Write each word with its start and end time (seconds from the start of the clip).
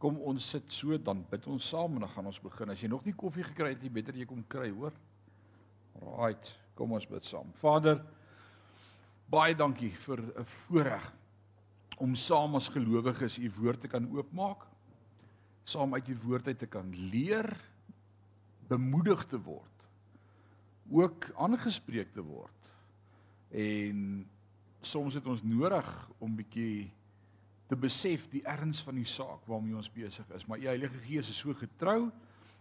Kom 0.00 0.16
ons 0.24 0.46
sit 0.54 0.72
so 0.72 0.96
dan 0.96 1.20
bid 1.28 1.44
ons 1.52 1.66
saam 1.72 1.98
en 1.98 2.06
dan 2.06 2.12
gaan 2.14 2.30
ons 2.30 2.40
begin. 2.40 2.72
As 2.72 2.80
jy 2.80 2.88
nog 2.88 3.04
nie 3.04 3.12
koffie 3.12 3.44
gekry 3.44 3.74
het 3.74 3.82
nie, 3.84 3.92
beter 3.92 4.16
jy 4.16 4.24
kom 4.28 4.40
kry, 4.48 4.70
hoor. 4.72 4.96
Right, 6.00 6.52
kom 6.78 6.94
ons 6.96 7.04
bid 7.08 7.28
saam. 7.28 7.50
Vader, 7.60 8.00
baie 9.30 9.54
dankie 9.54 9.92
vir 10.06 10.22
'n 10.22 10.44
voorreg 10.44 11.12
om 12.00 12.16
saam 12.16 12.56
as 12.56 12.70
gelowiges 12.72 13.38
u 13.38 13.50
woord 13.60 13.80
te 13.80 13.88
kan 13.88 14.08
oopmaak. 14.16 14.64
Saam 15.64 15.94
uit 15.94 16.08
u 16.08 16.16
woord 16.24 16.46
uit 16.46 16.58
te 16.58 16.66
kan 16.66 16.88
leer, 17.12 17.52
bemoedig 18.68 19.26
te 19.28 19.38
word, 19.38 19.84
ook 20.90 21.30
aangespreek 21.36 22.12
te 22.12 22.22
word. 22.22 22.56
En 23.50 24.26
soms 24.80 25.14
het 25.14 25.26
ons 25.26 25.42
nodig 25.42 26.10
om 26.18 26.36
bietjie 26.36 26.90
te 27.70 27.78
besef 27.78 28.26
die 28.32 28.42
erns 28.50 28.80
van 28.82 28.96
die 28.98 29.06
saak 29.06 29.44
waarmee 29.46 29.76
ons 29.78 29.90
besig 29.94 30.26
is. 30.34 30.46
Maar 30.50 30.58
u 30.58 30.66
Heilige 30.66 30.98
Gees 31.04 31.30
is 31.30 31.38
so 31.38 31.54
getrou 31.54 32.08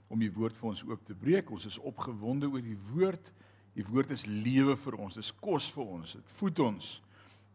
om 0.09 0.21
die 0.21 0.29
woord 0.33 0.57
vir 0.57 0.69
ons 0.69 0.83
ook 0.85 1.01
te 1.07 1.15
breek. 1.17 1.49
Ons 1.49 1.65
is 1.65 1.79
opgewonde 1.81 2.49
oor 2.49 2.61
die 2.61 2.77
woord. 2.91 3.31
Die 3.73 3.85
woord 3.87 4.13
is 4.13 4.27
lewe 4.29 4.75
vir 4.77 4.97
ons. 5.01 5.17
Dit 5.17 5.25
is 5.25 5.33
kos 5.41 5.69
vir 5.73 5.95
ons. 5.97 6.13
Dit 6.19 6.35
voed 6.37 6.61
ons. 6.61 6.91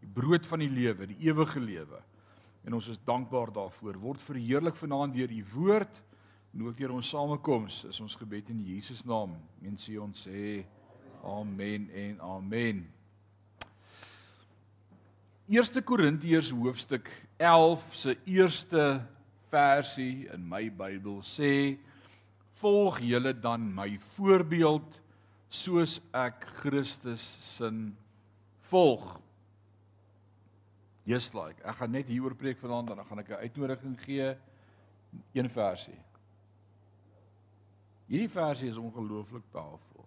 Die 0.03 0.11
brood 0.17 0.47
van 0.51 0.65
die 0.65 0.71
lewe, 0.71 1.07
die 1.13 1.31
ewige 1.31 1.63
lewe. 1.63 2.01
En 2.67 2.75
ons 2.75 2.89
is 2.91 2.99
dankbaar 3.07 3.53
daarvoor. 3.55 4.01
Word 4.03 4.25
verheerlik 4.25 4.79
vanaand 4.81 5.15
deur 5.15 5.31
u 5.31 5.45
woord 5.55 6.01
en 6.55 6.67
ook 6.67 6.79
deur 6.79 6.97
ons 6.97 7.13
samekoms. 7.15 7.85
Is 7.91 8.03
ons 8.03 8.19
gebed 8.19 8.51
in 8.51 8.65
Jesus 8.67 9.05
naam. 9.07 9.37
Mense 9.63 9.95
ons 10.01 10.27
sê 10.27 10.65
amen 11.23 11.87
en 11.95 12.19
amen. 12.35 12.83
1 15.45 15.85
Korintiërs 15.85 16.51
hoofstuk 16.57 17.11
11 17.37 17.95
se 17.95 18.17
eerste 18.25 18.85
versie 19.51 20.29
in 20.33 20.47
my 20.49 20.69
Bybel 20.71 21.21
sê 21.27 21.79
volg 22.61 23.01
julle 23.03 23.35
dan 23.35 23.67
my 23.75 23.97
voorbeeld 24.15 25.01
soos 25.55 25.99
ek 26.15 26.47
Christus 26.61 27.23
sin 27.55 27.93
volg. 28.71 29.05
Just 31.05 31.35
like 31.37 31.61
ek 31.63 31.83
gaan 31.83 31.95
net 31.95 32.11
hieroor 32.11 32.37
preek 32.39 32.59
vanaand 32.63 32.95
en 32.95 33.03
dan 33.03 33.09
gaan 33.11 33.23
ek 33.23 33.31
'n 33.31 33.43
uitnodiging 33.47 33.99
gee 34.01 34.35
een 35.33 35.51
versie. 35.51 35.99
Hierdie 38.07 38.31
versie 38.31 38.69
is 38.69 38.77
ongelooflik 38.77 39.45
powerful. 39.51 40.05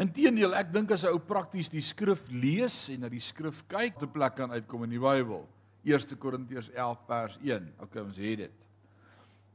Inteendeel, 0.00 0.54
ek 0.54 0.72
dink 0.72 0.90
as 0.90 1.04
'n 1.04 1.12
ou 1.12 1.18
prakties 1.18 1.68
die 1.68 1.82
skrif 1.82 2.22
lees 2.28 2.88
en 2.88 3.00
na 3.00 3.08
die 3.08 3.20
skrif 3.20 3.66
kyk, 3.68 3.98
te 3.98 4.06
plek 4.06 4.34
kan 4.36 4.50
uitkom 4.50 4.84
in 4.84 4.90
die 4.90 4.98
Bybel. 4.98 5.46
1 5.84 6.18
Korintiërs 6.20 6.70
11 6.74 7.06
vers 7.06 7.38
1. 7.42 7.70
Okay, 7.80 8.02
ons 8.02 8.20
het 8.20 8.44
dit. 8.44 8.56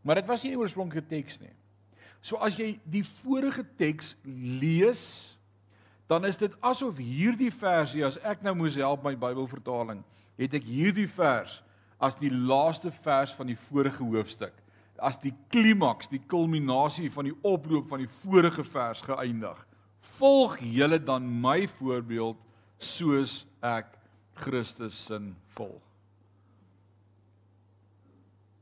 Maar 0.05 0.21
dit 0.21 0.29
was 0.29 0.43
nie 0.43 0.53
die 0.53 0.59
oorspronklike 0.59 1.07
teks 1.09 1.39
nie. 1.41 1.53
So 2.25 2.39
as 2.41 2.57
jy 2.57 2.75
die 2.89 3.03
vorige 3.05 3.65
teks 3.77 4.15
lees, 4.25 5.03
dan 6.09 6.25
is 6.25 6.37
dit 6.37 6.53
asof 6.65 6.97
hierdie 7.01 7.51
versie 7.53 8.05
as 8.05 8.17
ek 8.25 8.43
nou 8.45 8.53
moes 8.57 8.77
help 8.77 9.05
my 9.05 9.15
Bybelvertaling, 9.17 10.03
het 10.37 10.53
ek 10.57 10.65
hierdie 10.65 11.09
vers 11.09 11.61
as 12.01 12.17
die 12.19 12.29
laaste 12.33 12.91
vers 12.91 13.33
van 13.33 13.49
die 13.49 13.57
vorige 13.69 14.03
hoofstuk, 14.03 14.53
as 15.01 15.17
die 15.21 15.33
klimaks, 15.53 16.09
die 16.11 16.21
kulminasie 16.29 17.09
van 17.13 17.29
die 17.29 17.37
oploop 17.45 17.87
van 17.89 18.03
die 18.03 18.11
vorige 18.21 18.65
vers 18.67 19.01
geëindig 19.05 19.63
volg 20.17 20.59
julle 20.59 20.99
dan 21.03 21.25
my 21.41 21.65
voorbeeld 21.79 22.39
soos 22.77 23.43
ek 23.63 23.91
Christus 24.35 24.97
se 25.07 25.19
volg. 25.55 25.81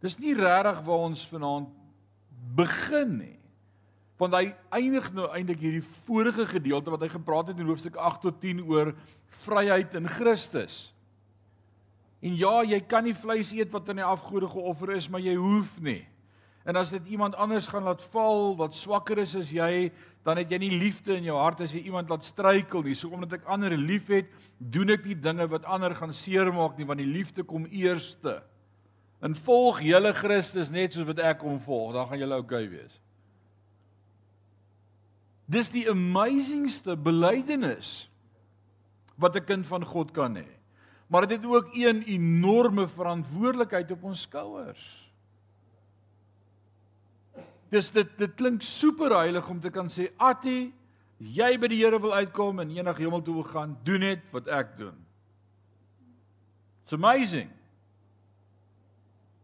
Dis 0.04 0.20
nie 0.20 0.36
regtig 0.36 0.82
waar 0.84 1.08
ons 1.08 1.23
vanaand 1.32 1.72
begin 2.58 3.16
nie. 3.22 3.38
Want 4.20 4.36
hy 4.36 4.50
eindig 4.76 5.08
nou 5.16 5.30
eintlik 5.32 5.62
hierdie 5.64 5.86
vorige 6.06 6.45
gedeelte 6.52 6.92
wat 6.94 7.06
hy 7.06 7.10
gepraat 7.14 7.52
het 7.52 7.60
in 7.60 7.70
hoofstuk 7.72 7.95
8 7.95 8.27
tot 8.27 8.42
10 8.44 8.61
oor 8.67 8.92
vryheid 9.44 9.95
in 9.98 10.10
Christus. 10.11 10.92
En 12.23 12.36
ja, 12.39 12.61
jy 12.64 12.80
kan 12.88 13.04
nie 13.04 13.16
vleis 13.16 13.52
eet 13.55 13.72
wat 13.73 13.89
aan 13.92 14.00
die 14.00 14.08
afgode 14.08 14.48
geoffer 14.52 14.94
is, 14.95 15.10
maar 15.11 15.23
jy 15.23 15.36
hoef 15.39 15.76
nie. 15.83 16.02
En 16.64 16.80
as 16.80 16.94
dit 16.95 17.10
iemand 17.16 17.36
anders 17.36 17.67
gaan 17.67 17.83
laat 17.83 18.04
val 18.14 18.54
wat 18.56 18.76
swakker 18.76 19.20
is 19.20 19.33
as 19.36 19.50
jy, 19.52 19.89
dan 20.23 20.39
het 20.39 20.52
jy 20.52 20.61
nie 20.64 20.77
liefde 20.80 21.17
in 21.17 21.27
jou 21.27 21.36
hart 21.36 21.66
as 21.66 21.73
jy 21.76 21.82
iemand 21.89 22.11
laat 22.11 22.23
struikel 22.23 22.86
nie. 22.86 22.95
So 22.95 23.11
omdat 23.11 23.42
ek 23.42 23.50
ander 23.52 23.76
liefhet, 23.76 24.32
doen 24.60 24.95
ek 24.95 25.04
nie 25.10 25.20
dinge 25.20 25.50
wat 25.52 25.67
ander 25.67 25.95
gaan 25.95 26.16
seermaak 26.16 26.80
nie, 26.80 26.88
want 26.88 27.04
die 27.04 27.11
liefde 27.11 27.44
kom 27.48 27.67
eerste. 27.67 28.39
En 29.23 29.36
volg 29.39 29.80
julle 29.86 30.11
Christus 30.17 30.72
net 30.73 30.95
soos 30.95 31.08
wat 31.08 31.22
ek 31.23 31.45
hom 31.48 31.60
volg, 31.64 31.94
dan 31.95 32.10
gaan 32.10 32.20
julle 32.20 32.39
oukei 32.42 32.66
wees. 32.67 32.98
Dis 35.48 35.70
die 35.72 35.86
amazingste 35.92 36.98
belydenis 37.00 38.10
wat 39.16 39.36
'n 39.36 39.45
kind 39.45 39.67
van 39.67 39.86
God 39.86 40.12
kan 40.12 40.36
hê. 40.36 40.50
Maar 41.08 41.28
dit 41.28 41.38
het 41.42 41.45
ook 41.45 41.70
een 41.76 42.04
enorme 42.04 42.88
verantwoordelikheid 42.88 43.92
op 43.92 44.04
ons 44.04 44.22
skouers. 44.22 45.12
Dis 47.70 47.92
dit 47.92 48.17
dit 48.17 48.33
klink 48.36 48.62
super 48.62 49.16
heilig 49.17 49.50
om 49.50 49.60
te 49.60 49.70
kan 49.70 49.88
sê 49.88 50.12
Atti, 50.17 50.73
jy 51.17 51.58
by 51.60 51.67
die 51.67 51.83
Here 51.83 52.00
wil 52.00 52.14
uitkom 52.14 52.60
en 52.60 52.70
eendag 52.70 52.98
hemel 52.98 53.22
toe 53.22 53.33
wil 53.33 53.44
gaan, 53.44 53.78
doen 53.83 54.00
net 54.00 54.20
wat 54.32 54.48
ek 54.48 54.78
doen. 54.78 55.06
It's 56.83 56.94
amazing. 56.94 57.50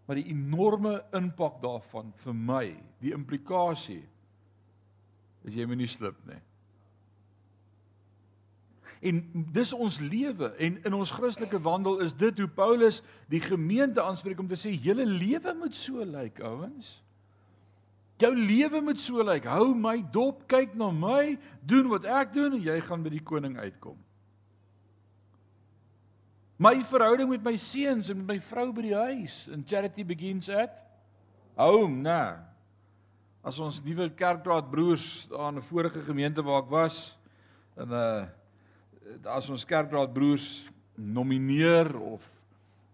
Maar 0.09 0.17
die 0.17 0.31
enorme 0.33 0.95
impak 1.13 1.59
daarvan 1.61 2.07
vir 2.23 2.33
my, 2.33 2.63
die 2.97 3.11
implikasie 3.13 4.01
is 5.45 5.53
jy 5.53 5.67
moet 5.69 5.77
nie 5.77 5.89
slip 5.91 6.17
nie. 6.25 6.39
En 9.05 9.19
dis 9.53 9.75
ons 9.77 9.99
lewe 10.01 10.49
en 10.57 10.79
in 10.89 10.97
ons 10.97 11.13
Christelike 11.13 11.61
wandel 11.61 12.01
is 12.07 12.17
dit 12.17 12.41
hoe 12.41 12.49
Paulus 12.49 13.03
die 13.29 13.43
gemeente 13.43 14.01
aanspreek 14.01 14.41
om 14.41 14.49
te 14.49 14.57
sê 14.57 14.73
julle 14.73 15.05
lewe 15.05 15.53
moet 15.61 15.77
so 15.77 16.01
lyk 16.01 16.41
like, 16.41 16.43
ouens. 16.43 16.89
Jou 18.19 18.33
lewe 18.33 18.81
moet 18.89 18.99
so 18.99 19.21
lyk. 19.23 19.45
Hou 19.45 19.75
my 19.77 19.99
dop, 20.09 20.41
kyk 20.49 20.73
na 20.73 20.89
my, 20.89 21.37
doen 21.61 21.93
wat 21.93 22.09
ek 22.09 22.33
doen 22.33 22.57
en 22.57 22.65
jy 22.65 22.81
gaan 22.89 23.05
by 23.05 23.13
die 23.13 23.23
koning 23.23 23.61
uitkom. 23.61 24.01
My 26.59 26.75
verhouding 26.83 27.29
met 27.31 27.43
my 27.43 27.55
seuns 27.55 28.09
en 28.11 28.17
met 28.19 28.33
my 28.33 28.39
vrou 28.43 28.65
by 28.75 28.83
die 28.83 28.97
huis 28.97 29.45
in 29.47 29.63
charity 29.63 30.03
begins 30.03 30.49
at 30.51 30.73
home, 31.55 32.01
na. 32.03 32.43
As 33.47 33.61
ons 33.63 33.79
nuwe 33.85 34.09
kerkraad 34.11 34.67
broers 34.67 35.27
daar 35.31 35.53
in 35.53 35.59
'n 35.59 35.69
vorige 35.69 36.03
gemeente 36.03 36.43
waar 36.43 36.63
ek 36.63 36.69
was 36.69 37.15
en 37.77 37.89
uh 37.91 38.27
as 39.23 39.49
ons 39.49 39.65
kerkraad 39.65 40.13
broers 40.13 40.67
nomineer 40.95 41.95
of 41.95 42.27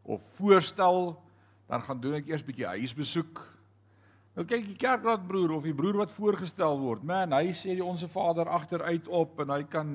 of 0.06 0.22
voorstel, 0.38 1.18
dan 1.68 1.82
gaan 1.82 2.00
doen 2.00 2.14
ek 2.22 2.30
eers 2.30 2.42
'n 2.42 2.46
bietjie 2.46 2.70
huisbesoek 2.70 3.56
Nou 4.36 4.44
kyk 4.44 4.66
die 4.68 4.76
kerkraad 4.76 5.28
broer 5.30 5.54
of 5.56 5.64
die 5.64 5.74
broer 5.74 5.96
wat 5.96 6.12
voorgestel 6.12 6.76
word. 6.82 7.04
Man, 7.08 7.32
hy 7.32 7.54
sê 7.56 7.72
die 7.72 7.84
onsse 7.84 8.08
Vader 8.12 8.50
agteruit 8.52 9.08
op 9.08 9.40
en 9.40 9.50
hy 9.50 9.64
kan 9.64 9.88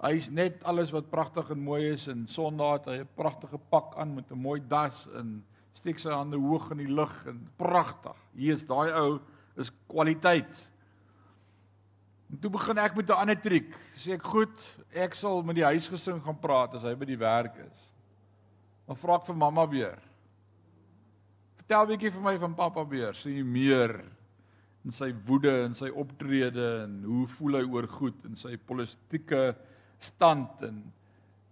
hy's 0.00 0.30
net 0.32 0.62
alles 0.64 0.92
wat 0.94 1.10
pragtig 1.12 1.50
en 1.52 1.60
mooi 1.60 1.92
is 1.92 2.06
en 2.08 2.26
Sondag 2.28 2.80
het 2.80 2.86
hy 2.86 2.98
'n 3.00 3.14
pragtige 3.16 3.58
pak 3.58 3.96
aan 3.96 4.14
met 4.14 4.30
'n 4.30 4.38
mooi 4.38 4.60
das 4.68 5.06
en 5.14 5.44
steek 5.72 5.98
sy 5.98 6.10
hande 6.10 6.36
hoog 6.36 6.70
in 6.70 6.78
die 6.78 6.94
lug 6.94 7.26
en 7.26 7.48
pragtig. 7.56 8.16
Hier 8.34 8.54
is 8.54 8.66
daai 8.66 8.92
ou 8.92 9.20
is 9.56 9.70
kwaliteit. 9.88 10.68
En 12.30 12.38
toe 12.38 12.50
begin 12.50 12.78
ek 12.78 12.96
met 12.96 13.08
'n 13.08 13.12
ander 13.12 13.40
triek. 13.40 13.74
Sê 13.96 14.12
ek 14.12 14.22
goed, 14.22 14.56
ek 14.92 15.14
sal 15.14 15.42
met 15.42 15.56
die 15.56 15.64
huisgesin 15.64 16.20
gaan 16.20 16.38
praat 16.38 16.74
as 16.74 16.82
hy 16.82 16.94
by 16.94 17.04
die 17.04 17.18
werk 17.18 17.56
is. 17.56 17.92
Dan 18.86 18.96
vra 18.96 19.16
ek 19.16 19.26
vir 19.26 19.36
mamma 19.36 19.66
weer. 19.66 19.98
Vertel 21.56 21.86
bietjie 21.86 22.10
vir 22.10 22.22
my 22.22 22.38
van 22.38 22.54
pappa 22.54 22.84
Beer, 22.84 23.12
sê 23.12 23.30
jy 23.30 23.44
meer 23.44 24.04
in 24.84 24.92
sy 24.92 25.12
woede 25.26 25.64
en 25.64 25.74
sy 25.74 25.88
optrede 25.88 26.84
en 26.84 27.02
hoe 27.04 27.26
voel 27.26 27.60
hy 27.60 27.64
oor 27.64 27.86
goed 27.86 28.24
en 28.24 28.36
sy 28.36 28.56
politieke 28.56 29.54
stand 30.00 30.64
en 30.66 30.80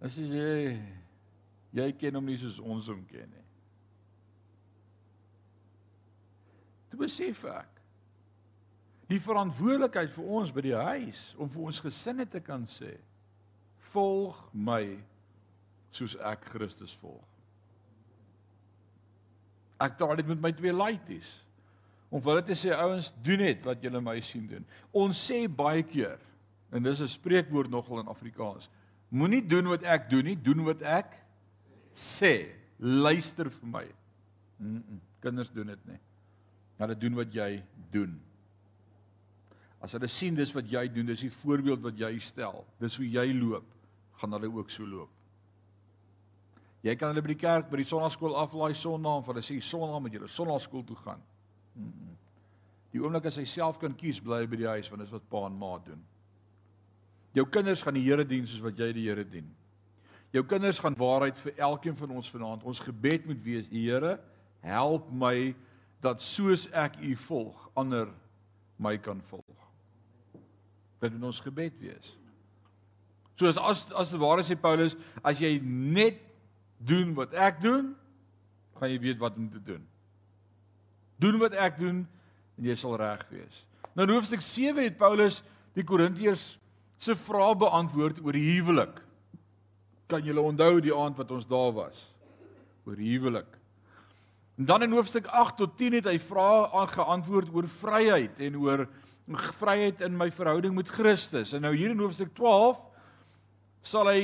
as 0.04 0.16
jy 0.16 0.78
jy 1.76 1.88
ken 2.00 2.16
hom 2.16 2.28
nie 2.28 2.38
soos 2.40 2.58
ons 2.62 2.88
hom 2.88 3.02
ken 3.10 3.28
nie. 3.28 3.44
Toe 6.88 7.00
besef 7.02 7.44
ek 7.52 7.74
die 9.08 9.20
verantwoordelikheid 9.20 10.12
vir 10.12 10.32
ons 10.38 10.52
by 10.52 10.64
die 10.64 10.76
huis 10.76 11.22
om 11.36 11.50
vir 11.52 11.68
ons 11.68 11.82
gesinne 11.84 12.26
te 12.28 12.40
kan 12.44 12.64
sê 12.72 12.94
volg 13.92 14.40
my 14.52 14.82
soos 15.94 16.16
ek 16.28 16.48
Christus 16.52 16.94
volg. 17.00 17.24
Ek 19.80 19.94
taal 19.98 20.18
dit 20.18 20.28
met 20.28 20.40
my 20.42 20.50
twee 20.56 20.74
laities. 20.74 21.28
Om 22.08 22.22
vir 22.24 22.32
hulle 22.32 22.44
te 22.48 22.56
sê 22.56 22.72
ouens, 22.74 23.10
doen 23.24 23.42
net 23.44 23.60
wat 23.66 23.82
julle 23.84 24.00
my 24.02 24.16
sien 24.24 24.46
doen. 24.48 24.64
Ons 24.96 25.20
sê 25.28 25.42
baie 25.48 25.84
keer 25.86 26.18
en 26.70 26.82
dis 26.82 27.00
'n 27.00 27.08
spreekwoord 27.08 27.70
nogal 27.70 28.00
in 28.00 28.08
Afrikaans. 28.08 28.68
Moenie 29.08 29.46
doen 29.46 29.68
wat 29.68 29.82
ek 29.82 30.10
doen 30.10 30.24
nie, 30.24 30.36
doen 30.36 30.64
wat 30.64 30.82
ek 30.82 31.16
sê. 31.94 32.54
Luister 32.78 33.50
vir 33.50 33.68
my. 33.68 33.86
Mm 34.56 34.82
-mm, 34.82 35.00
kinders 35.20 35.50
doen 35.50 35.66
dit 35.66 35.86
nie. 35.86 35.98
Hulle 36.76 36.98
doen 36.98 37.14
wat 37.14 37.32
jy 37.34 37.62
doen. 37.90 38.20
As 39.80 39.92
hulle 39.92 40.06
sien 40.06 40.34
dis 40.34 40.52
wat 40.52 40.70
jy 40.70 40.88
doen, 40.88 41.06
dis 41.06 41.20
die 41.20 41.32
voorbeeld 41.32 41.80
wat 41.80 41.98
jy 41.98 42.18
stel. 42.18 42.64
Dis 42.78 42.96
hoe 42.96 43.06
jy 43.06 43.32
loop, 43.32 43.64
gaan 44.20 44.32
hulle 44.32 44.50
ook 44.50 44.70
so 44.70 44.86
loop. 44.86 45.10
Jy 46.82 46.94
kan 46.96 47.08
hulle 47.08 47.22
by 47.22 47.32
die 47.32 47.40
kerk, 47.40 47.70
by 47.70 47.76
die 47.76 47.88
sonnaskool 47.88 48.36
aflaai 48.38 48.74
want 48.74 49.26
hulle 49.26 49.42
sê 49.42 49.60
sonnaam 49.60 50.02
moet 50.02 50.12
julle 50.12 50.28
sonnaskool 50.28 50.84
toe 50.84 50.96
gaan. 50.96 51.20
Mm 51.74 51.92
-mm. 51.92 52.16
Die 52.92 53.00
oomblik 53.00 53.26
as 53.26 53.36
hy 53.36 53.44
self 53.44 53.78
kan 53.78 53.94
kies, 53.94 54.20
bly 54.20 54.46
by 54.46 54.56
die 54.56 54.66
huis 54.66 54.88
want 54.90 55.02
dis 55.02 55.10
wat 55.10 55.28
pa 55.28 55.46
en 55.46 55.58
ma 55.58 55.78
doen. 55.84 56.04
Jou 57.38 57.46
kinders 57.46 57.84
gaan 57.84 57.96
die 57.96 58.04
Here 58.06 58.26
dien 58.26 58.46
soos 58.48 58.64
wat 58.64 58.78
jy 58.80 58.90
die 58.96 59.06
Here 59.06 59.24
dien. 59.26 59.46
Jou 60.34 60.42
kinders 60.44 60.80
gaan 60.82 60.96
waarheid 60.98 61.38
vir 61.40 61.60
elkeen 61.70 61.96
van 61.96 62.16
ons 62.18 62.30
vanaand. 62.32 62.66
Ons 62.68 62.82
gebed 62.84 63.28
moet 63.28 63.40
wees: 63.44 63.68
Here, 63.70 64.18
help 64.66 65.08
my 65.12 65.54
dat 66.04 66.22
soos 66.22 66.66
ek 66.76 66.98
U 67.02 67.14
volg, 67.28 67.68
ander 67.78 68.10
my 68.78 68.96
kan 69.02 69.22
volg. 69.30 69.66
Dit 70.98 71.14
moet 71.14 71.30
ons 71.30 71.40
gebed 71.42 71.78
wees. 71.80 72.14
Soos 73.38 73.58
as 73.62 73.84
as 73.94 74.10
die 74.10 74.20
ware 74.20 74.42
sê 74.46 74.58
Paulus, 74.58 74.96
as 75.22 75.38
jy 75.42 75.58
net 75.62 76.18
doen 76.78 77.14
wat 77.14 77.34
ek 77.38 77.62
doen, 77.62 77.92
gaan 78.78 78.90
jy 78.90 78.98
weet 79.02 79.20
wat 79.22 79.38
om 79.38 79.48
te 79.50 79.62
doen. 79.62 79.84
Doen 81.22 81.38
wat 81.42 81.54
ek 81.58 81.78
doen 81.78 82.02
en 82.58 82.66
jy 82.66 82.74
sal 82.78 82.96
reg 82.98 83.22
wees. 83.30 83.62
Nou 83.94 84.06
in 84.06 84.14
hoofstuk 84.14 84.42
7 84.42 84.82
het 84.84 84.98
Paulus 84.98 85.40
die 85.74 85.86
Korintiërs 85.86 86.56
se 86.98 87.14
vrae 87.16 87.54
beantwoord 87.58 88.18
oor 88.24 88.34
die 88.36 88.46
huwelik. 88.56 88.98
Kan 90.10 90.24
julle 90.26 90.42
onthou 90.42 90.80
die 90.82 90.94
aand 90.94 91.18
wat 91.20 91.30
ons 91.34 91.46
daar 91.46 91.72
was? 91.76 92.00
Oor 92.88 92.98
huwelik. 92.98 93.58
En 94.58 94.66
dan 94.66 94.82
in 94.82 94.96
hoofstuk 94.96 95.26
8 95.26 95.56
tot 95.56 95.76
10 95.78 96.00
het 96.00 96.08
hy 96.10 96.16
vrae 96.18 96.66
aangeantwoord 96.80 97.52
oor 97.54 97.68
vryheid 97.70 98.40
en 98.42 98.56
oor 98.58 98.88
vryheid 99.60 100.00
in 100.02 100.16
my 100.18 100.30
verhouding 100.34 100.74
met 100.74 100.90
Christus. 100.90 101.52
En 101.54 101.62
nou 101.62 101.74
hier 101.76 101.92
in 101.92 102.02
hoofstuk 102.02 102.32
12 102.34 102.80
sal 103.86 104.10
hy 104.10 104.22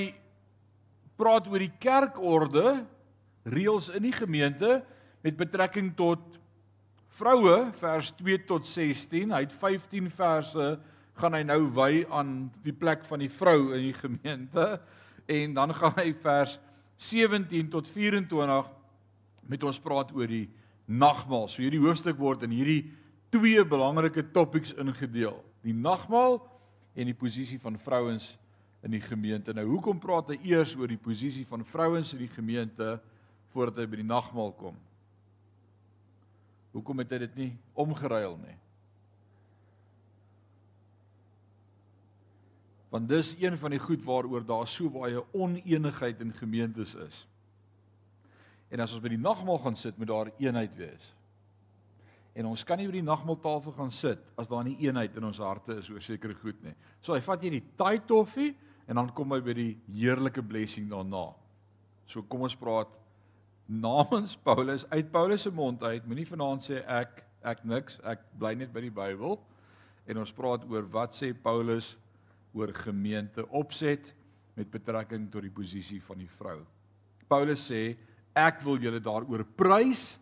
praat 1.21 1.47
oor 1.47 1.63
die 1.63 1.73
kerkorde, 1.79 2.81
reëls 3.47 3.93
in 3.95 4.09
die 4.09 4.17
gemeente 4.17 4.81
met 5.23 5.37
betrekking 5.39 5.93
tot 5.95 6.25
vroue 7.15 7.71
vers 7.79 8.11
2 8.19 8.41
tot 8.49 8.67
16. 8.67 9.31
Hy 9.31 9.43
het 9.45 9.55
15 9.55 10.11
verse 10.11 10.67
gaan 11.21 11.37
hy 11.37 11.43
nou 11.47 11.61
wy 11.77 12.05
aan 12.11 12.51
die 12.65 12.75
plek 12.75 13.05
van 13.07 13.23
die 13.23 13.31
vrou 13.31 13.75
in 13.77 13.89
die 13.89 13.97
gemeente 14.05 14.81
en 15.31 15.55
dan 15.57 15.75
gaan 15.75 15.95
hy 16.01 16.11
vers 16.23 16.59
17 17.01 17.71
tot 17.73 17.89
24 17.91 18.71
met 19.49 19.65
ons 19.67 19.81
praat 19.83 20.13
oor 20.15 20.31
die 20.31 20.49
nagmaal. 20.87 21.49
So 21.49 21.63
hierdie 21.65 21.83
hoofstuk 21.83 22.19
word 22.21 22.45
in 22.47 22.55
hierdie 22.55 22.83
twee 23.35 23.65
belangrike 23.67 24.25
topics 24.35 24.73
ingedeel. 24.79 25.37
Die 25.65 25.75
nagmaal 25.75 26.39
en 26.95 27.11
die 27.11 27.17
posisie 27.17 27.59
van 27.61 27.79
vrouens 27.81 28.35
in 28.85 28.95
die 28.95 29.03
gemeente. 29.03 29.55
Nou 29.57 29.67
hoekom 29.73 30.01
praat 30.01 30.35
hy 30.35 30.39
eers 30.53 30.75
oor 30.77 30.91
die 30.91 31.01
posisie 31.01 31.47
van 31.49 31.65
vrouens 31.67 32.13
in 32.15 32.23
die 32.25 32.33
gemeente 32.33 32.99
voordat 33.55 33.81
hy 33.83 33.89
by 33.91 34.03
die 34.03 34.11
nagmaal 34.11 34.53
kom? 34.59 34.77
Hoekom 36.75 37.01
het 37.03 37.15
hy 37.15 37.23
dit 37.25 37.37
nie 37.39 37.51
omgeruil 37.79 38.37
nie? 38.43 38.57
Want 42.95 43.09
dis 43.11 43.33
een 43.41 43.57
van 43.59 43.75
die 43.75 43.83
goed 43.83 44.05
waaroor 44.07 44.45
daar 44.47 44.69
so 44.71 44.91
baie 44.91 45.19
oneenigheid 45.35 46.21
in 46.23 46.31
gemeentes 46.39 46.95
is. 46.95 47.25
En 48.71 48.83
as 48.85 48.95
ons 48.95 49.03
by 49.03 49.11
die 49.11 49.19
nagmaal 49.19 49.59
gaan 49.65 49.77
sit, 49.79 49.99
moet 49.99 50.11
daar 50.13 50.31
eenheid 50.39 50.77
wees. 50.79 51.09
En 52.35 52.47
ons 52.51 52.63
kan 52.67 52.79
nie 52.79 52.87
by 52.87 52.97
die 52.97 53.07
nagmaaltafel 53.07 53.75
gaan 53.77 53.91
sit 53.95 54.23
as 54.39 54.51
daar 54.51 54.65
nie 54.67 54.77
eenheid 54.83 55.15
in 55.19 55.27
ons 55.27 55.39
harte 55.43 55.77
is 55.79 55.91
oor 55.91 56.03
sekere 56.03 56.35
goed 56.39 56.59
nie. 56.67 56.75
So 57.03 57.15
hy 57.15 57.23
vat 57.23 57.43
jy 57.43 57.53
die 57.55 57.65
taai 57.79 57.99
toffee 58.07 58.55
en 58.87 58.99
dan 58.99 59.11
kom 59.15 59.35
hy 59.35 59.41
by 59.43 59.55
die 59.59 59.73
heerlike 59.95 60.43
blessing 60.43 60.87
daarna. 60.91 61.29
So 62.11 62.23
kom 62.27 62.43
ons 62.47 62.59
praat 62.59 62.91
namens 63.71 64.35
Paulus 64.37 64.87
uit 64.91 65.11
Paulus 65.13 65.47
se 65.47 65.51
mond 65.55 65.83
uit. 65.83 66.07
Moenie 66.07 66.27
vanaand 66.29 66.67
sê 66.67 66.83
ek 66.83 67.23
ek 67.45 67.63
niks, 67.69 67.99
ek 68.07 68.23
bly 68.41 68.55
net 68.57 68.71
by 68.73 68.83
die 68.87 68.95
Bybel. 68.95 69.39
En 70.11 70.23
ons 70.23 70.35
praat 70.35 70.65
oor 70.71 70.87
wat 70.95 71.15
sê 71.19 71.31
Paulus 71.35 71.95
oor 72.55 72.73
gemeente 72.75 73.45
opset 73.51 74.15
met 74.55 74.71
betrekking 74.71 75.27
tot 75.33 75.43
die 75.43 75.53
posisie 75.53 76.01
van 76.07 76.21
die 76.23 76.31
vrou. 76.39 76.61
Paulus 77.29 77.67
sê 77.71 77.97
ek 78.35 78.63
wil 78.65 78.79
julle 78.83 79.03
daaroor 79.03 79.45
prys 79.59 80.21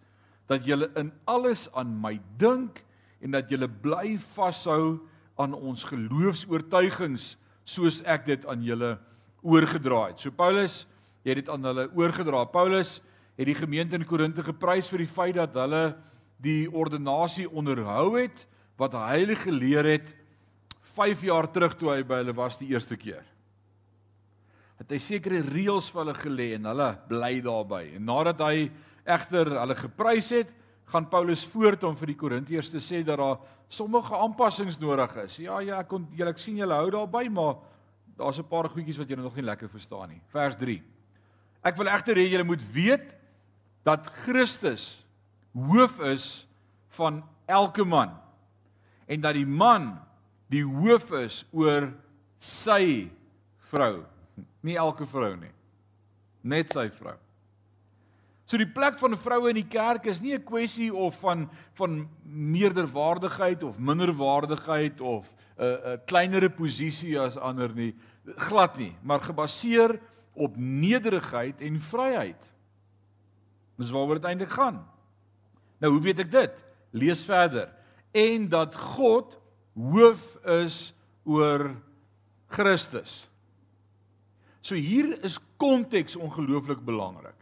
dat 0.50 0.64
julle 0.66 0.88
in 1.00 1.12
alles 1.28 1.68
aan 1.76 1.92
my 2.00 2.16
dink 2.40 2.82
en 3.22 3.36
dat 3.36 3.50
julle 3.52 3.68
bly 3.68 4.16
vashou 4.34 4.98
aan 5.40 5.54
ons 5.56 5.84
geloofs-oortuigings 5.88 7.34
soos 7.64 8.00
ek 8.08 8.26
dit 8.26 8.46
aan 8.50 8.64
julle 8.64 8.96
oorgedra 9.42 10.08
het. 10.10 10.20
So 10.20 10.34
Paulus 10.34 10.84
het 11.24 11.38
dit 11.38 11.50
aan 11.50 11.64
hulle 11.66 11.88
oorgedra. 11.96 12.44
Paulus 12.50 13.00
het 13.38 13.48
die 13.48 13.58
gemeente 13.58 13.96
in 13.96 14.06
Korinte 14.06 14.44
geprys 14.44 14.90
vir 14.92 15.04
die 15.04 15.10
feit 15.10 15.38
dat 15.38 15.54
hulle 15.56 15.92
die 16.42 16.66
ordinasie 16.68 17.46
onderhou 17.48 18.16
het 18.18 18.46
wat 18.80 18.96
hy 18.98 19.36
geleer 19.38 19.86
het 19.86 20.10
5 20.96 21.22
jaar 21.28 21.48
terug 21.52 21.76
toe 21.78 21.90
hy 21.94 22.02
by 22.06 22.20
hulle 22.22 22.34
was 22.36 22.58
die 22.60 22.70
eerste 22.72 22.96
keer. 22.96 23.24
Het 24.80 24.90
hy 24.90 24.98
sekere 24.98 25.42
reëls 25.46 25.88
vir 25.92 26.02
hulle 26.02 26.16
gelê 26.18 26.48
en 26.56 26.68
hulle 26.72 26.88
bly 27.08 27.32
daarbey. 27.44 27.94
En 27.96 28.04
nadat 28.10 28.40
hy 28.44 28.70
egter 29.04 29.54
hulle 29.60 29.76
geprys 29.78 30.30
het, 30.34 30.50
gaan 30.92 31.08
Paulus 31.08 31.44
voort 31.48 31.84
om 31.88 31.96
vir 31.96 32.12
die 32.12 32.18
Korintiërs 32.20 32.70
te 32.72 32.80
sê 32.82 33.00
dat 33.06 33.20
daar 33.20 33.38
sommige 33.72 34.16
aanpassings 34.18 34.78
nodig 34.80 35.14
is. 35.24 35.38
Ja, 35.46 35.60
ja, 35.64 35.80
ek 35.80 35.88
kon 35.88 36.04
julle 36.16 36.34
ek 36.34 36.40
sien 36.42 36.58
julle 36.60 36.76
hou 36.76 36.90
daarby, 36.92 37.28
maar 37.32 37.56
daar's 38.18 38.38
'n 38.38 38.48
paar 38.48 38.68
goedjies 38.68 38.98
wat 38.98 39.08
julle 39.08 39.22
nog 39.22 39.36
nie 39.36 39.48
lekker 39.48 39.68
verstaan 39.68 40.08
nie. 40.08 40.20
Vers 40.28 40.56
3. 40.56 40.82
Ek 41.64 41.76
wil 41.76 41.86
egter 41.86 42.16
hê 42.16 42.28
julle 42.28 42.44
moet 42.44 42.62
weet 42.72 43.14
dat 43.84 44.06
Christus 44.06 45.04
hoof 45.54 46.00
is 46.00 46.46
van 46.88 47.22
elke 47.46 47.84
man 47.84 48.18
en 49.06 49.20
dat 49.20 49.34
die 49.34 49.46
man 49.46 49.98
die 50.52 50.64
hoof 50.64 51.10
is 51.22 51.42
oor 51.50 51.88
sy 52.42 53.08
vrou. 53.72 54.04
Nie 54.62 54.76
elke 54.80 55.06
vrou 55.08 55.32
nie. 55.36 55.52
Net 56.42 56.74
sy 56.74 56.88
vrou. 56.92 57.16
So 58.46 58.58
die 58.60 58.68
plek 58.68 58.98
van 59.00 59.14
'n 59.14 59.16
vrou 59.16 59.48
in 59.48 59.56
die 59.56 59.68
kerk 59.68 60.06
is 60.06 60.20
nie 60.20 60.34
'n 60.34 60.44
kwessie 60.44 60.92
of 60.92 61.18
van 61.20 61.48
van 61.74 62.08
meerderwaardigheid 62.24 63.62
of 63.62 63.78
minderwaardigheid 63.78 65.00
of 65.00 65.32
'n 65.56 65.64
uh, 65.64 65.92
'n 65.94 66.00
kleinere 66.06 66.50
posisie 66.50 67.18
as 67.18 67.36
ander 67.36 67.72
nie, 67.74 67.94
glad 68.36 68.76
nie, 68.76 68.94
maar 69.02 69.20
gebaseer 69.20 70.00
op 70.34 70.56
nederigheid 70.56 71.60
en 71.60 71.80
vryheid. 71.80 72.52
Dis 73.78 73.90
waaroor 73.90 74.20
dit 74.20 74.24
eintlik 74.24 74.50
gaan. 74.50 74.84
Nou, 75.80 75.92
hoe 75.92 76.02
weet 76.02 76.18
ek 76.18 76.30
dit? 76.30 76.52
Lees 76.90 77.24
verder. 77.24 77.72
En 78.12 78.48
dat 78.48 78.76
God 78.76 79.38
hoof 79.76 80.36
is 80.64 80.92
oor 81.24 81.70
Christus. 82.52 83.26
So 84.62 84.78
hier 84.78 85.16
is 85.24 85.38
konteks 85.58 86.16
ongelooflik 86.16 86.82
belangrik. 86.84 87.36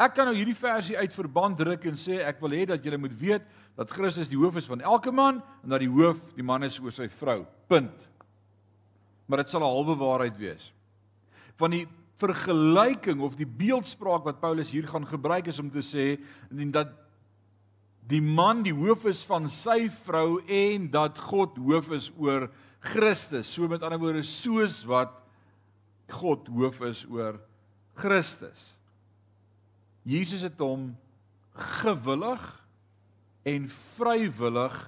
Ek 0.00 0.14
kan 0.16 0.30
nou 0.30 0.36
hierdie 0.36 0.56
versie 0.56 0.96
uit 0.96 1.12
verband 1.12 1.58
druk 1.60 1.84
en 1.90 1.98
sê 2.00 2.22
ek 2.24 2.38
wil 2.40 2.54
hê 2.56 2.62
dat 2.70 2.84
julle 2.84 3.00
moet 3.00 3.16
weet 3.20 3.48
dat 3.76 3.90
Christus 3.92 4.30
die 4.30 4.38
hoof 4.40 4.56
is 4.60 4.68
van 4.70 4.80
elke 4.80 5.12
man 5.12 5.42
en 5.60 5.74
dat 5.74 5.82
die 5.82 5.90
hoof 5.92 6.22
die 6.36 6.46
man 6.46 6.64
is 6.64 6.78
oor 6.80 6.94
sy 6.94 7.08
vrou. 7.12 7.42
Punt. 7.68 8.06
Maar 9.28 9.44
dit 9.44 9.50
sal 9.50 9.60
'n 9.60 9.68
halwe 9.68 9.96
waarheid 9.96 10.36
wees. 10.38 10.72
Van 11.56 11.70
die 11.70 11.86
vergelyking 12.20 13.20
of 13.20 13.36
die 13.36 13.46
beeldspraak 13.46 14.24
wat 14.24 14.40
Paulus 14.40 14.70
hier 14.70 14.86
gaan 14.88 15.06
gebruik 15.06 15.46
is 15.46 15.58
om 15.58 15.70
te 15.70 15.82
sê 15.84 16.20
dat 16.72 16.88
die 18.10 18.22
man 18.22 18.64
die 18.66 18.74
hoof 18.74 19.06
is 19.10 19.22
van 19.26 19.46
sy 19.52 19.84
vrou 20.02 20.40
en 20.50 20.88
dat 20.90 21.18
God 21.30 21.58
hoof 21.62 21.92
is 21.94 22.10
oor 22.18 22.48
Christus. 22.80 23.50
So 23.52 23.68
met 23.70 23.84
ander 23.86 24.00
woorde 24.00 24.24
soos 24.26 24.80
wat 24.88 25.14
God 26.10 26.48
hoof 26.50 26.80
is 26.88 27.04
oor 27.10 27.38
Christus. 28.00 28.72
Jesus 30.02 30.42
het 30.42 30.58
hom 30.58 30.90
gewillig 31.80 32.42
en 33.46 33.68
vrywillig 33.96 34.78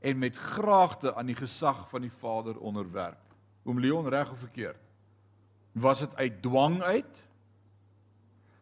en 0.00 0.20
met 0.20 0.36
graagte 0.36 1.14
aan 1.14 1.28
die 1.28 1.38
gesag 1.38 1.82
van 1.90 2.04
die 2.06 2.14
Vader 2.20 2.58
onderwerp. 2.58 3.20
Oom 3.64 3.80
Leon 3.80 4.08
reg 4.08 4.30
of 4.30 4.38
verkeerd? 4.46 4.78
Was 5.72 6.00
dit 6.04 6.14
uit 6.16 6.40
dwang 6.42 6.80
uit? 6.82 7.18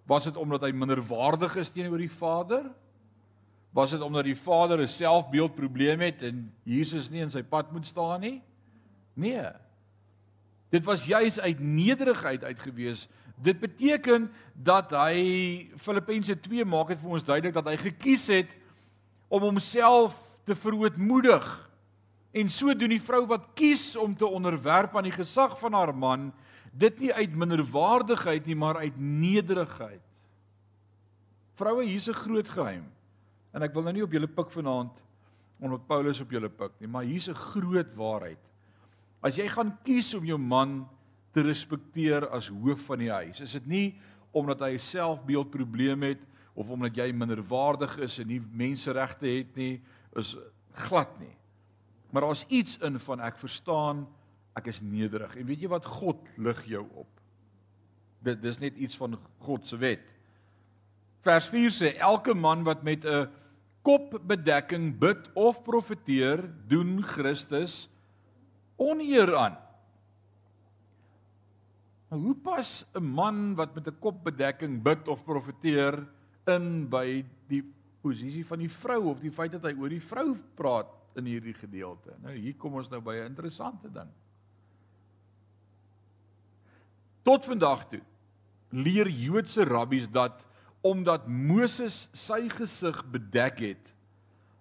Was 0.09 0.25
dit 0.25 0.37
omdat 0.37 0.65
hy 0.65 0.73
minderwaardig 0.73 1.57
is 1.61 1.71
teenoor 1.71 2.01
die 2.01 2.13
Vader? 2.13 2.71
Was 3.71 3.91
dit 3.91 4.01
omdat 4.01 4.25
die 4.25 4.37
Vader 4.37 4.81
'n 4.81 4.89
selfbeeldprobleem 4.89 6.01
het 6.01 6.23
en 6.23 6.53
Jesus 6.63 7.11
nie 7.11 7.21
in 7.21 7.31
sy 7.31 7.43
pad 7.43 7.73
moet 7.73 7.87
staan 7.87 8.21
nie? 8.21 8.43
Nee. 9.15 9.49
Dit 10.71 10.85
was 10.85 11.05
juis 11.05 11.41
uit 11.41 11.61
nederigheid 11.61 12.45
uitgewees 12.45 13.09
Dit 13.39 13.61
beteken 13.63 14.27
dat 14.53 14.91
hy 14.91 15.19
Filippense 15.79 16.35
2 16.43 16.67
maak 16.67 16.91
dit 16.91 16.99
vir 16.99 17.15
ons 17.15 17.27
duidelik 17.27 17.55
dat 17.55 17.71
hy 17.71 17.77
gekies 17.79 18.27
het 18.33 18.55
om 19.31 19.45
homself 19.47 20.17
te 20.49 20.57
verootmoedig. 20.59 21.47
En 22.35 22.51
so 22.51 22.75
doen 22.75 22.97
die 22.97 23.03
vrou 23.03 23.25
wat 23.31 23.47
kies 23.59 23.95
om 23.97 24.17
te 24.17 24.27
onderwerp 24.27 24.97
aan 24.97 25.07
die 25.07 25.15
gesag 25.15 25.55
van 25.61 25.77
haar 25.77 25.95
man, 25.95 26.33
dit 26.75 26.99
nie 27.01 27.13
uit 27.15 27.39
minderwaardigheid 27.39 28.47
nie, 28.47 28.59
maar 28.59 28.83
uit 28.83 28.99
nederigheid. 28.99 30.03
Vroue, 31.59 31.87
hier's 31.87 32.09
'n 32.11 32.15
groot 32.15 32.49
geheim. 32.49 32.87
En 33.59 33.67
ek 33.67 33.75
wil 33.75 33.89
nou 33.89 33.97
nie 33.97 34.05
op 34.07 34.13
julle 34.15 34.31
pik 34.31 34.53
vanaand 34.55 35.05
omdat 35.59 35.89
Paulus 35.91 36.21
op 36.23 36.31
julle 36.31 36.47
pik 36.55 36.77
nie, 36.79 36.87
maar 36.87 37.03
hier's 37.03 37.27
'n 37.29 37.35
groot 37.35 37.91
waarheid. 37.99 38.39
As 39.21 39.35
jy 39.37 39.49
gaan 39.49 39.77
kies 39.83 40.15
om 40.15 40.25
jou 40.25 40.39
man 40.39 40.87
te 41.35 41.43
respekteer 41.43 42.29
as 42.31 42.47
hoof 42.47 42.87
van 42.87 42.99
die 42.99 43.11
huis, 43.11 43.41
is 43.41 43.53
dit 43.53 43.67
nie 43.67 43.99
omdat 44.33 44.61
hy 44.61 44.79
selfbeeldprobleme 44.79 46.07
het 46.07 46.23
of 46.55 46.71
omdat 46.71 46.95
jy 46.95 47.13
minderwaardig 47.13 47.99
is 47.99 48.19
en 48.19 48.29
nie 48.29 48.41
menseregte 48.41 49.27
het 49.27 49.57
nie, 49.57 49.83
is 50.17 50.37
glad 50.75 51.19
nie. 51.19 51.35
Maar 52.13 52.23
daar's 52.23 52.47
iets 52.49 52.79
in 52.79 52.99
van 52.99 53.21
ek 53.21 53.37
verstaan 53.37 54.07
ek 54.55 54.67
is 54.67 54.81
nederig. 54.81 55.37
En 55.37 55.47
weet 55.47 55.61
jy 55.61 55.69
wat 55.69 55.85
God 55.85 56.23
lig 56.37 56.65
jou 56.65 56.87
op? 56.95 57.11
Dit 58.23 58.41
dis 58.43 58.59
net 58.59 58.77
iets 58.77 58.97
van 58.97 59.19
God 59.39 59.67
se 59.67 59.77
wet. 59.77 60.07
Vers 61.27 61.49
4 61.51 61.71
sê 61.75 61.93
elke 61.99 62.35
man 62.35 62.65
wat 62.65 62.83
met 62.83 63.05
'n 63.05 63.29
kopbedekking 63.89 64.93
bid 65.01 65.31
of 65.39 65.63
profeteer, 65.65 66.43
doen 66.69 67.01
Christus 67.07 67.87
oneer 68.77 69.33
aan. 69.33 69.57
Nou 72.09 72.21
hoe 72.23 72.37
pas 72.37 72.85
'n 72.95 73.05
man 73.05 73.55
wat 73.55 73.75
met 73.75 73.89
'n 73.89 73.99
kopbedekking 74.01 74.83
bid 74.83 75.09
of 75.09 75.25
profeteer 75.25 76.07
in 76.47 76.89
by 76.89 77.25
die 77.49 77.65
posisie 78.01 78.47
van 78.47 78.59
die 78.59 78.71
vrou 78.71 79.11
of 79.11 79.21
die 79.21 79.33
feit 79.33 79.53
dat 79.53 79.65
hy 79.65 79.75
oor 79.77 79.89
die 79.89 80.01
vrou 80.01 80.37
praat 80.55 80.89
in 81.17 81.25
hierdie 81.25 81.55
gedeelte? 81.55 82.17
Nou 82.23 82.35
hier 82.35 82.55
kom 82.55 82.75
ons 82.75 82.89
nou 82.89 83.01
by 83.01 83.15
'n 83.15 83.27
interessante 83.27 83.91
ding. 83.93 84.09
Tot 87.23 87.45
vandag 87.45 87.89
toe 87.89 88.01
leer 88.71 89.09
Joodse 89.09 89.65
rabbies 89.65 90.09
dat 90.11 90.45
omdat 90.81 91.27
Moses 91.27 92.09
sy 92.13 92.49
gesig 92.49 93.01
bedek 93.11 93.61
het 93.61 93.95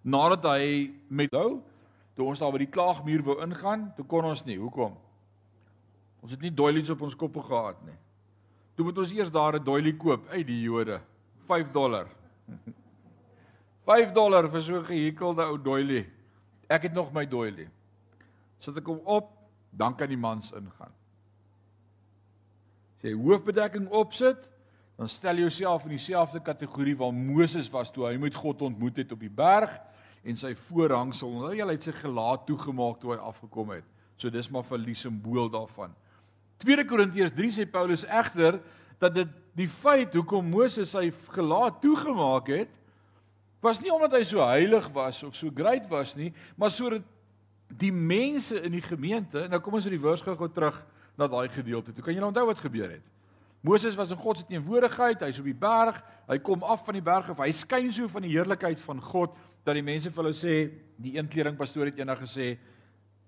nadat 0.01 0.45
hy 0.47 0.91
met 1.09 1.33
hou 1.35 1.59
toe 2.17 2.25
ons 2.25 2.39
daar 2.41 2.53
by 2.55 2.63
die 2.63 2.73
klaagmuur 2.73 3.21
wou 3.21 3.35
ingaan, 3.45 3.91
toe 3.93 4.05
kon 4.09 4.25
ons 4.25 4.41
nie. 4.47 4.57
Hoekom? 4.57 4.95
Ons 6.25 6.33
het 6.33 6.41
nie 6.41 6.53
doilies 6.53 6.89
op 6.89 7.03
ons 7.05 7.15
koppe 7.15 7.43
gehad 7.45 7.77
nie. 7.85 7.97
Toe 8.73 8.87
moet 8.87 8.97
ons 9.03 9.13
eers 9.13 9.29
daar 9.31 9.59
'n 9.59 9.63
doilie 9.63 9.93
koop 9.97 10.27
uit 10.33 10.47
die 10.47 10.61
Jode. 10.61 10.99
5 11.47 11.71
dollar. 11.71 12.07
5 13.85 14.11
dollar 14.13 14.49
vir 14.49 14.61
so 14.61 14.79
'n 14.79 14.85
gehekelde 14.85 15.45
ou 15.45 15.57
doilie. 15.57 16.05
Ek 16.69 16.83
het 16.83 16.93
nog 16.93 17.13
my 17.13 17.25
doilie. 17.25 17.69
Sit 18.59 18.77
ek 18.77 18.85
hom 18.85 18.99
op, 19.05 19.29
dan 19.71 19.95
kan 19.95 20.09
die 20.09 20.17
mans 20.17 20.51
ingaan. 20.51 20.93
As 22.97 23.03
jy 23.03 23.13
hoofbedekking 23.13 23.87
opsit, 23.89 24.49
dan 24.97 25.09
stel 25.09 25.37
jouself 25.37 25.83
in 25.85 25.93
dieselfde 25.93 26.39
kategorie 26.41 26.95
waar 26.97 27.13
Moses 27.13 27.69
was 27.69 27.91
toe 27.93 28.07
hy 28.07 28.15
met 28.17 28.35
God 28.35 28.63
ontmoet 28.65 28.97
het 29.03 29.11
op 29.13 29.21
die 29.21 29.29
berg 29.29 29.69
en 30.25 30.39
sy 30.39 30.55
voorhangsel. 30.67 31.29
Onthou 31.29 31.53
jy 31.53 31.67
hy 31.67 31.75
het 31.75 31.85
sy 31.85 31.93
gelaat 31.99 32.47
toegemaak 32.47 32.97
toe 33.01 33.13
hy 33.13 33.19
afgekom 33.21 33.75
het. 33.75 33.85
So 34.17 34.33
dis 34.33 34.49
maar 34.49 34.65
vir 34.65 34.81
die 34.87 34.97
simbool 34.97 35.51
daarvan. 35.53 35.93
2 36.65 36.85
Korintiërs 36.89 37.35
3 37.37 37.53
sê 37.59 37.67
Paulus 37.69 38.07
egter 38.09 38.57
dat 38.97 39.13
dit 39.13 39.35
die 39.57 39.69
feit 39.69 40.15
hoekom 40.17 40.49
Moses 40.49 40.95
sy 40.95 41.11
gelaat 41.35 41.77
toegemaak 41.83 42.49
het 42.49 42.73
was 43.61 43.81
nie 43.81 43.93
omdat 43.93 44.15
hy 44.17 44.23
so 44.25 44.41
heilig 44.41 44.89
was 44.95 45.21
of 45.25 45.37
so 45.37 45.53
great 45.53 45.85
was 45.89 46.15
nie, 46.17 46.31
maar 46.57 46.73
sodat 46.73 47.05
die 47.67 47.91
mense 47.91 48.57
in 48.63 48.73
die 48.77 48.83
gemeente, 48.85 49.45
nou 49.49 49.59
kom 49.61 49.77
ons 49.77 49.85
uit 49.85 49.95
die 49.97 50.01
vers 50.01 50.23
gou 50.23 50.49
terug 50.49 50.77
na 51.17 51.27
daai 51.29 51.49
gedeelte. 51.51 51.93
Toe 51.93 52.05
kan 52.05 52.15
nou 52.15 52.29
onthou 52.29 52.45
wat 52.47 52.61
gebeur 52.63 52.93
het. 52.95 53.05
Moses 53.61 53.95
was 53.95 54.11
in 54.11 54.17
God 54.21 54.37
se 54.37 54.45
teenwoordigheid, 54.45 55.23
hy's 55.25 55.39
op 55.41 55.47
die 55.49 55.57
berg, 55.57 55.99
hy 56.29 56.37
kom 56.45 56.63
af 56.63 56.85
van 56.85 56.97
die 56.99 57.03
berg 57.03 57.31
af, 57.33 57.41
hy 57.41 57.51
skyn 57.55 57.89
so 57.93 58.07
van 58.11 58.25
die 58.27 58.35
heerlikheid 58.35 58.79
van 58.83 59.01
God 59.03 59.33
dat 59.65 59.75
die 59.75 59.85
mense 59.85 60.11
vir 60.13 60.23
hulle 60.23 60.37
sê, 60.37 60.57
die 61.01 61.17
een 61.17 61.27
kleding 61.27 61.57
pastoor 61.59 61.89
het 61.89 61.97
eendag 61.99 62.21
gesê, 62.23 62.53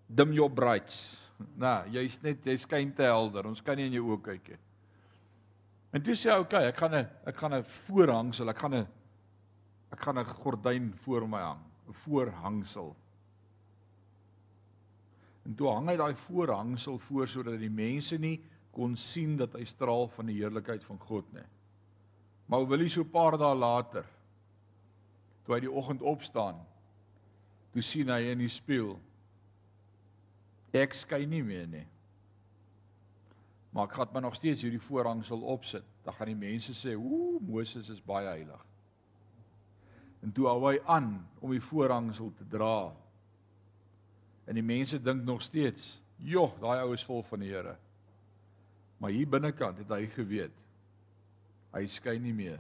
dim 0.08 0.36
your 0.38 0.52
brights. 0.52 1.18
Nou, 1.56 1.86
jy's 1.88 2.18
net 2.20 2.44
jy 2.44 2.58
skyn 2.60 2.90
te 2.92 3.06
helder. 3.08 3.46
Ons 3.48 3.62
kan 3.64 3.78
nie 3.80 3.86
in 3.88 3.94
jou 3.96 4.10
oë 4.12 4.18
kyk 4.26 4.50
nie. 4.52 4.58
En 5.96 6.04
toe 6.04 6.12
sê 6.12 6.28
hy, 6.28 6.36
"Oké, 6.36 6.58
okay, 6.58 6.68
ek 6.68 6.78
gaan 6.78 6.96
'n 6.96 7.08
ek 7.26 7.38
gaan 7.38 7.54
'n 7.54 7.64
voorhangsel, 7.64 8.50
ek 8.50 8.58
gaan 8.60 8.76
'n 8.76 8.88
ek 9.94 10.00
gaan 10.00 10.20
'n 10.20 10.26
gordyn 10.26 10.94
voor 11.06 11.28
my 11.28 11.40
hang, 11.40 11.64
'n 11.88 11.94
voorhangsel." 11.94 12.96
En 15.46 15.56
toe 15.56 15.72
hang 15.72 15.88
hy 15.90 15.98
daai 15.98 16.16
voorhangsel 16.16 17.00
voor 17.00 17.28
sodat 17.28 17.60
die 17.60 17.70
mense 17.70 18.18
nie 18.18 18.44
kon 18.80 18.96
sien 18.96 19.36
dat 19.36 19.58
hy 19.60 19.66
straal 19.68 20.08
van 20.16 20.30
die 20.32 20.38
heerlikheid 20.38 20.86
van 20.88 21.00
God 21.04 21.28
nie. 21.36 21.44
Maar 22.48 22.64
wil 22.70 22.80
hy 22.80 22.88
so 22.88 23.04
'n 23.04 23.12
paar 23.12 23.36
dae 23.38 23.56
later 23.56 24.06
toe 25.44 25.56
hy 25.56 25.60
die 25.66 25.72
oggend 25.72 26.02
opstaan, 26.02 26.56
toe 27.74 27.82
sien 27.82 28.10
hy 28.10 28.32
in 28.32 28.40
die 28.40 28.48
spieël 28.48 29.00
ek 30.72 30.94
skyn 30.94 31.30
nie 31.30 31.44
meer 31.44 31.68
nie. 31.68 31.88
Maar 33.74 33.88
ek 33.88 33.94
gaan 33.94 34.14
maar 34.14 34.22
nog 34.22 34.36
steeds 34.36 34.62
hierdie 34.62 34.82
voorhangsel 34.82 35.42
opsit. 35.42 35.84
Dan 36.04 36.14
gaan 36.14 36.28
die 36.28 36.36
mense 36.36 36.74
sê, 36.74 36.96
"Ooh, 36.96 37.42
Moses 37.42 37.90
is 37.90 38.02
baie 38.02 38.28
heilig." 38.28 38.66
En 40.22 40.32
toe 40.32 40.48
hou 40.48 40.72
hy 40.72 40.80
aan 40.86 41.28
om 41.40 41.52
die 41.52 41.62
voorhangsel 41.62 42.34
te 42.38 42.48
dra. 42.48 42.94
En 44.46 44.56
die 44.56 44.64
mense 44.64 45.02
dink 45.02 45.24
nog 45.24 45.42
steeds, 45.42 46.02
"Joh, 46.18 46.60
daai 46.60 46.82
ou 46.82 46.94
is 46.94 47.04
vol 47.04 47.24
van 47.24 47.40
die 47.40 47.50
Here." 47.50 47.78
Maar 49.00 49.16
hier 49.16 49.30
binnekant 49.30 49.80
het 49.82 49.92
hy 49.96 50.06
geweet 50.14 50.56
hy 51.70 51.84
skyn 51.86 52.24
nie 52.26 52.34
meer 52.34 52.58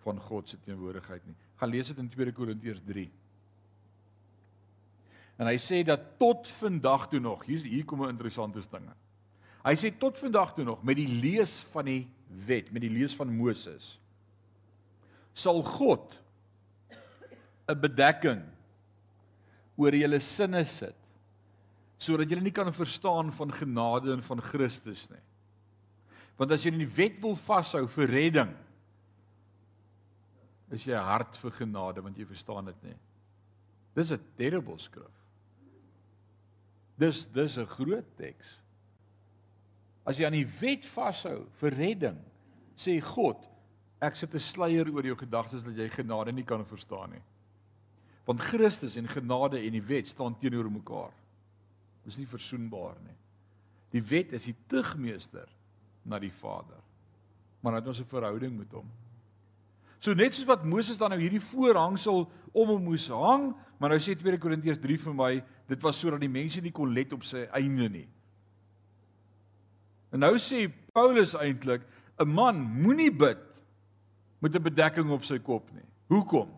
van 0.00 0.16
God 0.30 0.48
se 0.48 0.56
teenwoordigheid 0.64 1.26
nie. 1.28 1.36
Gaan 1.60 1.70
lees 1.70 1.90
dit 1.92 1.98
in 2.00 2.08
2 2.08 2.32
Korintiërs 2.32 2.80
3. 2.86 3.04
En 5.40 5.48
hy 5.48 5.58
sê 5.60 5.82
dat 5.84 6.06
tot 6.20 6.48
vandag 6.48 7.06
toe 7.12 7.20
nog, 7.20 7.44
hier 7.44 7.60
hier 7.64 7.84
kom 7.84 8.02
'n 8.02 8.16
interessante 8.16 8.60
dinge. 8.70 8.94
Hy 9.64 9.74
sê 9.76 9.90
tot 9.92 10.18
vandag 10.18 10.54
toe 10.54 10.64
nog 10.64 10.82
met 10.82 10.96
die 10.96 11.08
lees 11.08 11.60
van 11.72 11.84
die 11.84 12.08
wet, 12.46 12.72
met 12.72 12.80
die 12.82 12.90
lees 12.90 13.14
van 13.14 13.28
Moses 13.28 13.98
sal 15.34 15.62
God 15.62 16.16
'n 17.68 17.80
bedekking 17.80 18.42
oor 19.76 19.94
julle 19.94 20.20
sinne 20.20 20.64
sit 20.66 20.96
sodat 22.00 22.30
julle 22.30 22.42
nie 22.42 22.52
kan 22.52 22.72
verstaan 22.72 23.32
van 23.32 23.52
genade 23.52 24.12
en 24.12 24.22
van 24.22 24.40
Christus 24.40 25.08
nie. 25.10 25.20
Want 26.40 26.54
as 26.56 26.64
jy 26.64 26.72
in 26.72 26.80
die 26.80 26.94
wet 26.96 27.18
wil 27.20 27.34
vashou 27.36 27.82
vir 27.92 28.08
redding, 28.08 28.52
is 30.72 30.86
jy 30.88 30.96
hart 30.96 31.36
vir 31.42 31.52
genade 31.58 32.00
want 32.00 32.16
jy 32.16 32.24
verstaan 32.24 32.70
dit 32.70 32.86
nie. 32.86 32.96
Dis 33.94 34.12
'n 34.12 34.24
terrible 34.38 34.78
skrif. 34.78 35.16
Dis 36.96 37.26
dis 37.26 37.58
'n 37.58 37.66
groot 37.66 38.16
teks. 38.16 38.56
As 40.06 40.16
jy 40.16 40.24
aan 40.24 40.32
die 40.32 40.48
wet 40.60 40.86
vashou 40.86 41.46
vir 41.60 41.70
redding, 41.76 42.18
sê 42.76 43.00
God, 43.02 43.46
ek 44.00 44.16
sit 44.16 44.34
'n 44.34 44.40
sluier 44.40 44.88
oor 44.88 45.04
jou 45.04 45.16
gedagtes 45.16 45.62
dat 45.62 45.76
jy 45.76 45.90
genade 45.90 46.32
nie 46.32 46.44
kan 46.44 46.64
verstaan 46.64 47.10
nie. 47.10 47.22
Want 48.24 48.40
Christus 48.40 48.96
en 48.96 49.08
genade 49.08 49.58
en 49.58 49.72
die 49.72 49.86
wet 49.86 50.08
staan 50.08 50.38
teenoor 50.38 50.70
mekaar. 50.70 51.12
Dis 52.04 52.16
nie 52.16 52.26
versoenbaar 52.26 52.96
nie. 53.04 53.16
Die 53.90 54.02
wet 54.02 54.32
is 54.32 54.44
die 54.44 54.56
tugmeester 54.68 55.48
na 56.10 56.18
die 56.18 56.32
Vader. 56.34 56.78
Maar 57.62 57.78
dat 57.78 57.86
ons 57.92 58.00
'n 58.00 58.10
verhouding 58.10 58.58
met 58.58 58.72
hom. 58.72 58.90
So 60.00 60.14
net 60.14 60.34
soos 60.34 60.48
wat 60.48 60.64
Moses 60.64 60.96
dan 60.96 61.10
nou 61.10 61.20
hierdie 61.20 61.42
voorhangsel 61.44 62.24
om 62.52 62.68
hom 62.68 62.84
moes 62.88 63.08
hang, 63.08 63.50
maar 63.78 63.92
nou 63.92 64.00
sê 64.00 64.16
2 64.16 64.38
Korintiërs 64.38 64.80
3 64.80 64.96
vir 64.98 65.14
my, 65.14 65.44
dit 65.68 65.82
was 65.82 66.00
sodat 66.00 66.20
die 66.20 66.28
mense 66.28 66.60
nie 66.60 66.72
kon 66.72 66.94
let 66.94 67.12
op 67.12 67.24
sy 67.24 67.44
einde 67.52 67.88
nie. 67.88 68.08
En 70.10 70.24
nou 70.24 70.34
sê 70.38 70.70
Paulus 70.92 71.34
eintlik, 71.34 71.82
'n 72.18 72.28
man 72.28 72.56
moenie 72.56 73.10
bid 73.10 73.38
met 74.40 74.56
'n 74.56 74.62
bedekking 74.62 75.10
op 75.10 75.24
sy 75.24 75.38
kop 75.38 75.70
nie. 75.72 75.86
Hoekom? 76.08 76.48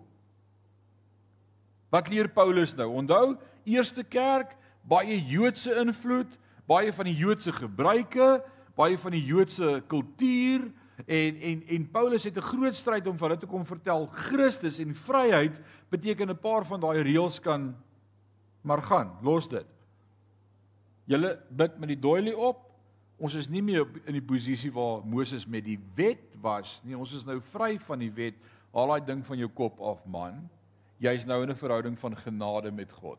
Wat 1.91 2.09
leer 2.09 2.29
Paulus 2.29 2.75
nou? 2.77 2.89
Onthou, 2.89 3.37
eerste 3.65 4.03
kerk, 4.05 4.57
baie 4.83 5.19
Joodse 5.21 5.75
invloed, 5.75 6.39
baie 6.67 6.93
van 6.93 7.05
die 7.05 7.17
Joodse 7.17 7.53
gebruike, 7.53 8.43
baie 8.75 8.99
van 8.99 9.13
die 9.13 9.25
Joodse 9.25 9.83
kultuur 9.87 10.71
en 11.07 11.37
en 11.41 11.63
en 11.67 11.91
Paulus 11.91 12.25
het 12.25 12.37
'n 12.37 12.51
groot 12.53 12.75
stryd 12.75 13.07
om 13.07 13.19
vir 13.19 13.29
hulle 13.29 13.41
te 13.41 13.47
kom 13.47 13.67
vertel 13.67 14.07
Christus 14.07 14.79
en 14.79 14.95
vryheid 14.95 15.61
beteken 15.91 16.31
'n 16.31 16.39
paar 16.39 16.67
van 16.67 16.81
daai 16.81 17.03
reëls 17.03 17.41
kan 17.41 17.75
maar 18.63 18.83
gaan, 18.83 19.19
los 19.23 19.49
dit. 19.49 19.67
Julle 21.05 21.41
bid 21.51 21.79
met 21.79 21.89
die 21.89 22.01
doilie 22.01 22.37
op 22.37 22.73
Ons 23.23 23.37
is 23.39 23.47
nie 23.47 23.63
meer 23.63 23.87
in 24.11 24.17
die 24.17 24.25
posisie 24.25 24.73
waar 24.75 25.05
Moses 25.07 25.45
met 25.47 25.63
die 25.63 25.79
wet 25.95 26.35
was 26.43 26.81
nie. 26.83 26.97
Ons 26.99 27.13
is 27.15 27.27
nou 27.29 27.39
vry 27.53 27.77
van 27.85 28.03
die 28.03 28.11
wet. 28.17 28.39
Haal 28.75 28.91
daai 28.91 29.07
ding 29.13 29.23
van 29.29 29.39
jou 29.39 29.49
kop 29.53 29.79
af, 29.79 30.01
man. 30.11 30.41
Jy's 31.03 31.27
nou 31.27 31.43
in 31.45 31.51
'n 31.51 31.59
verhouding 31.59 31.99
van 31.99 32.17
genade 32.17 32.73
met 32.73 32.93
God. 32.93 33.19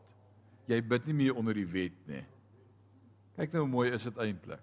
Jy 0.68 0.80
bid 0.82 1.06
nie 1.06 1.14
meer 1.14 1.34
onder 1.34 1.54
die 1.54 1.66
wet 1.66 1.96
nie. 2.06 2.24
Kyk 3.36 3.52
nou 3.52 3.62
hoe 3.62 3.70
mooi 3.70 3.90
is 3.90 4.02
dit 4.02 4.16
eintlik. 4.16 4.60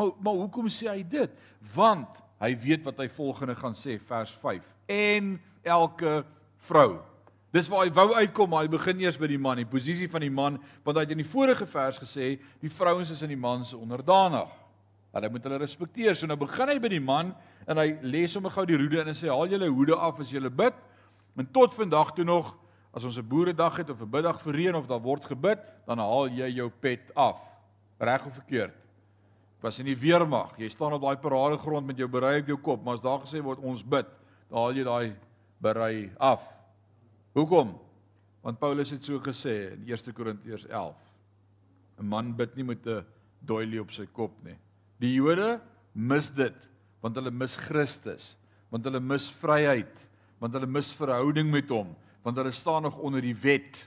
Maar 0.00 0.16
maar 0.24 0.38
hoekom 0.40 0.68
sê 0.72 0.88
hy 0.88 1.02
dit? 1.04 1.32
Want 1.74 2.20
hy 2.40 2.54
weet 2.56 2.84
wat 2.88 3.02
hy 3.02 3.08
volgende 3.12 3.54
gaan 3.58 3.76
sê 3.76 3.98
vers 4.08 4.32
5. 4.40 4.64
En 4.88 5.34
elke 5.62 6.22
vrou. 6.64 7.02
Dis 7.52 7.68
waar 7.68 7.84
hy 7.84 7.92
wou 7.92 8.14
uitkom, 8.14 8.48
maar 8.48 8.64
hy 8.64 8.70
begin 8.72 9.02
eers 9.02 9.18
by 9.20 9.28
die 9.28 9.40
man, 9.42 9.58
die 9.60 9.68
posisie 9.68 10.08
van 10.08 10.24
die 10.24 10.32
man, 10.32 10.56
want 10.86 10.96
hy 10.96 11.02
het 11.04 11.12
in 11.12 11.20
die 11.20 11.28
vorige 11.28 11.66
vers 11.68 11.98
gesê 12.00 12.36
die 12.62 12.70
vrouens 12.72 13.10
is 13.12 13.20
aan 13.26 13.34
die 13.34 13.40
man 13.40 13.66
se 13.66 13.76
onderdanig. 13.76 14.48
Hulle 15.10 15.30
moet 15.34 15.48
hulle 15.48 15.60
respekteer. 15.60 16.14
So 16.16 16.30
nou 16.30 16.38
begin 16.40 16.70
hy 16.70 16.78
by 16.80 16.92
die 16.94 17.02
man 17.02 17.34
en 17.66 17.82
hy 17.82 17.90
lê 18.06 18.24
sommer 18.30 18.54
gou 18.54 18.64
die 18.70 18.78
roede 18.80 19.02
in 19.02 19.12
en 19.12 19.18
sê 19.18 19.28
haal 19.28 19.50
julle 19.50 19.68
hoede 19.68 19.98
af 19.98 20.22
as 20.22 20.32
julle 20.32 20.52
bid. 20.62 20.76
En 21.36 21.52
tot 21.52 21.76
vandag 21.76 22.14
toe 22.16 22.24
nog 22.24 22.54
as 22.94 23.04
ons 23.04 23.18
'n 23.18 23.28
boeredag 23.28 23.76
het 23.76 23.90
of 23.90 24.00
'n 24.00 24.10
biddag 24.10 24.40
vir 24.40 24.54
reën 24.54 24.74
of 24.74 24.86
daar 24.86 25.02
word 25.02 25.24
gebid, 25.24 25.58
dan 25.86 25.98
haal 25.98 26.28
jy 26.28 26.48
jou 26.56 26.70
pet 26.70 27.12
af. 27.14 27.42
Reg 27.98 28.26
of 28.26 28.34
verkeerd? 28.34 28.79
Was 29.60 29.78
in 29.78 29.90
die 29.90 29.98
weermag. 29.98 30.54
Jy 30.58 30.70
staan 30.72 30.96
op 30.96 31.02
daai 31.02 31.20
paradegrond 31.20 31.86
met 31.86 31.98
jou 32.00 32.08
berei 32.08 32.40
op 32.40 32.48
jou 32.48 32.58
kop, 32.58 32.84
maar 32.84 32.96
as 32.96 33.04
daar 33.04 33.20
gesê 33.20 33.42
word 33.44 33.60
ons 33.60 33.82
bid, 33.84 34.08
dan 34.48 34.58
haal 34.58 34.76
jy 34.76 34.84
daai 34.84 35.16
berei 35.60 36.10
af. 36.16 36.46
Hoekom? 37.36 37.74
Want 38.40 38.58
Paulus 38.58 38.90
het 38.90 39.04
so 39.04 39.20
gesê 39.20 39.74
in 39.74 39.84
1 39.84 40.14
Korintiërs 40.16 40.66
11. 40.66 40.96
'n 42.00 42.08
Man 42.08 42.32
bid 42.36 42.56
nie 42.56 42.64
met 42.64 42.86
'n 42.86 43.04
doilie 43.40 43.80
op 43.80 43.92
sy 43.92 44.06
kop 44.06 44.32
nie. 44.44 44.56
Die 44.98 45.14
Jode 45.14 45.60
mis 45.94 46.30
dit 46.30 46.70
want 47.00 47.16
hulle 47.16 47.32
mis 47.32 47.56
Christus, 47.56 48.34
want 48.70 48.84
hulle 48.84 49.00
mis 49.00 49.30
vryheid, 49.40 50.06
want 50.40 50.54
hulle 50.56 50.68
mis 50.68 50.92
verhouding 50.96 51.50
met 51.52 51.72
hom, 51.72 51.94
want 52.24 52.36
hulle 52.40 52.52
staan 52.52 52.82
nog 52.82 52.98
onder 53.00 53.24
die 53.24 53.36
wet. 53.36 53.86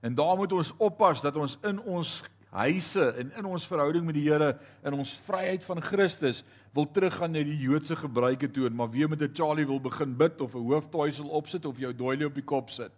En 0.00 0.14
daar 0.14 0.36
moet 0.38 0.52
ons 0.52 0.72
oppas 0.78 1.22
dat 1.24 1.36
ons 1.36 1.58
in 1.66 1.80
ons 1.82 2.20
huise 2.56 3.04
en 3.20 3.32
in 3.36 3.48
ons 3.48 3.66
verhouding 3.68 4.04
met 4.06 4.16
die 4.16 4.24
Here 4.28 4.54
en 4.82 4.96
ons 4.96 5.12
vryheid 5.26 5.64
van 5.66 5.82
Christus 5.84 6.42
wil 6.76 6.88
teruggaan 6.92 7.34
na 7.36 7.42
die 7.44 7.58
Joodse 7.60 7.96
gebruike 7.96 8.48
toe 8.52 8.66
en 8.68 8.76
maar 8.76 8.90
weer 8.90 9.08
met 9.08 9.22
'n 9.22 9.34
Charlie 9.34 9.66
wil 9.66 9.80
begin 9.80 10.16
bid 10.16 10.40
of 10.40 10.54
'n 10.54 10.64
hooftoisel 10.64 11.28
opsit 11.28 11.64
of 11.64 11.78
jou 11.78 11.92
doilie 11.92 12.26
op 12.26 12.34
die 12.34 12.44
kop 12.44 12.70
sit. 12.70 12.92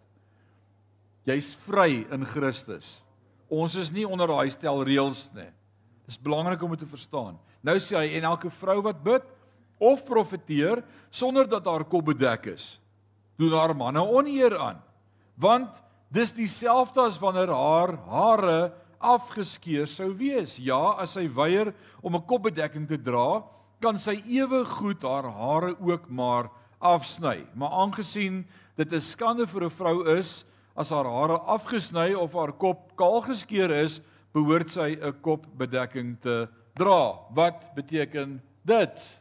Jy's 1.25 1.55
vry 1.55 2.07
in 2.11 2.25
Christus. 2.25 3.03
Ons 3.49 3.75
is 3.75 3.91
nie 3.91 4.09
onder 4.09 4.27
daai 4.27 4.51
stel 4.51 4.85
reëls 4.85 5.29
nie. 5.35 5.51
Dis 6.07 6.21
belangrik 6.21 6.63
om 6.63 6.71
dit 6.71 6.79
te 6.79 6.87
verstaan. 6.87 7.39
Nou 7.61 7.77
sê 7.79 7.97
hy 7.97 8.17
en 8.17 8.25
elke 8.25 8.51
vrou 8.51 8.81
wat 8.83 9.03
bid 9.03 9.25
of 9.79 10.05
profeteer 10.05 10.83
sonder 11.11 11.49
dat 11.49 11.65
haar 11.65 11.85
kop 11.85 12.05
bedek 12.05 12.47
is, 12.47 12.81
doen 13.39 13.53
haar 13.53 13.77
manne 13.77 14.03
oneer 14.03 14.57
aan. 14.59 14.83
Want 15.37 15.69
dis 16.11 16.33
dieselfde 16.33 17.01
as 17.01 17.19
wanneer 17.19 17.53
haar 17.53 17.97
hare 18.09 18.73
afgeskeer 19.01 19.87
sou 19.87 20.13
wees. 20.19 20.59
Ja, 20.59 20.95
as 20.99 21.15
sy 21.17 21.29
weier 21.29 21.75
om 22.03 22.15
'n 22.15 22.27
kopbedekking 22.27 22.89
te 22.89 22.97
dra, 22.97 23.45
kan 23.81 23.99
sy 23.99 24.23
ewe 24.27 24.65
goed 24.65 25.03
haar 25.03 25.31
hare 25.31 25.77
ook 25.81 26.09
maar 26.11 26.51
afsny. 26.81 27.47
Maar 27.55 27.71
aangesien 27.71 28.47
dit 28.77 28.93
'n 28.93 29.01
skande 29.01 29.47
vir 29.47 29.65
'n 29.65 29.71
vrou 29.71 30.19
is 30.19 30.45
as 30.77 30.91
haar 30.91 31.05
hare 31.05 31.39
afgesny 31.39 32.15
of 32.15 32.33
haar 32.33 32.53
kop 32.53 32.97
kaal 32.97 33.21
geskeer 33.23 33.71
is, 33.71 34.01
behoort 34.33 34.71
sy 34.71 34.97
'n 35.01 35.21
kopbedekking 35.23 36.21
te 36.21 36.49
dra. 36.75 37.19
Wat 37.35 37.75
beteken 37.75 38.43
dit? 38.65 39.21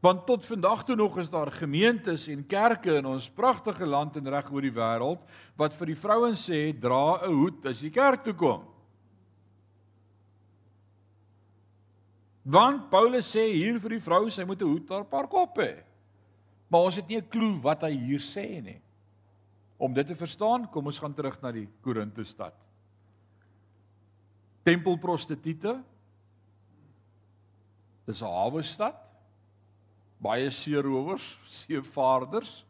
Want 0.00 0.24
tot 0.26 0.46
vandag 0.46 0.84
toe 0.84 0.96
nog 0.96 1.18
is 1.18 1.28
daar 1.30 1.52
gemeentes 1.52 2.24
en 2.32 2.46
kerke 2.46 2.94
in 2.96 3.06
ons 3.06 3.28
pragtige 3.28 3.86
land 3.86 4.16
en 4.16 4.28
reg 4.32 4.48
oor 4.48 4.64
die 4.64 4.72
wêreld 4.72 5.20
wat 5.60 5.76
vir 5.76 5.92
die 5.92 5.96
vrouens 6.00 6.44
sê 6.48 6.72
dra 6.72 7.20
'n 7.20 7.34
hoed 7.34 7.66
as 7.66 7.82
jy 7.82 7.90
kerk 7.90 8.24
toe 8.24 8.34
kom. 8.34 8.64
Want 12.42 12.88
Paulus 12.88 13.28
sê 13.28 13.52
hier 13.52 13.78
vir 13.78 13.90
die 13.90 14.00
vrou 14.00 14.30
sy 14.30 14.44
moet 14.44 14.62
'n 14.62 14.68
hoed 14.68 14.90
op 14.90 15.12
haar 15.12 15.28
kop 15.28 15.58
hê. 15.58 15.84
Maar 16.70 16.80
ons 16.80 16.96
het 16.96 17.08
nie 17.08 17.18
'n 17.18 17.28
klou 17.28 17.60
wat 17.60 17.82
hy 17.82 17.92
hier 17.92 18.20
sê 18.20 18.62
nie. 18.62 18.80
Om 19.78 19.92
dit 19.92 20.06
te 20.06 20.14
verstaan, 20.14 20.70
kom 20.70 20.86
ons 20.86 20.98
gaan 20.98 21.14
terug 21.14 21.42
na 21.42 21.52
die 21.52 21.68
Korinthe 21.82 22.24
stad. 22.24 22.54
Tempelprostituie. 24.64 25.84
Dis 28.06 28.22
'n 28.22 28.26
hawe 28.26 28.62
stad 28.62 29.09
baie 30.20 30.50
seerowers, 30.50 31.38
seevaarders 31.48 32.60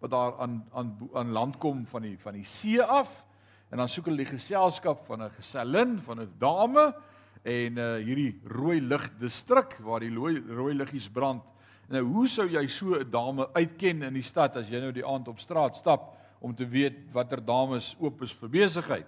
wat 0.00 0.12
daar 0.12 0.34
aan 0.40 0.58
aan 0.72 0.96
aan 1.14 1.32
land 1.32 1.56
kom 1.60 1.86
van 1.86 2.02
die 2.02 2.18
van 2.20 2.36
die 2.36 2.44
see 2.44 2.82
af 2.82 3.24
en 3.70 3.80
dan 3.80 3.88
soek 3.88 4.10
hulle 4.10 4.24
die 4.24 4.32
geselskap 4.32 5.06
van 5.06 5.22
'n 5.22 5.30
gesellin, 5.36 5.98
van 6.00 6.20
'n 6.20 6.32
dame 6.38 6.94
en 7.42 7.78
uh 7.78 7.96
hierdie 7.96 8.40
rooi 8.44 8.80
lig 8.80 9.10
distrik 9.18 9.78
waar 9.80 10.00
die 10.00 10.14
rooi 10.14 10.40
rooi 10.48 10.74
liggies 10.74 11.08
brand. 11.08 11.42
Nou 11.88 12.02
hoe 12.02 12.28
sou 12.28 12.46
jy 12.48 12.66
so 12.68 12.94
'n 12.94 13.10
dame 13.10 13.48
uitken 13.54 14.02
in 14.02 14.14
die 14.14 14.22
stad 14.22 14.56
as 14.56 14.68
jy 14.68 14.80
nou 14.80 14.92
die 14.92 15.06
aand 15.06 15.28
op 15.28 15.40
straat 15.40 15.76
stap 15.76 16.16
om 16.40 16.54
te 16.54 16.68
weet 16.68 17.12
watter 17.12 17.44
dames 17.44 17.96
oop 17.98 18.22
is 18.22 18.32
vir 18.32 18.48
besigheid? 18.48 19.06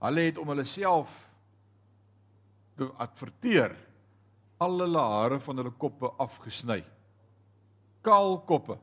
Hulle 0.00 0.20
het 0.20 0.38
om 0.38 0.48
hulle 0.48 0.64
self 0.64 1.30
te 2.76 2.90
adverteer 2.98 3.76
al 4.62 4.78
hulle 4.84 5.02
hare 5.02 5.38
van 5.42 5.60
hulle 5.60 5.74
koppe 5.84 6.10
afgesny. 6.22 6.80
Kaal 8.02 8.38
koppe. 8.48 8.78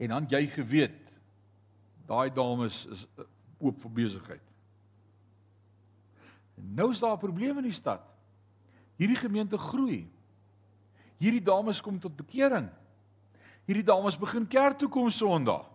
En 0.00 0.14
dan 0.14 0.28
jy 0.30 0.46
geweet 0.50 0.98
daai 2.10 2.30
dames 2.34 2.86
is 2.90 3.04
eh, 3.18 3.26
oop 3.60 3.76
vir 3.84 3.92
besigheid. 4.00 4.46
Nou 6.60 6.90
is 6.90 7.00
daar 7.00 7.14
'n 7.14 7.22
probleem 7.22 7.58
in 7.58 7.68
die 7.70 7.76
stad. 7.76 8.02
Hierdie 8.96 9.16
gemeente 9.16 9.58
groei. 9.58 10.08
Hierdie 11.16 11.42
dames 11.42 11.80
kom 11.80 11.98
tot 11.98 12.16
bekering. 12.16 12.68
Hierdie 13.64 13.84
dames 13.84 14.18
begin 14.18 14.46
kerk 14.48 14.78
toe 14.78 14.88
kom 14.88 15.10
Sondag. 15.10 15.68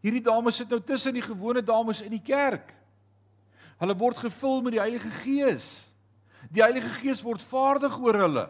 Hierdie 0.00 0.22
dames 0.22 0.56
sit 0.56 0.68
nou 0.68 0.80
tussen 0.80 1.14
die 1.14 1.22
gewone 1.22 1.62
dames 1.62 2.02
in 2.02 2.10
die 2.10 2.22
kerk. 2.22 2.74
Hulle 3.78 3.96
word 3.96 4.16
gevul 4.16 4.62
met 4.62 4.72
die 4.72 4.80
Heilige 4.80 5.10
Gees. 5.10 5.85
Die 6.50 6.62
Heilige 6.62 6.90
Gees 7.00 7.22
word 7.24 7.42
vaardig 7.42 7.98
oor 7.98 8.14
hulle. 8.14 8.46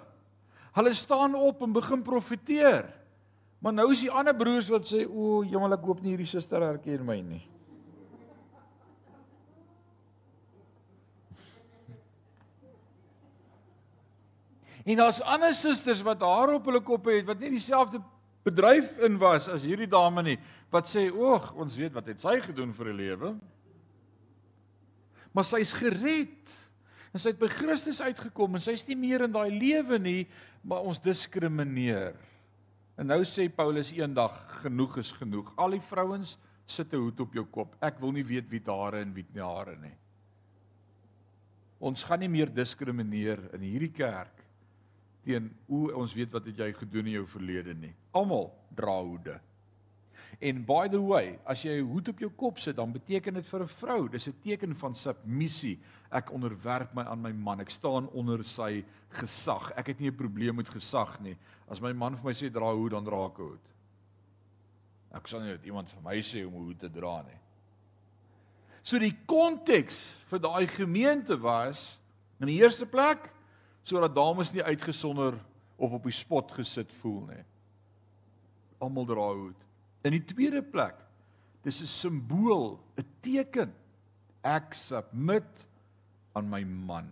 Hulle 0.77 0.93
staan 0.95 1.35
op 1.35 1.63
en 1.63 1.73
begin 1.73 2.03
profeteer. 2.05 2.85
Maar 3.65 3.73
nou 3.73 3.91
is 3.93 4.05
die 4.05 4.13
ander 4.13 4.37
broers 4.37 4.69
wat 4.69 4.87
sê, 4.93 5.07
"O, 5.09 5.43
jemmel 5.43 5.73
ek 5.73 5.85
hoop 5.85 6.03
nie 6.03 6.11
hierdie 6.11 6.27
suster 6.27 6.61
herken 6.61 7.07
my 7.07 7.21
nie." 7.21 7.49
En 14.87 14.97
daar's 14.97 15.21
ander 15.21 15.55
susters 15.55 16.03
wat 16.03 16.21
haar 16.21 16.53
op 16.55 16.65
hulle 16.65 16.81
koppe 16.81 17.11
het 17.11 17.27
wat 17.27 17.41
nie 17.43 17.51
dieselfde 17.51 17.99
bedryf 18.47 18.99
in 19.03 19.19
was 19.19 19.49
as 19.49 19.65
hierdie 19.67 19.89
dame 19.91 20.23
nie, 20.23 20.39
wat 20.71 20.87
sê, 20.87 21.11
"Oeg, 21.11 21.53
ons 21.55 21.75
weet 21.75 21.93
wat 21.93 22.07
het 22.07 22.21
sy 22.21 22.41
gedoen 22.41 22.73
vir 22.73 22.87
'n 22.87 22.97
lewe." 22.97 23.35
Maar 25.33 25.45
sy's 25.45 25.73
gered. 25.73 26.66
En 27.13 27.23
sy 27.23 27.33
het 27.33 27.41
by 27.41 27.49
Christus 27.53 28.01
uitgekom 28.01 28.57
en 28.57 28.65
sy's 28.65 28.87
nie 28.89 28.97
meer 28.99 29.27
in 29.27 29.35
daai 29.35 29.51
lewe 29.51 29.99
nie, 29.99 30.27
maar 30.63 30.87
ons 30.87 31.03
diskrimineer. 31.03 32.17
En 32.97 33.07
nou 33.13 33.21
sê 33.29 33.47
Paulus 33.53 33.93
eendag 33.93 34.35
genoeg 34.63 34.99
is 35.03 35.13
genoeg. 35.13 35.53
Al 35.61 35.77
die 35.77 35.85
vrouens 35.85 36.37
sit 36.67 36.93
'n 36.93 36.97
hoed 36.97 37.21
op 37.21 37.35
jou 37.35 37.45
kop. 37.45 37.77
Ek 37.81 38.01
wil 38.01 38.13
nie 38.13 38.25
weet 38.25 38.49
wie 38.51 38.63
hare 38.67 39.01
en 39.01 39.15
wie 39.15 39.27
nie 39.35 39.43
hare 39.43 39.77
nie. 39.77 39.95
Ons 41.79 42.05
gaan 42.05 42.21
nie 42.21 42.29
meer 42.29 42.53
diskrimineer 42.53 43.55
in 43.55 43.61
hierdie 43.61 43.93
kerk 43.93 44.45
teen 45.27 45.51
hoe 45.67 45.95
ons 45.95 46.15
weet 46.15 46.33
wat 46.33 46.47
het 46.47 46.59
jy 46.59 46.73
gedoen 46.73 47.07
in 47.07 47.13
jou 47.13 47.27
verlede 47.27 47.75
nie. 47.75 47.95
Almal 48.13 48.53
dra 48.75 49.03
hoede. 49.03 49.41
En 50.41 50.65
by 50.65 50.89
the 50.89 51.01
way, 51.01 51.39
as 51.45 51.63
jy 51.63 51.81
'n 51.81 51.89
hoed 51.89 52.09
op 52.09 52.19
jou 52.19 52.31
kop 52.31 52.59
sit, 52.59 52.77
dan 52.77 52.93
beteken 52.93 53.35
dit 53.35 53.47
vir 53.47 53.63
'n 53.63 53.69
vrou, 53.69 54.09
dis 54.09 54.29
'n 54.29 54.35
teken 54.43 54.77
van 54.77 54.95
submissie. 54.95 55.79
Ek 56.11 56.33
onderwerp 56.33 56.95
my 56.95 57.03
aan 57.03 57.23
my 57.23 57.33
man. 57.33 57.61
Ek 57.61 57.71
staan 57.71 58.09
onder 58.09 58.45
sy 58.45 58.85
gesag. 59.09 59.73
Ek 59.77 59.87
het 59.87 60.01
nie 60.01 60.11
'n 60.11 60.17
probleem 60.17 60.57
met 60.57 60.69
gesag 60.69 61.21
nie. 61.21 61.37
As 61.69 61.81
my 61.81 61.93
man 61.93 62.17
vir 62.17 62.25
my 62.25 62.33
sê 62.33 62.51
dra 62.51 62.71
'n 62.71 62.77
hoed, 62.77 62.91
dan 62.91 63.05
dra 63.05 63.27
ek 63.27 63.39
'n 63.39 63.43
hoed. 63.43 63.67
Ek 65.15 65.29
sal 65.29 65.41
nie 65.41 65.51
dat 65.51 65.65
iemand 65.65 65.89
vir 65.89 66.03
my 66.03 66.17
sê 66.23 66.47
om 66.47 66.55
'n 66.55 66.65
hoed 66.65 66.79
te 66.79 66.89
dra 66.89 67.23
nie. 67.23 67.39
So 68.83 68.99
die 68.99 69.17
konteks 69.27 70.17
vir 70.31 70.39
daai 70.39 70.67
gemeente 70.67 71.37
was 71.41 71.99
in 72.41 72.47
die 72.47 72.61
eerste 72.63 72.87
plek 72.87 73.33
sodat 73.83 74.15
dames 74.15 74.53
nie 74.53 74.63
uitgesonder 74.63 75.39
of 75.77 75.93
op 75.93 76.07
die 76.07 76.15
spot 76.15 76.53
gesit 76.53 76.93
voel 77.01 77.21
nie. 77.27 77.43
Almal 78.79 79.07
dra 79.09 79.27
hoed. 79.33 79.66
In 80.03 80.11
die 80.11 80.25
tweede 80.25 80.63
plek, 80.63 81.07
Dis 81.67 81.83
'n 81.83 81.87
simbool, 81.87 82.79
'n 82.95 83.05
teken. 83.21 83.75
Ek 84.43 84.75
submit 84.75 85.67
aan 86.33 86.49
my 86.49 86.63
man. 86.63 87.11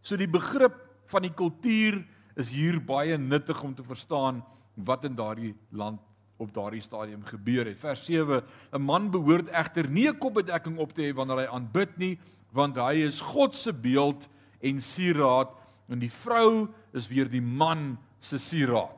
So 0.00 0.16
die 0.16 0.30
begrip 0.30 0.72
van 1.06 1.22
die 1.22 1.34
kultuur 1.34 2.00
is 2.34 2.50
hier 2.50 2.80
baie 2.80 3.18
nuttig 3.18 3.62
om 3.62 3.74
te 3.74 3.84
verstaan 3.84 4.40
wat 4.74 5.04
in 5.04 5.14
daardie 5.14 5.54
land 5.70 6.00
op 6.40 6.54
daardie 6.54 6.80
stadium 6.80 7.22
gebeur 7.24 7.66
het. 7.66 7.78
Vers 7.78 8.04
7: 8.04 8.42
'n 8.72 8.80
Man 8.80 9.10
behoort 9.10 9.48
egter 9.48 9.88
nie 9.88 10.08
'n 10.08 10.18
kopbedekking 10.18 10.78
op 10.78 10.92
te 10.92 11.02
hê 11.02 11.14
wanneer 11.14 11.44
hy 11.44 11.52
aanbid 11.52 11.96
nie, 11.98 12.18
want 12.52 12.76
hy 12.76 13.04
is 13.04 13.20
God 13.20 13.56
se 13.56 13.72
beeld 13.72 14.28
en 14.62 14.80
sieraad 14.80 15.52
en 15.88 15.98
die 15.98 16.12
vrou 16.12 16.68
is 16.92 17.08
weer 17.08 17.28
die 17.28 17.42
man 17.42 17.98
se 18.20 18.38
sieraad. 18.38 18.96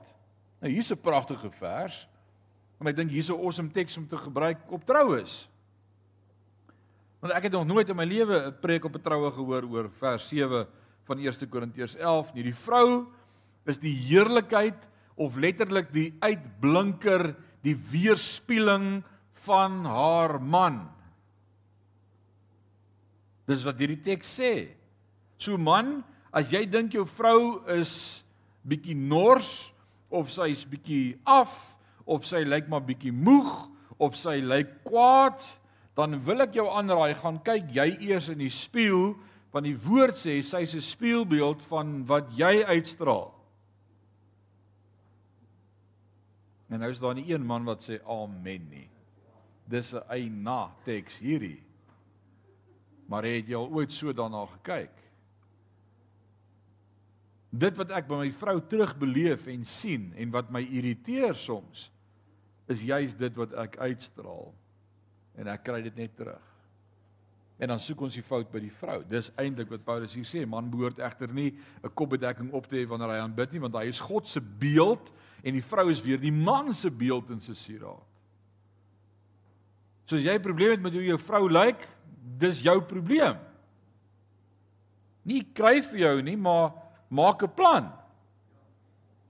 Nou 0.60 0.70
hier's 0.70 0.92
'n 0.92 1.00
pragtige 1.00 1.50
vers. 1.50 2.06
En 2.80 2.90
ek 2.90 2.96
dink 2.96 3.10
hier's 3.10 3.30
'n 3.30 3.38
awesome 3.38 3.70
teks 3.70 3.96
om 3.96 4.08
te 4.08 4.16
gebruik 4.16 4.58
op 4.70 4.84
troues. 4.84 5.48
Want 7.20 7.32
ek 7.34 7.42
het 7.42 7.52
nog 7.52 7.66
nooit 7.66 7.88
in 7.88 7.96
my 7.96 8.04
lewe 8.04 8.46
'n 8.46 8.60
preek 8.60 8.84
op 8.84 8.94
'n 8.94 9.02
troue 9.02 9.30
gehoor 9.30 9.64
oor 9.64 9.90
vers 9.90 10.28
7 10.28 10.66
van 11.04 11.18
1 11.18 11.48
Korintiërs 11.48 11.96
11 11.96 12.34
nie. 12.34 12.42
Die 12.42 12.54
vrou 12.54 13.06
is 13.64 13.78
die 13.78 13.94
heerlikheid 13.94 14.76
of 15.16 15.36
letterlik 15.36 15.92
die 15.92 16.14
uitblinker, 16.20 17.34
die 17.62 17.76
weerspieëling 17.76 19.02
van 19.32 19.84
haar 19.84 20.40
man. 20.42 20.90
Dis 23.46 23.64
wat 23.64 23.78
hierdie 23.78 24.00
teks 24.00 24.40
sê. 24.40 24.68
So 25.38 25.56
man, 25.56 26.04
as 26.32 26.50
jy 26.50 26.64
dink 26.66 26.92
jou 26.92 27.06
vrou 27.06 27.64
is 27.68 28.24
bietjie 28.64 28.96
nors 28.96 29.72
of 30.10 30.30
sy's 30.30 30.64
bietjie 30.64 31.18
af 31.24 31.73
of 32.04 32.26
sy 32.26 32.44
lyk 32.44 32.68
maar 32.68 32.84
bietjie 32.84 33.12
moeg 33.12 33.68
of 33.98 34.16
sy 34.16 34.40
lyk 34.42 34.82
kwaad, 34.84 35.40
dan 35.94 36.18
wil 36.26 36.42
ek 36.44 36.56
jou 36.58 36.66
aanraai 36.68 37.14
gaan 37.14 37.38
kyk 37.46 37.70
jy 37.74 37.88
eers 38.08 38.28
in 38.32 38.42
die 38.42 38.52
spieël 38.52 39.14
want 39.54 39.68
die 39.68 39.78
woord 39.78 40.18
sê 40.18 40.40
sy's 40.42 40.74
'n 40.74 40.82
spieelbeeld 40.82 41.62
van 41.70 42.04
wat 42.06 42.32
jy 42.34 42.64
uitstraal. 42.66 43.30
En 46.68 46.80
nou 46.80 46.90
is 46.90 46.98
daar 46.98 47.14
nie 47.14 47.30
een 47.30 47.46
man 47.46 47.64
wat 47.64 47.86
sê 47.86 48.00
amen 48.02 48.68
nie. 48.68 48.88
Dis 49.68 49.94
'n 49.94 50.02
eina 50.08 50.74
teks 50.84 51.18
hierdie. 51.18 51.62
Maar 53.06 53.22
het 53.22 53.48
jy 53.48 53.54
al 53.54 53.70
ooit 53.70 53.92
so 53.92 54.12
daarna 54.12 54.46
gekyk? 54.46 54.90
Dit 57.50 57.76
wat 57.76 57.90
ek 57.90 58.08
by 58.08 58.14
my 58.14 58.30
vrou 58.30 58.60
terugbeleef 58.60 59.46
en 59.46 59.64
sien 59.64 60.12
en 60.16 60.30
wat 60.30 60.50
my 60.50 60.60
irriteer 60.60 61.34
soms 61.34 61.93
is 62.68 62.82
juis 62.82 63.14
dit 63.14 63.36
wat 63.36 63.52
ek 63.64 63.76
uitstraal 63.76 64.52
en 65.38 65.48
ek 65.52 65.64
kry 65.66 65.82
dit 65.82 65.96
net 65.96 66.16
terug. 66.16 66.50
En 67.58 67.70
dan 67.70 67.80
soek 67.80 68.00
ons 68.06 68.14
die 68.16 68.24
fout 68.24 68.48
by 68.50 68.60
die 68.64 68.72
vrou. 68.74 68.98
Dis 69.06 69.30
eintlik 69.38 69.70
wat 69.70 69.84
Paulus 69.86 70.14
hier 70.16 70.26
sê, 70.26 70.42
man 70.46 70.70
behoort 70.72 70.98
egter 70.98 71.30
nie 71.32 71.54
'n 71.84 71.94
kopbedekking 71.94 72.52
op 72.52 72.66
te 72.66 72.76
hê 72.76 72.88
wanneer 72.88 73.14
hy 73.14 73.20
aanbid 73.22 73.52
nie, 73.52 73.60
want 73.60 73.74
hy 73.74 73.86
is 73.86 74.00
God 74.00 74.26
se 74.26 74.40
beeld 74.40 75.12
en 75.44 75.54
die 75.54 75.62
vrou 75.62 75.90
is 75.90 76.02
weer 76.02 76.18
die 76.18 76.32
man 76.32 76.74
se 76.74 76.90
beeld 76.90 77.30
in 77.30 77.40
sy 77.40 77.54
sieraad. 77.54 78.02
So 80.06 80.16
as 80.16 80.22
jy 80.22 80.34
'n 80.34 80.42
probleem 80.42 80.70
het 80.70 80.82
met 80.82 80.92
hoe 80.92 81.04
jou 81.04 81.18
vrou 81.18 81.48
lyk, 81.48 81.88
dis 82.38 82.62
jou 82.62 82.80
probleem. 82.80 83.38
Nie 85.24 85.42
kry 85.42 85.80
vir 85.80 85.98
jou 85.98 86.22
nie, 86.22 86.36
maar 86.36 86.72
maak 87.08 87.42
'n 87.42 87.54
plan. 87.54 87.92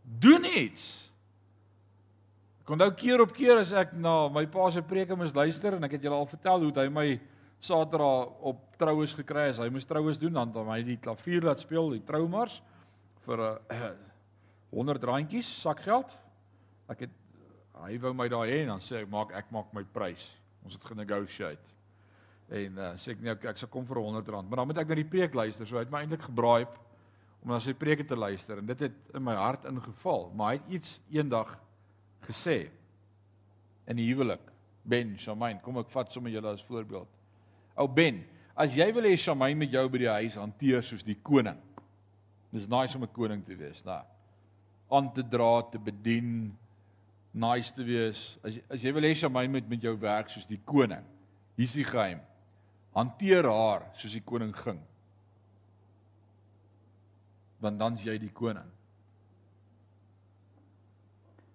Doen 0.03 0.44
iets. 0.44 1.04
Ek 2.64 2.70
onthou 2.72 2.94
keer 2.96 3.20
op 3.20 3.33
keer 3.37 3.59
as 3.61 3.74
ek 3.77 3.90
na 4.00 4.31
my 4.33 4.46
pa 4.48 4.70
se 4.72 4.81
preke 4.81 5.12
mis 5.20 5.35
luister 5.37 5.74
en 5.77 5.85
ek 5.85 5.98
het 5.98 6.05
julle 6.07 6.16
al 6.16 6.29
vertel 6.31 6.62
hoe 6.64 6.72
hy 6.79 6.87
my 6.88 7.09
Saterdag 7.64 8.31
op 8.44 8.62
troues 8.81 9.12
gekry 9.16 9.50
het. 9.50 9.59
Hy 9.61 9.66
moes 9.72 9.85
troues 9.85 10.16
doen 10.20 10.33
dan 10.33 10.53
dan 10.53 10.70
hy 10.72 10.79
die 10.85 10.96
klavier 10.96 11.44
laat 11.44 11.61
speel, 11.61 11.90
die 11.92 12.00
troumars 12.09 12.62
vir 13.27 13.40
'n 13.40 13.59
uh, 13.68 13.90
100 14.72 15.05
randjies 15.05 15.50
sakgeld. 15.61 16.09
Ek 16.88 17.05
het 17.05 17.12
hy 17.85 17.98
wou 18.00 18.14
my 18.16 18.29
daar 18.33 18.48
hê 18.48 18.62
en 18.62 18.72
dan 18.72 18.81
sê 18.81 19.03
ek 19.03 19.12
maak 19.12 19.37
ek 19.37 19.53
maak 19.53 19.68
my 19.77 19.85
prys. 19.85 20.24
Ons 20.64 20.81
het 20.81 20.85
genegotiate. 20.88 21.68
En 22.48 22.79
uh, 22.79 22.96
sê 22.96 23.12
ek 23.12 23.20
nee, 23.20 23.33
ek, 23.33 23.44
ek 23.44 23.61
sal 23.61 23.68
kom 23.68 23.85
vir 23.85 24.00
100 24.00 24.29
rand, 24.29 24.48
maar 24.48 24.64
dan 24.64 24.66
moet 24.72 24.81
ek 24.81 24.88
na 24.88 24.94
die 24.94 25.12
preek 25.12 25.35
luister. 25.35 25.68
So 25.68 25.77
hy 25.77 25.85
het 25.85 25.92
my 25.92 26.00
eintlik 26.00 26.24
gebraai 26.24 26.64
om 27.44 27.53
na 27.53 27.61
sy 27.61 27.77
preke 27.77 28.09
te 28.09 28.16
luister 28.16 28.57
en 28.57 28.66
dit 28.72 28.88
het 28.88 28.96
in 29.12 29.24
my 29.24 29.37
hart 29.37 29.68
ingeval, 29.68 30.31
maar 30.33 30.55
hy 30.55 30.61
het 30.62 30.72
iets 30.81 31.00
eendag 31.12 31.59
gesê 32.28 32.70
in 33.87 33.96
die 33.96 34.08
huwelik. 34.12 34.42
Ben, 34.84 35.14
Shamain, 35.18 35.60
kom 35.64 35.78
ek 35.80 35.92
vat 35.92 36.12
sommer 36.12 36.32
julle 36.32 36.52
as 36.52 36.64
voorbeeld. 36.64 37.08
Ou 37.76 37.88
Ben, 37.88 38.22
as 38.56 38.76
jy 38.76 38.90
wil 38.94 39.08
hê 39.08 39.16
Shamain 39.16 39.58
met 39.58 39.72
jou 39.72 39.84
by 39.88 40.02
die 40.04 40.12
huis 40.20 40.37
hanteer 40.40 40.84
soos 40.84 41.04
die 41.04 41.16
koning. 41.22 41.60
Dis 42.52 42.68
nice 42.68 42.96
om 42.96 43.02
'n 43.02 43.12
koning 43.12 43.44
te 43.44 43.56
wees, 43.56 43.84
nou. 43.84 44.02
aan 44.90 45.12
te 45.12 45.22
dra, 45.28 45.62
te 45.62 45.78
bedien, 45.78 46.58
nice 47.32 47.72
te 47.74 47.84
wees. 47.84 48.38
As 48.44 48.58
as 48.70 48.84
jy 48.84 48.92
wil 48.94 49.06
hê 49.06 49.14
Shamain 49.14 49.50
moet 49.50 49.68
met 49.68 49.82
jou 49.82 49.94
werk 50.00 50.30
soos 50.30 50.46
die 50.46 50.60
koning. 50.64 51.04
Hier's 51.58 51.74
die 51.74 51.87
geheim. 51.87 52.20
Hanteer 52.94 53.48
haar 53.50 53.88
soos 53.98 54.14
die 54.14 54.22
koning 54.22 54.52
ging. 54.56 54.80
Want 57.64 57.80
dan's 57.80 58.04
jy 58.06 58.18
die 58.22 58.32
koning. 58.34 58.70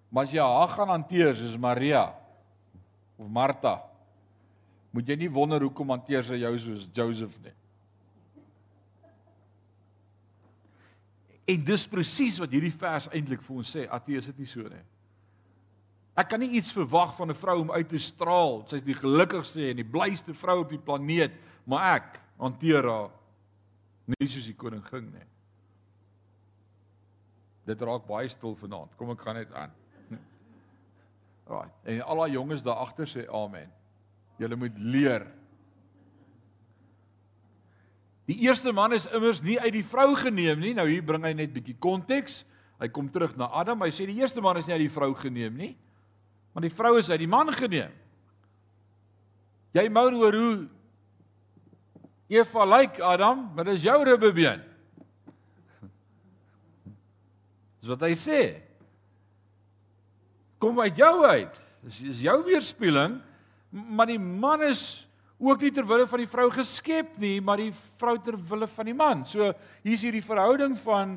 Maar 0.10 0.26
as 0.26 0.34
jy 0.34 0.42
haar 0.42 0.74
gaan 0.74 0.90
hanteer 0.90 1.36
soos 1.38 1.58
Maria 1.58 2.08
of 3.20 3.28
Martha, 3.30 3.78
moet 4.92 5.10
jy 5.10 5.20
nie 5.22 5.32
wonder 5.32 5.62
hoekom 5.62 5.94
hanteer 5.94 6.26
sy 6.26 6.40
jou 6.42 6.54
soos 6.62 6.88
Joseph 6.96 7.36
nie. 7.44 7.54
En 11.50 11.66
dis 11.66 11.86
presies 11.90 12.38
wat 12.42 12.52
hierdie 12.54 12.74
vers 12.74 13.08
eintlik 13.10 13.42
vir 13.46 13.62
ons 13.62 13.76
sê, 13.76 13.86
Ateus 13.90 14.28
dit 14.30 14.42
nie 14.42 14.50
so 14.50 14.66
nie. 14.70 14.82
Ek 16.20 16.28
kan 16.30 16.42
nie 16.42 16.52
iets 16.60 16.74
verwag 16.76 17.16
van 17.18 17.30
'n 17.32 17.38
vrou 17.38 17.62
om 17.62 17.72
uit 17.72 17.90
te 17.90 17.98
straal, 17.98 18.66
sy's 18.68 18.84
die 18.84 18.98
gelukkigste 18.98 19.70
en 19.70 19.78
die 19.78 19.88
blyste 19.88 20.34
vrou 20.34 20.60
op 20.62 20.70
die 20.70 20.82
planeet, 20.82 21.32
maar 21.66 21.96
ek 21.96 22.20
hanteer 22.38 22.84
haar 22.84 23.10
nie 24.06 24.28
soos 24.28 24.46
die 24.46 24.58
koning 24.58 24.84
ging 24.86 25.12
nie. 25.14 25.28
Dit 27.66 27.82
raak 27.82 28.06
baie 28.08 28.30
stil 28.30 28.56
vanaand. 28.56 28.96
Kom 28.98 29.12
ek 29.12 29.22
gaan 29.22 29.36
net 29.36 29.54
aan. 29.54 29.72
Right. 31.60 31.76
En 31.84 32.02
al 32.06 32.22
daai 32.24 32.32
jonges 32.32 32.64
daar 32.64 32.80
agter 32.86 33.10
sê 33.10 33.26
amen. 33.28 33.68
Julle 34.40 34.56
moet 34.56 34.78
leer. 34.80 35.26
Die 38.30 38.38
eerste 38.46 38.72
man 38.72 38.94
is 38.94 39.08
immers 39.10 39.42
nie 39.44 39.58
uit 39.60 39.74
die 39.74 39.86
vrou 39.86 40.14
geneem 40.16 40.62
nie. 40.62 40.74
Nou 40.78 40.86
hier 40.88 41.04
bring 41.04 41.26
hy 41.26 41.34
net 41.36 41.52
bietjie 41.54 41.76
konteks. 41.82 42.44
Hy 42.80 42.88
kom 42.94 43.10
terug 43.12 43.36
na 43.40 43.50
Adam. 43.60 43.82
Hy 43.84 43.92
sê 43.92 44.08
die 44.08 44.20
eerste 44.22 44.42
man 44.42 44.60
is 44.60 44.70
nie 44.70 44.78
uit 44.78 44.86
die 44.86 44.94
vrou 44.94 45.12
geneem 45.18 45.58
nie. 45.58 45.74
Maar 46.54 46.68
die 46.68 46.74
vrou 46.74 46.96
is 47.00 47.10
uit 47.12 47.20
die 47.24 47.30
man 47.30 47.52
geneem. 47.58 47.92
Jy 49.76 49.86
mou 49.94 50.08
oor 50.18 50.38
hoe 50.38 50.54
Eva 52.30 52.66
lyk 52.66 52.98
like 52.98 53.04
Adam, 53.04 53.48
maar 53.56 53.66
dis 53.66 53.84
jou 53.86 53.98
ribbebeen. 54.06 54.62
Dis 57.82 57.90
wat 57.90 58.06
hy 58.06 58.14
sê 58.18 58.42
kom 60.60 60.80
uit 60.84 61.00
jou 61.00 61.14
uit. 61.26 61.60
Dis 61.88 62.02
is 62.12 62.24
jou 62.26 62.36
weerspieëling, 62.46 63.18
maar 63.72 64.10
die 64.10 64.20
man 64.20 64.66
is 64.68 65.06
ook 65.40 65.64
nie 65.64 65.72
ter 65.72 65.88
wille 65.88 66.08
van 66.12 66.20
die 66.20 66.30
vrou 66.30 66.50
geskep 66.52 67.16
nie, 67.22 67.38
maar 67.40 67.62
die 67.62 67.72
vrou 68.02 68.18
ter 68.20 68.36
wille 68.50 68.68
van 68.68 68.90
die 68.90 68.98
man. 68.98 69.24
So 69.30 69.54
hier's 69.86 70.04
hierdie 70.04 70.26
verhouding 70.26 70.76
van 70.84 71.16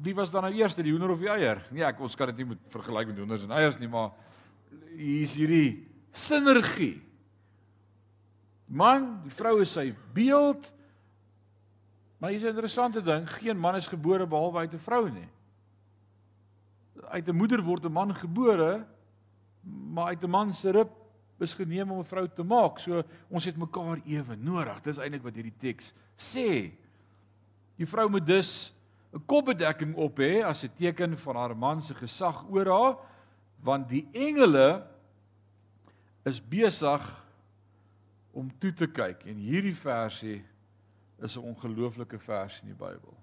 wie 0.00 0.14
was 0.16 0.30
dan 0.32 0.46
nou 0.46 0.52
eers 0.54 0.76
die 0.78 0.86
hoender 0.88 1.12
of 1.12 1.20
die 1.20 1.28
eier? 1.28 1.60
Nee, 1.74 1.84
ek 1.84 2.00
ons 2.00 2.16
kan 2.16 2.30
dit 2.30 2.40
nie 2.40 2.52
met 2.54 2.60
vergelyk 2.72 3.10
met 3.10 3.20
hoenders 3.20 3.44
en 3.44 3.54
eiers 3.58 3.76
nie, 3.80 3.90
maar 3.90 4.14
hier's 4.94 5.34
hierdie 5.36 5.82
sinergie. 6.14 6.94
Man, 8.70 9.16
die 9.26 9.34
vrou 9.34 9.58
is 9.64 9.74
sy 9.74 9.90
beeld. 10.14 10.70
Maar 12.20 12.32
hier's 12.32 12.44
'n 12.44 12.54
interessante 12.54 13.02
ding, 13.02 13.28
geen 13.28 13.58
man 13.58 13.76
is 13.76 13.88
gebore 13.88 14.26
behalwe 14.26 14.58
uit 14.58 14.74
'n 14.74 14.78
vrou 14.78 15.10
nie 15.10 15.28
uit 17.08 17.28
'n 17.28 17.36
moeder 17.36 17.62
word 17.62 17.84
'n 17.84 17.92
man 17.92 18.14
gebore, 18.14 18.86
maar 19.62 20.06
uit 20.06 20.22
'n 20.24 20.30
man 20.30 20.54
se 20.54 20.70
rib 20.70 20.90
is 21.38 21.54
geneem 21.54 21.90
om 21.90 21.98
'n 21.98 22.04
vrou 22.04 22.28
te 22.28 22.42
maak. 22.42 22.78
So 22.78 23.02
ons 23.28 23.44
het 23.44 23.56
mekaar 23.56 24.00
ewe 24.04 24.36
nodig. 24.36 24.80
Dis 24.80 24.98
eintlik 24.98 25.22
wat 25.22 25.34
hierdie 25.34 25.58
teks 25.58 25.94
sê. 26.16 26.72
Die 27.76 27.86
vrou 27.86 28.08
moet 28.08 28.26
dus 28.26 28.72
'n 29.12 29.24
kopbedekking 29.26 29.94
op 29.94 30.18
hê 30.18 30.44
as 30.44 30.64
'n 30.64 30.72
teken 30.76 31.18
van 31.18 31.36
haar 31.36 31.56
man 31.56 31.82
se 31.82 31.94
gesag 31.94 32.44
oor 32.50 32.66
haar, 32.66 32.96
want 33.62 33.88
die 33.88 34.08
engele 34.12 34.86
is 36.24 36.40
besig 36.48 37.24
om 38.32 38.50
toe 38.58 38.72
te 38.72 38.86
kyk 38.86 39.24
en 39.24 39.36
hierdie 39.36 39.76
versie 39.76 40.44
is 41.18 41.36
'n 41.36 41.44
ongelooflike 41.44 42.18
vers 42.18 42.60
in 42.60 42.66
die 42.66 42.76
Bybel. 42.76 43.16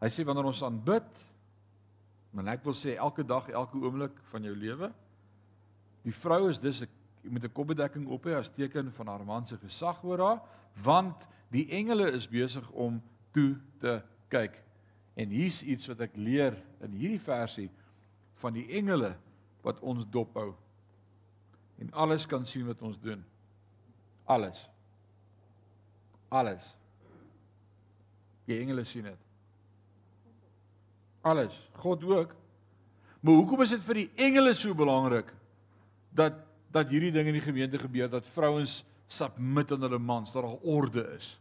Hy 0.00 0.08
sê 0.08 0.24
wanneer 0.24 0.44
ons 0.44 0.62
aanbid, 0.62 1.08
Maar 2.36 2.52
ek 2.58 2.66
wil 2.68 2.76
sê 2.76 2.98
elke 3.00 3.24
dag, 3.24 3.48
elke 3.48 3.80
oomblik 3.80 4.18
van 4.30 4.44
jou 4.44 4.52
lewe 4.52 4.92
Die 6.06 6.14
vrou 6.14 6.48
is 6.48 6.60
dus 6.62 6.82
'n 6.82 6.88
met 7.32 7.44
'n 7.44 7.52
kopbedekking 7.52 8.06
op 8.06 8.24
hê 8.24 8.34
as 8.36 8.50
teken 8.50 8.92
van 8.92 9.06
haar 9.06 9.24
man 9.24 9.46
se 9.46 9.56
gesag 9.56 10.04
oor 10.04 10.18
haar, 10.18 10.40
want 10.82 11.26
die 11.50 11.68
engele 11.68 12.10
is 12.10 12.28
besig 12.28 12.70
om 12.70 13.02
toe 13.32 13.60
te 13.78 14.02
kyk. 14.28 14.62
En 15.14 15.28
hier's 15.28 15.62
iets 15.62 15.86
wat 15.86 16.00
ek 16.00 16.16
leer 16.16 16.62
in 16.80 16.90
hierdie 16.90 17.20
versie 17.20 17.70
van 18.34 18.52
die 18.52 18.68
engele 18.68 19.16
wat 19.62 19.80
ons 19.80 20.04
dophou. 20.10 20.54
En 21.78 21.92
alles 21.92 22.26
kan 22.26 22.46
sien 22.46 22.66
wat 22.66 22.82
ons 22.82 23.00
doen. 23.00 23.24
Alles. 24.24 24.70
Alles. 26.28 26.76
Die 28.44 28.60
engele 28.60 28.84
sien 28.84 29.02
dit. 29.02 29.25
Alles. 31.26 31.54
God 31.82 32.04
ook. 32.04 32.34
Maar 33.20 33.34
hoekom 33.34 33.64
is 33.64 33.72
dit 33.74 33.82
vir 33.82 33.98
die 34.04 34.10
engele 34.28 34.52
so 34.54 34.76
belangrik 34.78 35.32
dat 36.14 36.44
dat 36.74 36.90
hierdie 36.92 37.12
ding 37.14 37.30
in 37.30 37.38
die 37.38 37.44
gemeente 37.44 37.78
gebeur 37.80 38.10
dat 38.12 38.26
vrouens 38.34 38.82
submit 39.08 39.70
aan 39.72 39.86
hulle 39.86 39.98
mans, 40.02 40.34
dat 40.34 40.44
daar 40.44 40.60
orde 40.62 41.02
is? 41.16 41.32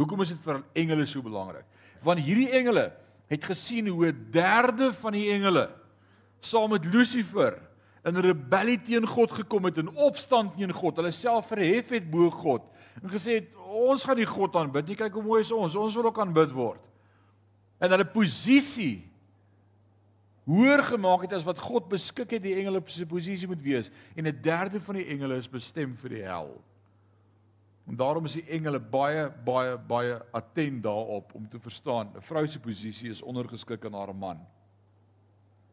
Hoekom 0.00 0.24
is 0.24 0.32
dit 0.34 0.40
vir 0.42 0.60
engele 0.76 1.06
so 1.06 1.22
belangrik? 1.24 1.64
Want 2.04 2.20
hierdie 2.26 2.50
engele 2.58 2.90
het 3.30 3.44
gesien 3.44 3.88
hoe 3.88 4.10
'n 4.10 4.28
derde 4.32 4.92
van 4.92 5.12
die 5.12 5.30
engele 5.30 5.70
saam 6.40 6.70
met 6.70 6.84
Lucifer 6.84 7.58
in 8.04 8.16
rebellie 8.16 8.82
teen 8.82 9.06
God 9.06 9.32
gekom 9.32 9.64
het 9.64 9.78
in 9.78 9.88
opstand 9.96 10.56
teen 10.56 10.72
God. 10.72 10.96
Hulle 10.96 11.10
self 11.10 11.46
verhef 11.46 11.88
het 11.88 12.10
bo 12.10 12.30
God 12.30 12.62
en 13.02 13.08
gesê 13.10 13.40
het 13.40 13.48
ons 13.68 14.04
gaan 14.04 14.16
nie 14.16 14.26
God 14.26 14.56
aanbid 14.56 14.86
nie. 14.86 14.96
Kyk 14.96 15.12
hoe 15.12 15.22
mooi 15.22 15.40
is 15.40 15.52
ons. 15.52 15.76
Ons 15.76 15.94
wil 15.94 16.04
ook 16.04 16.18
aanbid 16.18 16.52
word. 16.52 16.87
En 17.78 17.90
hulle 17.94 18.06
posisie 18.10 19.06
hoër 20.48 20.82
gemaak 20.82 21.26
het 21.26 21.36
as 21.36 21.44
wat 21.44 21.60
God 21.60 21.90
beskik 21.90 22.32
het 22.36 22.42
die 22.42 22.56
engele 22.56 22.80
se 22.88 23.06
posisie 23.06 23.48
moet 23.50 23.62
wees 23.62 23.90
en 24.16 24.26
'n 24.26 24.42
derde 24.42 24.80
van 24.80 24.94
die 24.96 25.08
engele 25.12 25.36
is 25.36 25.48
bestem 25.48 25.96
vir 25.96 26.10
die 26.10 26.24
hel. 26.24 26.56
En 27.86 27.96
daarom 27.96 28.24
is 28.24 28.36
die 28.36 28.48
engele 28.48 28.80
baie 28.80 29.30
baie 29.44 29.76
baie 29.78 30.20
attent 30.32 30.82
daarop 30.82 31.34
om 31.34 31.48
te 31.48 31.58
verstaan 31.58 32.12
'n 32.16 32.20
vrou 32.20 32.46
se 32.46 32.60
posisie 32.60 33.10
is 33.10 33.22
ondergeskik 33.22 33.84
aan 33.84 33.94
haar 33.94 34.14
man. 34.14 34.46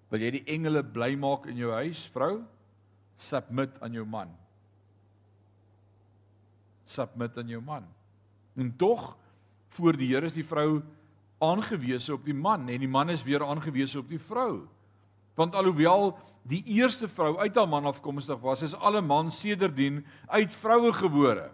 Wil 0.10 0.20
jy 0.20 0.32
die 0.32 0.46
engele 0.46 0.84
bly 0.84 1.16
maak 1.16 1.46
in 1.46 1.58
jou 1.58 1.72
huis, 1.72 2.06
vrou? 2.14 2.44
Submit 3.18 3.82
aan 3.82 3.94
jou 3.94 4.06
man. 4.06 4.30
Submit 6.86 7.38
aan 7.38 7.48
jou 7.48 7.62
man. 7.62 7.88
En 8.56 8.76
tog 8.76 9.18
voor 9.70 9.98
die 9.98 10.14
Here 10.14 10.26
is 10.26 10.34
die 10.34 10.46
vrou 10.46 10.84
aangewese 11.46 12.14
op 12.14 12.26
die 12.26 12.36
man 12.36 12.70
en 12.70 12.82
die 12.84 12.90
man 12.92 13.10
is 13.14 13.24
weer 13.24 13.44
aangewese 13.46 14.00
op 14.00 14.10
die 14.10 14.22
vrou. 14.22 14.66
Want 15.36 15.56
alhoewel 15.56 16.14
die 16.48 16.64
eerste 16.78 17.08
vrou 17.08 17.38
uit 17.42 17.56
haar 17.56 17.70
man 17.70 17.86
afkomstig 17.90 18.40
was, 18.42 18.62
is 18.62 18.76
alle 18.76 19.02
mans 19.02 19.40
sedertdien 19.40 20.04
uit 20.28 20.56
vroue 20.56 20.94
gebore. 20.94 21.50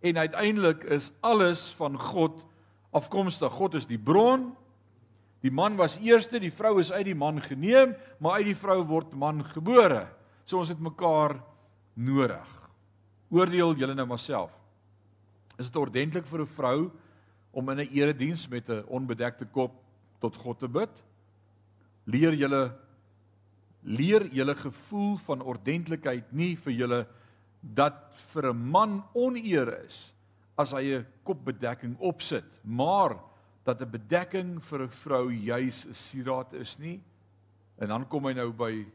En 0.00 0.18
uiteindelik 0.18 0.84
is 0.84 1.10
alles 1.20 1.68
van 1.76 1.98
God 2.00 2.44
afkomstig. 2.90 3.52
God 3.52 3.74
is 3.74 3.86
die 3.86 3.98
bron. 3.98 4.50
Die 5.40 5.52
man 5.52 5.76
was 5.76 5.98
eerste, 5.98 6.40
die 6.40 6.52
vrou 6.52 6.78
is 6.80 6.92
uit 6.92 7.06
die 7.08 7.16
man 7.16 7.40
geneem, 7.42 7.94
maar 8.20 8.40
uit 8.40 8.52
die 8.52 8.58
vrou 8.58 8.82
word 8.86 9.14
man 9.16 9.44
gebore. 9.52 10.06
So 10.44 10.60
ons 10.60 10.72
het 10.72 10.80
mekaar 10.80 11.38
nodig. 11.94 12.48
Oordeel 13.30 13.76
julle 13.78 13.94
nou 13.94 14.06
maar 14.10 14.20
self. 14.20 14.52
Is 15.56 15.68
dit 15.68 15.76
ordentlik 15.76 16.26
vir 16.26 16.40
'n 16.40 16.46
vrou 16.46 16.90
om 17.50 17.68
in 17.68 17.80
'n 17.80 17.92
erediens 17.92 18.48
met 18.48 18.68
'n 18.68 18.84
onbedekte 18.86 19.44
kop 19.44 19.72
tot 20.20 20.36
God 20.36 20.58
te 20.58 20.68
bid? 20.68 20.90
Leer 22.04 22.34
julle 22.34 22.72
leer 23.82 24.26
julle 24.26 24.54
gevoel 24.54 25.16
van 25.16 25.42
ordentlikheid 25.42 26.32
nie 26.32 26.56
vir 26.56 26.72
julle 26.72 27.06
dat 27.60 28.12
vir 28.32 28.52
'n 28.52 28.70
man 28.70 29.04
oneer 29.14 29.84
is 29.86 30.12
as 30.56 30.72
hy 30.72 30.98
'n 30.98 31.06
kopbedekking 31.24 31.96
opsit, 31.98 32.44
maar 32.62 33.16
dat 33.64 33.80
'n 33.80 33.90
bedekking 33.90 34.64
vir 34.64 34.82
'n 34.82 34.88
vrou 34.88 35.32
juis 35.32 35.86
'n 35.86 35.94
sieraad 35.94 36.52
is 36.54 36.78
nie. 36.78 37.00
En 37.78 37.88
dan 37.88 38.08
kom 38.08 38.24
hy 38.24 38.32
nou 38.32 38.52
by 38.52 38.86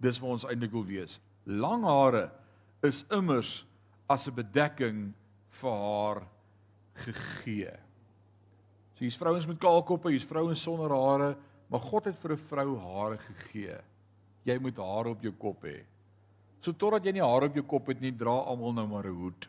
dis 0.00 0.18
waar 0.18 0.30
ons 0.30 0.44
eintlik 0.44 0.72
wil 0.72 0.84
wees. 0.84 1.20
Lang 1.44 1.84
hare 1.84 2.30
is 2.82 3.04
immers 3.10 3.66
as 4.08 4.28
'n 4.28 4.34
bedekking 4.34 5.14
vir 5.48 5.70
haar 5.70 6.28
gegee. 6.94 7.72
So 8.94 9.02
hier's 9.02 9.18
vrouens 9.18 9.46
met 9.50 9.58
kaalkoppe, 9.62 10.12
hier's 10.14 10.26
vrouens 10.28 10.62
sonder 10.62 10.92
hare, 10.94 11.34
maar 11.68 11.82
God 11.82 12.04
het 12.10 12.18
vir 12.22 12.32
'n 12.32 12.46
vrou 12.50 12.78
hare 12.78 13.18
gegee. 13.18 13.78
Jy 14.44 14.58
moet 14.58 14.76
hare 14.76 15.10
op 15.10 15.22
jou 15.22 15.32
kop 15.32 15.64
hê. 15.64 15.84
So 16.60 16.72
totdat 16.72 17.04
jy 17.04 17.12
nie 17.12 17.24
hare 17.24 17.46
op 17.46 17.54
jou 17.54 17.64
kop 17.64 17.88
het 17.88 18.00
nie, 18.00 18.12
dra 18.12 18.30
almal 18.30 18.72
nou 18.72 18.86
maar 18.86 19.06
'n 19.06 19.16
hoed. 19.16 19.48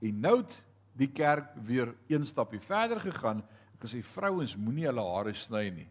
En 0.00 0.20
nou 0.20 0.36
het 0.36 0.62
die 0.96 1.08
kerk 1.08 1.54
weer 1.54 1.94
een 2.08 2.26
stapie 2.26 2.60
verder 2.60 3.00
gegaan 3.00 3.42
en 3.42 3.78
gesê 3.80 4.02
vrouens 4.02 4.56
moenie 4.56 4.86
hulle 4.86 5.02
hare 5.02 5.34
sny 5.34 5.70
nie. 5.70 5.88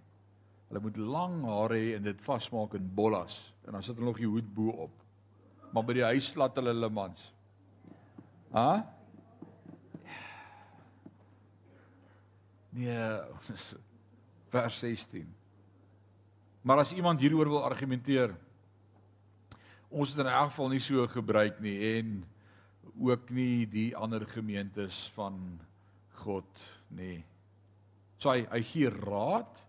Hulle 0.70 0.80
moet 0.80 0.98
lang 0.98 1.44
hare 1.46 1.76
hê 1.76 1.96
en 1.96 2.04
dit 2.04 2.22
vasmaak 2.22 2.74
in 2.74 2.90
bollas 2.96 3.54
en 3.66 3.74
dan 3.74 3.84
sit 3.84 3.96
hulle 3.96 4.08
nog 4.08 4.18
die 4.18 4.28
hoed 4.28 4.54
bo 4.56 4.70
op. 4.70 4.92
Maar 5.74 5.84
by 5.84 5.94
die 5.94 6.04
huis 6.04 6.36
laat 6.36 6.56
hulle 6.56 6.74
hulle 6.74 6.90
mans. 6.90 7.34
Ha? 8.52 8.86
Nee, 12.72 12.98
vers 14.54 14.80
16. 14.80 15.28
Maar 16.62 16.84
as 16.84 16.94
iemand 16.94 17.20
hieroor 17.20 17.50
wil 17.50 17.64
argumenteer, 17.66 18.36
ons 19.92 20.14
het 20.14 20.22
in 20.24 20.30
elk 20.32 20.54
geval 20.54 20.70
nie 20.72 20.84
so 20.84 21.08
gebruik 21.12 21.60
nie 21.60 21.76
en 21.98 22.22
ook 23.02 23.32
nie 23.34 23.66
die 23.68 23.90
ander 23.98 24.24
gemeentes 24.30 25.04
van 25.16 25.40
God 26.22 26.64
nie. 26.96 27.24
So 28.22 28.32
hy 28.32 28.46
hy 28.52 28.62
gee 28.68 28.92
raad. 28.94 29.60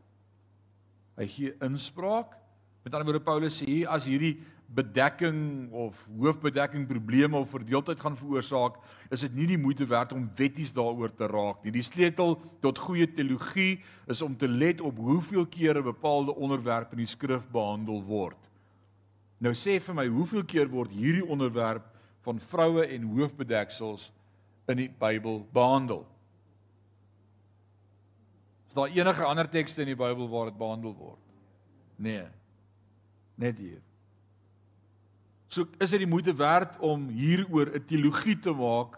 Hy 1.16 1.26
gee 1.30 1.54
inspraak. 1.64 2.36
Met 2.84 2.94
ander 2.94 3.08
woorde 3.08 3.24
Paulus 3.24 3.58
sê 3.62 3.68
hier 3.68 3.90
as 3.90 4.06
hierdie 4.10 4.36
bedekking 4.72 5.68
of 5.72 5.98
hoofbedekking 6.18 6.86
probleme 6.88 7.36
of 7.36 7.50
verdeeldheid 7.52 8.00
gaan 8.00 8.16
veroorsaak, 8.16 8.78
is 9.12 9.24
dit 9.26 9.34
nie 9.36 9.46
die 9.50 9.60
moeite 9.60 9.86
werd 9.88 10.14
om 10.16 10.30
wetties 10.36 10.72
daaroor 10.72 11.12
te 11.12 11.28
raak 11.28 11.64
nie. 11.64 11.74
Die 11.74 11.84
sleutel 11.84 12.38
tot 12.64 12.80
goeie 12.80 13.08
teologie 13.12 13.82
is 14.10 14.22
om 14.24 14.36
te 14.38 14.48
let 14.48 14.80
op 14.80 14.96
hoeveel 14.96 15.46
kere 15.46 15.82
bepaalde 15.84 16.34
onderwerpe 16.34 16.96
in 16.96 17.04
die 17.04 17.10
skrif 17.10 17.44
behandel 17.52 18.00
word. 18.08 18.38
Nou 19.42 19.52
sê 19.58 19.76
vir 19.82 19.98
my, 19.98 20.06
hoeveel 20.06 20.44
keer 20.48 20.70
word 20.70 20.94
hierdie 20.94 21.26
onderwerp 21.26 21.84
van 22.22 22.40
vroue 22.40 22.86
en 22.86 23.12
hoofbedeksels 23.12 24.08
in 24.70 24.84
die 24.84 24.90
Bybel 25.00 25.42
behandel? 25.52 26.06
Is 28.70 28.76
daar 28.78 28.92
enige 28.94 29.24
ander 29.28 29.48
tekste 29.50 29.82
in 29.84 29.90
die 29.92 29.98
Bybel 29.98 30.30
waar 30.32 30.48
dit 30.48 30.56
behandel 30.56 30.94
word? 30.96 31.18
Nee. 32.00 32.24
Net 33.36 33.58
hier. 33.58 33.82
So 35.52 35.66
is 35.84 35.92
dit 35.92 36.00
die 36.00 36.08
moeite 36.08 36.32
werd 36.32 36.78
om 36.80 37.10
hieroor 37.12 37.74
'n 37.76 37.84
teologie 37.84 38.38
te 38.40 38.52
maak 38.52 38.96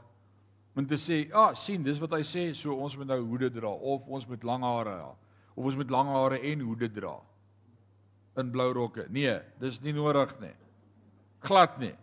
om 0.77 0.87
te 0.87 0.95
sê, 0.95 1.29
"Ja, 1.29 1.49
ah, 1.49 1.55
sien, 1.55 1.83
dis 1.83 1.99
wat 1.99 2.11
hy 2.11 2.23
sê, 2.23 2.55
so 2.55 2.75
ons 2.75 2.97
moet 2.97 3.07
nou 3.07 3.21
hoede 3.21 3.51
dra 3.51 3.69
of 3.69 4.07
ons 4.07 4.27
moet 4.27 4.43
lang 4.43 4.63
hare 4.63 4.91
ha 4.91 5.15
of 5.57 5.65
ons 5.65 5.77
moet 5.77 5.91
lang 5.91 6.09
hare 6.09 6.39
en 6.39 6.61
hoede 6.61 6.89
dra 6.89 7.21
in 8.37 8.51
blou 8.51 8.73
rokke." 8.73 9.07
Nee, 9.11 9.41
dis 9.59 9.81
nie 9.81 9.93
nodig 9.93 10.41
nie. 10.41 10.55
Glad 11.41 11.79
nie. 11.79 11.95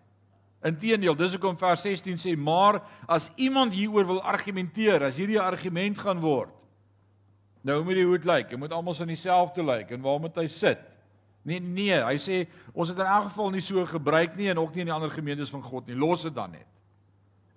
Inteendeel, 0.64 1.16
dis 1.16 1.32
hoekom 1.32 1.58
vers 1.58 1.82
16 1.82 2.18
sê, 2.18 2.38
"Maar 2.38 2.82
as 3.08 3.32
iemand 3.38 3.74
hieroor 3.74 4.06
wil 4.06 4.22
argumenteer, 4.22 5.04
as 5.04 5.18
hierdie 5.18 5.42
argument 5.42 5.98
gaan 5.98 6.20
word, 6.20 6.50
nou 7.64 7.84
moet 7.84 7.96
die 7.96 8.06
hoed 8.06 8.26
lyk, 8.26 8.52
hy 8.52 8.58
moet 8.58 8.72
almal 8.72 9.02
in 9.02 9.08
dieselfde 9.08 9.64
lyk 9.64 9.92
en 9.92 10.02
waar 10.02 10.20
moet 10.20 10.36
hy 10.36 10.48
sit?" 10.48 10.91
Nee 11.44 11.60
nee, 11.60 11.96
hy 11.98 12.18
sê 12.22 12.44
ons 12.74 12.92
het 12.92 13.00
in 13.02 13.08
elk 13.08 13.32
geval 13.32 13.50
nie 13.56 13.64
so 13.66 13.86
gebruik 13.90 14.36
nie 14.38 14.52
en 14.52 14.62
ook 14.62 14.76
nie 14.76 14.84
in 14.86 14.92
die 14.92 14.94
ander 14.94 15.14
gemeentes 15.14 15.50
van 15.50 15.64
God 15.66 15.88
nie. 15.88 15.98
Los 15.98 16.28
dit 16.28 16.36
dan 16.36 16.54
net. 16.54 16.68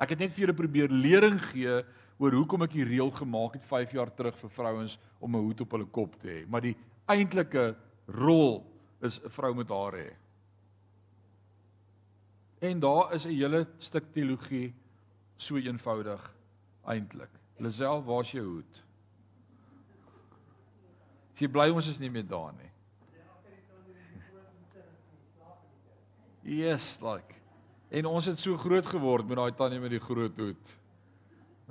Ek 0.01 0.15
het 0.15 0.25
net 0.25 0.33
vir 0.33 0.47
julle 0.47 0.57
probeer 0.57 0.93
lering 0.93 1.39
gee 1.53 1.83
oor 2.19 2.35
hoekom 2.35 2.65
ek 2.65 2.75
die 2.79 2.87
reël 2.89 3.11
gemaak 3.15 3.59
het 3.59 3.67
5 3.67 3.93
jaar 3.97 4.13
terug 4.15 4.37
vir 4.41 4.51
vrouens 4.51 4.99
om 5.21 5.37
'n 5.37 5.45
hoed 5.45 5.61
op 5.61 5.73
hulle 5.77 5.87
kop 5.87 6.17
te 6.21 6.29
hê. 6.29 6.47
Maar 6.49 6.61
die 6.61 6.77
eintlike 7.07 7.77
rol 8.09 8.65
is 9.03 9.21
'n 9.21 9.29
vrou 9.29 9.55
met 9.55 9.69
hare 9.69 9.99
hê. 10.09 10.13
En 12.61 12.81
daar 12.81 13.15
is 13.15 13.27
'n 13.27 13.37
hele 13.37 13.67
stuk 13.79 14.13
teologie 14.13 14.73
so 15.37 15.57
eenvoudig 15.57 16.35
eintlik. 16.87 17.31
Lisel, 17.59 18.03
waar's 18.05 18.33
jou 18.33 18.45
hoed? 18.45 18.83
Sy 21.35 21.49
bly 21.49 21.71
ons 21.71 21.89
is 21.89 21.99
nie 21.99 22.11
meer 22.11 22.27
daar 22.27 22.53
nie. 22.53 22.71
Yes, 26.45 26.99
like. 27.01 27.41
En 27.89 28.07
ons 28.11 28.27
het 28.29 28.41
so 28.41 28.57
groot 28.61 28.87
geword 28.87 29.29
met 29.29 29.39
daai 29.39 29.55
tannie 29.57 29.81
met 29.81 29.95
die 29.95 30.03
groot 30.03 30.37
hoed. 30.37 30.73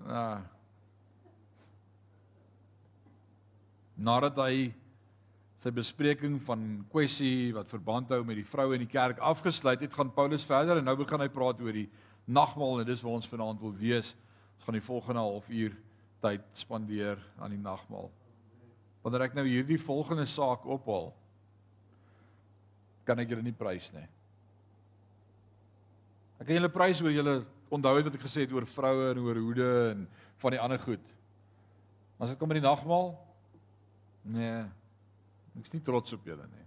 Nou. 0.08 0.40
Nadat 4.04 4.40
hy 4.42 4.72
sy 5.64 5.72
bespreking 5.72 6.40
van 6.44 6.64
kwessie 6.92 7.54
wat 7.56 7.70
verband 7.72 8.10
hou 8.12 8.24
met 8.28 8.40
die 8.42 8.48
vroue 8.48 8.76
in 8.76 8.84
die 8.84 8.92
kerk 8.92 9.22
afgesluit 9.24 9.84
het, 9.86 9.94
gaan 9.94 10.12
Paulus 10.16 10.44
verder 10.48 10.82
en 10.82 10.90
nou 10.90 10.98
begin 11.00 11.22
hy 11.24 11.30
praat 11.32 11.62
oor 11.64 11.78
die 11.78 11.88
nagmaal 12.26 12.82
en 12.82 12.90
dis 12.90 13.04
waar 13.06 13.20
ons 13.20 13.30
vanaand 13.30 13.62
wil 13.62 13.76
wees. 13.78 14.12
Ons 14.58 14.66
gaan 14.66 14.80
die 14.80 14.88
volgende 14.90 15.24
halfuur 15.24 15.78
tyd 16.24 16.50
spandeer 16.58 17.22
aan 17.38 17.54
die 17.54 17.62
nagmaal. 17.62 18.10
Wanneer 19.06 19.28
ek 19.28 19.38
nou 19.38 19.46
hierdie 19.46 19.80
volgende 19.80 20.26
saak 20.32 20.66
ophaal, 20.66 21.12
kan 23.04 23.20
ek 23.20 23.32
julle 23.32 23.44
nie 23.44 23.56
prys 23.56 23.92
nie. 23.94 24.08
Ek 26.44 26.50
kan 26.50 26.58
julle 26.58 26.68
prys 26.76 27.00
oor 27.00 27.14
julle 27.16 27.34
onthou 27.72 28.02
wat 28.04 28.16
ek 28.18 28.24
gesê 28.26 28.44
het 28.44 28.52
oor 28.52 28.66
vroue 28.68 29.14
en 29.14 29.20
oor 29.24 29.38
hoede 29.40 29.68
en 29.94 30.00
van 30.44 30.52
die 30.52 30.60
ander 30.60 30.80
goed. 30.84 31.04
As 32.20 32.34
dit 32.34 32.40
kom 32.40 32.50
by 32.52 32.58
die 32.58 32.64
nagmaal, 32.66 33.14
nee, 34.28 34.58
ek's 35.62 35.72
nie 35.72 35.80
trots 35.88 36.12
op 36.18 36.26
julle 36.28 36.44
nie. 36.50 36.66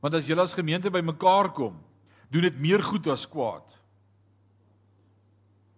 Want 0.00 0.16
as 0.16 0.30
julle 0.30 0.46
as 0.48 0.56
gemeente 0.56 0.88
bymekaar 0.88 1.50
kom, 1.52 1.74
doen 2.32 2.46
dit 2.46 2.56
meer 2.64 2.80
goed 2.88 3.04
as 3.12 3.26
kwaad. 3.28 3.66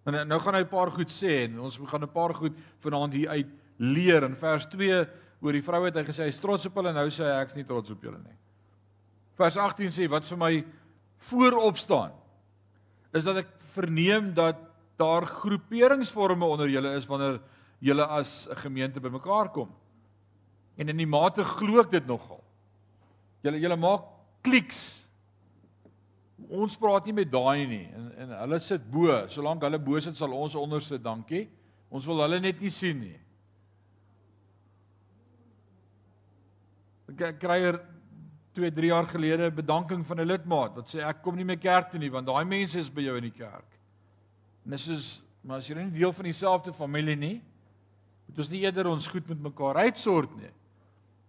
En 0.07 0.15
nou 0.29 0.37
gaan 0.39 0.55
hy 0.55 0.61
'n 0.63 0.71
paar 0.71 0.91
goed 0.95 1.11
sê 1.11 1.43
en 1.43 1.59
ons 1.59 1.79
gaan 1.91 2.03
'n 2.03 2.15
paar 2.15 2.33
goed 2.33 2.55
vanaand 2.79 3.13
hier 3.13 3.29
uit 3.35 3.49
leer 3.79 4.23
in 4.23 4.35
vers 4.35 4.65
2 4.65 5.07
oor 5.41 5.51
die 5.51 5.61
vroue 5.61 5.91
het 5.91 5.95
hy 5.95 6.05
gesê 6.07 6.23
hy's 6.23 6.39
trots 6.39 6.65
op 6.65 6.75
hulle 6.75 6.95
en 6.95 6.95
nou 6.95 7.09
sê 7.11 7.27
hy 7.27 7.43
ek's 7.43 7.55
nie 7.55 7.67
trots 7.67 7.91
op 7.91 8.01
julle 8.01 8.23
nie. 8.23 8.37
Vers 9.35 9.57
18 9.57 9.91
sê 9.91 10.07
wat 10.07 10.23
vir 10.23 10.37
my 10.37 10.65
voorop 11.19 11.77
staan 11.77 12.15
is 13.13 13.23
dat 13.23 13.43
ek 13.43 13.51
verneem 13.75 14.33
dat 14.33 14.59
daar 14.97 15.27
groeperingsforme 15.29 16.45
onder 16.45 16.69
julle 16.69 16.95
is 16.97 17.05
wanneer 17.05 17.39
julle 17.79 18.05
as 18.05 18.47
'n 18.49 18.55
gemeente 18.55 18.99
bymekaar 18.99 19.51
kom. 19.51 19.69
En 20.77 20.89
in 20.89 20.97
die 20.97 21.07
mate 21.07 21.43
glo 21.43 21.79
ek 21.79 21.91
dit 21.91 22.07
nogal. 22.07 22.43
Julle 23.41 23.59
julle 23.59 23.77
maak 23.77 24.03
kliks. 24.41 25.05
Ons 26.49 26.77
praat 26.77 27.05
nie 27.05 27.13
met 27.13 27.31
daai 27.31 27.67
nie 27.67 27.89
en 27.93 28.11
en 28.17 28.29
hulle 28.39 28.59
sit 28.59 28.91
bo. 28.91 29.27
Solank 29.27 29.61
hulle 29.61 29.79
bo 29.79 29.99
sit 29.99 30.17
sal 30.17 30.33
ons 30.33 30.55
onder 30.55 30.81
sit, 30.81 31.03
dankie. 31.03 31.47
Ons 31.89 32.05
wil 32.05 32.21
hulle 32.21 32.39
net 32.39 32.61
nie 32.61 32.69
sien 32.69 32.99
nie. 32.99 33.19
Ek 37.17 37.39
kry 37.39 37.61
er 37.71 37.79
2, 38.57 38.73
3 38.73 38.89
jaar 38.89 39.05
gelede 39.05 39.51
'n 39.51 39.55
bedanking 39.55 40.03
van 40.05 40.19
'n 40.19 40.27
lidmaat 40.27 40.75
wat 40.75 40.89
sê 40.89 41.05
ek 41.05 41.21
kom 41.21 41.35
nie 41.35 41.45
meer 41.45 41.61
kerk 41.61 41.91
toe 41.91 41.99
nie 41.99 42.11
want 42.11 42.27
daai 42.27 42.45
mense 42.45 42.77
is 42.77 42.89
by 42.89 43.01
jou 43.01 43.15
in 43.17 43.29
die 43.29 43.37
kerk. 43.37 43.69
En 44.65 44.71
dis 44.71 44.87
is 44.87 45.21
maar 45.47 45.61
as 45.61 45.67
jy 45.67 45.75
nie 45.75 45.99
deel 45.99 46.11
van 46.11 46.25
dieselfde 46.27 46.73
familie 46.73 47.15
nie, 47.15 47.41
moet 48.27 48.39
ons 48.43 48.49
nie 48.49 48.65
eerder 48.65 48.87
ons 48.87 49.07
goed 49.07 49.27
met 49.29 49.39
mekaar 49.39 49.77
uitsort 49.87 50.33
nie. 50.35 50.51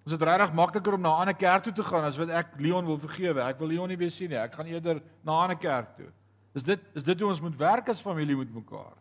Ons 0.09 0.17
het 0.17 0.23
regtig 0.23 0.55
makliker 0.57 0.95
om 0.95 1.01
na 1.01 1.11
'n 1.11 1.21
ander 1.21 1.35
kerk 1.35 1.62
toe 1.62 1.73
te 1.73 1.85
gaan 1.85 2.05
as 2.05 2.17
wat 2.17 2.31
ek 2.31 2.59
Leon 2.59 2.87
wil 2.87 2.99
vergewe. 2.99 3.41
Ek 3.41 3.59
wil 3.59 3.69
Leon 3.69 3.88
nie 3.88 3.97
weer 3.97 4.11
sien 4.11 4.31
nie. 4.31 4.38
Ek 4.38 4.55
gaan 4.55 4.67
eerder 4.67 5.03
na 5.23 5.33
'n 5.33 5.43
ander 5.43 5.57
kerk 5.57 5.97
toe. 5.97 6.11
Is 6.55 6.62
dit 6.62 6.81
is 6.95 7.05
dit 7.05 7.21
hoe 7.21 7.29
ons 7.29 7.41
moet 7.41 7.57
werk 7.57 7.88
as 7.88 8.01
familie 8.01 8.37
met 8.37 8.55
mekaar? 8.55 8.97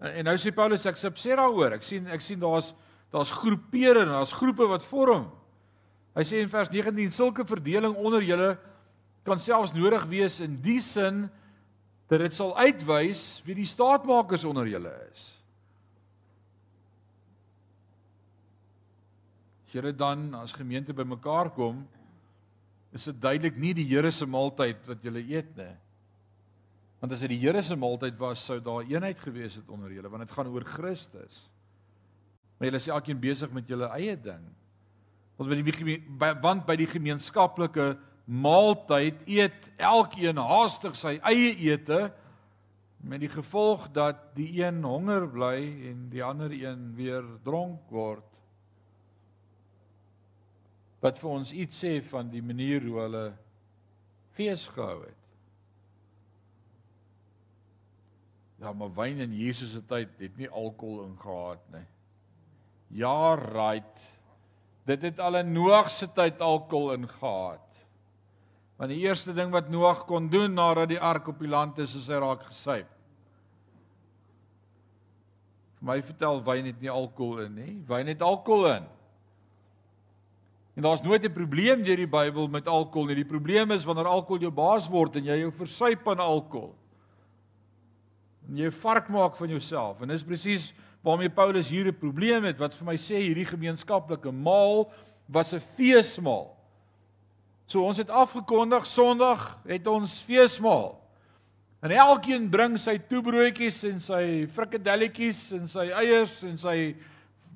En, 0.00 0.12
en 0.12 0.24
nou 0.24 0.36
sê 0.36 0.52
Paulus 0.52 0.86
ek 0.86 0.96
sê 0.96 1.36
daaroor. 1.36 1.72
Ek 1.72 1.82
sien 1.82 2.06
ek 2.06 2.20
sien 2.20 2.40
daar's 2.40 2.74
daar's 3.10 3.30
groepere 3.30 4.00
en 4.00 4.08
daar's 4.08 4.32
groepe 4.32 4.66
wat 4.66 4.84
vorm. 4.84 5.30
Hy 6.16 6.24
sê 6.24 6.40
in 6.40 6.48
vers 6.48 6.70
19 6.72 7.12
sulke 7.12 7.44
verdeling 7.44 7.92
onder 8.00 8.24
julle 8.24 8.54
kan 9.26 9.40
selfs 9.42 9.74
nodig 9.76 10.06
wees 10.08 10.38
in 10.40 10.54
die 10.64 10.80
sin 10.80 11.26
dat 12.08 12.22
dit 12.22 12.32
sal 12.32 12.54
uitwys 12.56 13.42
wie 13.44 13.56
die 13.58 13.68
staatmakers 13.68 14.46
onder 14.48 14.68
julle 14.70 14.92
is. 15.10 15.24
As 19.66 19.74
julle 19.76 19.92
dan 19.92 20.30
as 20.38 20.56
gemeente 20.56 20.94
bymekaar 20.96 21.50
kom, 21.52 21.82
is 22.96 23.10
dit 23.10 23.18
duidelik 23.20 23.58
nie 23.60 23.74
die 23.76 23.88
Here 23.90 24.12
se 24.14 24.24
maaltyd 24.24 24.86
wat 24.88 25.04
julle 25.04 25.20
eet 25.20 25.50
nie. 25.58 25.72
Want 27.02 27.12
as 27.12 27.26
dit 27.26 27.34
die 27.34 27.42
Here 27.42 27.60
se 27.60 27.76
maaltyd 27.76 28.16
was, 28.16 28.40
sou 28.46 28.56
daar 28.62 28.86
eenheid 28.88 29.20
gewees 29.20 29.58
het 29.60 29.68
onder 29.68 29.92
julle, 29.92 30.08
want 30.08 30.24
dit 30.24 30.32
gaan 30.32 30.48
oor 30.48 30.64
Christus. 30.64 31.42
Maar 32.56 32.70
julle 32.70 32.80
is 32.80 32.88
elkeen 32.88 33.20
besig 33.20 33.52
met 33.52 33.68
julle 33.68 33.90
eie 33.98 34.16
ding. 34.16 34.46
Want 35.36 35.50
by 35.52 35.56
die 35.60 35.96
want 36.40 36.64
by 36.66 36.76
die 36.80 36.88
gemeenskaplike 36.88 37.96
maaltyd 38.26 39.20
eet 39.30 39.68
elkeen 39.76 40.38
haastig 40.40 40.96
sy 40.98 41.18
eie 41.22 41.52
ete 41.68 42.08
met 43.06 43.22
die 43.22 43.30
gevolg 43.30 43.86
dat 43.94 44.32
die 44.34 44.48
een 44.58 44.80
honger 44.84 45.28
bly 45.30 45.60
en 45.90 46.08
die 46.10 46.24
ander 46.24 46.50
een 46.50 46.88
weer 46.98 47.26
dronk 47.44 47.84
word. 47.94 48.24
Wat 51.04 51.20
vir 51.20 51.30
ons 51.30 51.52
iets 51.52 51.84
sê 51.84 52.00
van 52.02 52.32
die 52.32 52.42
manier 52.42 52.82
hoe 52.82 52.98
hulle 53.04 53.26
fees 54.34 54.66
gehou 54.74 55.04
het. 55.04 55.22
Ja, 58.64 58.72
maar 58.72 58.90
wyn 58.96 59.20
in 59.20 59.36
Jesus 59.36 59.74
se 59.76 59.82
tyd 59.84 60.16
het 60.18 60.36
nie 60.40 60.48
alkohol 60.48 61.04
ingehaat 61.04 61.62
nie. 61.74 61.84
Ja, 63.02 63.34
right. 63.36 64.15
Dit 64.86 65.02
het 65.02 65.20
al 65.20 65.40
in 65.40 65.52
Noag 65.52 65.90
se 65.90 66.06
tyd 66.14 66.40
alkohol 66.40 66.92
ingehaat. 66.94 67.62
Want 68.76 68.92
die 68.92 69.02
eerste 69.02 69.34
ding 69.34 69.50
wat 69.54 69.70
Noag 69.72 70.04
kon 70.06 70.28
doen 70.30 70.54
nadat 70.54 70.92
die 70.92 71.00
ark 71.00 71.28
op 71.32 71.40
die 71.42 71.50
land 71.50 71.78
is, 71.82 71.96
is 71.98 72.06
hy 72.12 72.20
raak 72.22 72.44
gesuip. 72.46 72.90
Vir 75.80 75.88
my 75.90 75.96
vertel 76.04 76.38
wyn 76.44 76.70
het 76.70 76.78
nie 76.80 76.92
alkohol 76.92 77.46
in 77.48 77.56
nie. 77.56 77.74
Wyn 77.88 78.12
het 78.12 78.22
alkohol 78.22 78.70
in. 78.76 78.86
En 80.76 80.84
daar's 80.84 81.02
nooit 81.02 81.24
'n 81.24 81.32
probleem 81.32 81.82
deur 81.82 81.96
die 81.96 82.06
Bybel 82.06 82.48
met 82.48 82.68
alkohol 82.68 83.06
nie. 83.06 83.14
Die 83.14 83.24
probleem 83.24 83.70
is 83.70 83.84
wanneer 83.84 84.06
alkohol 84.06 84.40
jou 84.40 84.52
baas 84.52 84.88
word 84.88 85.16
en 85.16 85.24
jy 85.24 85.38
jou 85.40 85.52
versuip 85.52 86.08
aan 86.08 86.20
alkohol. 86.20 86.74
En 88.48 88.56
jy 88.56 88.70
vark 88.70 89.08
maak 89.08 89.36
van 89.36 89.48
jouself. 89.48 90.00
En 90.00 90.08
dis 90.08 90.24
presies 90.24 90.74
waarmee 91.06 91.30
Paulus 91.30 91.68
hier 91.68 91.86
'n 91.86 91.98
probleem 91.98 92.44
het 92.44 92.58
wat 92.58 92.74
vir 92.74 92.86
my 92.86 92.96
sê 92.96 93.22
hierdie 93.22 93.46
gemeenskaplike 93.46 94.32
maal 94.32 94.90
was 95.26 95.54
'n 95.54 95.60
feesmaal. 95.60 96.56
So 97.66 97.82
ons 97.86 97.98
het 97.98 98.10
afgekondig 98.10 98.86
Sondag 98.86 99.58
het 99.66 99.86
ons 99.86 100.22
feesmaal. 100.22 101.00
En 101.80 101.90
elkeen 101.90 102.50
bring 102.50 102.78
sy 102.78 102.98
toebroodjies 102.98 103.84
en 103.84 104.00
sy 104.00 104.46
frikadelletjies 104.46 105.52
en 105.52 105.68
sy 105.68 105.90
eiers 105.90 106.42
en 106.42 106.58
sy 106.58 106.96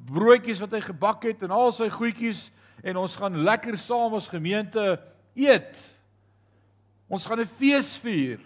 broodjies 0.07 0.61
wat 0.61 0.71
hy 0.71 0.81
gebak 0.81 1.23
het 1.23 1.43
en 1.43 1.51
al 1.51 1.73
sy 1.73 1.89
goedjies 1.89 2.53
en 2.83 2.97
ons 2.97 3.17
gaan 3.17 3.43
lekker 3.43 3.79
saam 3.79 4.15
as 4.15 4.29
gemeente 4.29 5.01
eet. 5.35 5.99
Ons 7.09 7.27
gaan 7.27 7.41
'n 7.41 7.47
fees 7.47 7.99
vier. 7.99 8.39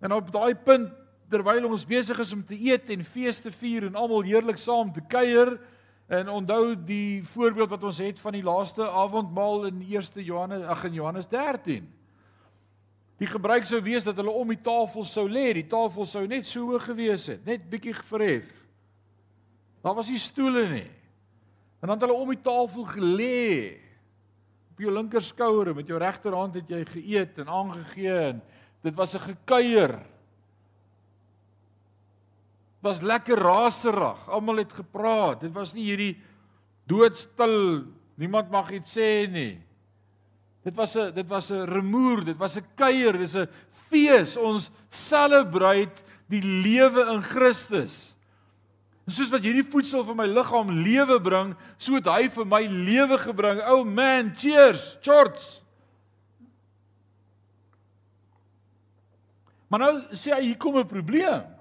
En 0.00 0.12
op 0.12 0.32
daai 0.32 0.54
punt 0.54 0.99
terwyl 1.30 1.68
ons 1.70 1.86
besig 1.86 2.18
is 2.18 2.32
om 2.34 2.42
te 2.44 2.58
eet 2.58 2.90
en 2.90 3.06
fees 3.06 3.38
te 3.40 3.52
vier 3.54 3.86
en 3.86 3.98
almal 3.98 4.26
heerlik 4.26 4.58
saam 4.58 4.90
te 4.92 5.02
kuier 5.06 5.54
en 6.10 6.28
onthou 6.28 6.74
die 6.74 7.22
voorbeeld 7.36 7.70
wat 7.70 7.86
ons 7.86 8.00
het 8.02 8.18
van 8.18 8.34
die 8.34 8.42
laaste 8.42 8.82
avondmaal 8.82 9.68
in 9.68 9.78
1 9.86 10.24
Johannes 10.26 10.66
ag 10.66 10.82
in 10.88 10.98
Johannes 10.98 11.28
13. 11.30 11.86
Die 13.20 13.28
gebruik 13.30 13.68
sou 13.68 13.78
wees 13.84 14.08
dat 14.08 14.18
hulle 14.18 14.32
om 14.34 14.50
die 14.50 14.62
tafel 14.64 15.06
sou 15.06 15.28
lê, 15.30 15.52
die 15.54 15.68
tafel 15.70 16.08
sou 16.08 16.24
net 16.26 16.48
so 16.48 16.72
hoog 16.72 16.88
gewees 16.88 17.28
het, 17.30 17.44
net 17.46 17.68
bietjie 17.70 17.94
verhef. 18.08 18.48
Daar 19.84 19.94
was 19.94 20.10
nie 20.10 20.18
stoele 20.18 20.66
nie. 20.72 20.88
En 21.80 21.88
dan 21.88 21.96
het 21.96 22.08
hulle 22.08 22.18
om 22.18 22.32
die 22.32 22.42
tafel 22.42 22.88
gelê 22.90 23.76
op 24.72 24.82
jou 24.82 24.92
linker 24.96 25.22
skouer 25.22 25.74
met 25.76 25.88
jou 25.88 25.98
regterhand 26.00 26.58
het 26.58 26.72
jy 26.72 26.80
geëet 26.88 27.38
en 27.44 27.52
aangegee 27.52 28.18
en 28.32 28.40
dit 28.82 28.96
was 28.96 29.14
'n 29.14 29.28
gekuier 29.30 30.00
was 32.80 33.02
lekker 33.04 33.38
raserig. 33.38 34.28
Almal 34.28 34.62
het 34.64 34.72
gepraat. 34.72 35.40
Dit 35.44 35.52
was 35.52 35.74
nie 35.76 35.84
hierdie 35.90 36.14
doodstil, 36.90 37.84
niemand 38.20 38.50
mag 38.50 38.70
iets 38.74 38.96
sê 38.96 39.26
nie. 39.30 39.60
Dit 40.64 40.76
was 40.76 40.96
'n 40.96 41.14
dit 41.14 41.28
was 41.28 41.50
'n 41.50 41.64
remoer, 41.64 42.24
dit 42.24 42.36
was 42.36 42.56
'n 42.56 42.66
kuier, 42.76 43.12
dis 43.12 43.36
'n 43.36 43.48
fees. 43.88 44.36
Ons 44.36 44.70
celebrate 44.90 46.02
die 46.28 46.42
lewe 46.42 47.12
in 47.14 47.22
Christus. 47.22 48.16
En 49.06 49.12
soos 49.12 49.30
wat 49.30 49.42
hierdie 49.42 49.64
voedsel 49.64 50.04
vir 50.04 50.14
my 50.14 50.26
liggaam 50.26 50.70
lewe 50.70 51.20
bring, 51.20 51.56
so 51.78 51.94
het 51.94 52.06
hy 52.06 52.28
vir 52.28 52.46
my 52.46 52.66
lewe 52.66 53.18
gebring. 53.18 53.60
O 53.60 53.80
oh 53.80 53.84
man, 53.84 54.34
cheers, 54.36 54.98
shorts. 55.02 55.62
Maar 59.68 59.78
nou 59.78 60.02
sê 60.12 60.34
hy 60.34 60.42
hier 60.42 60.56
kom 60.56 60.76
'n 60.76 60.86
probleem. 60.86 61.59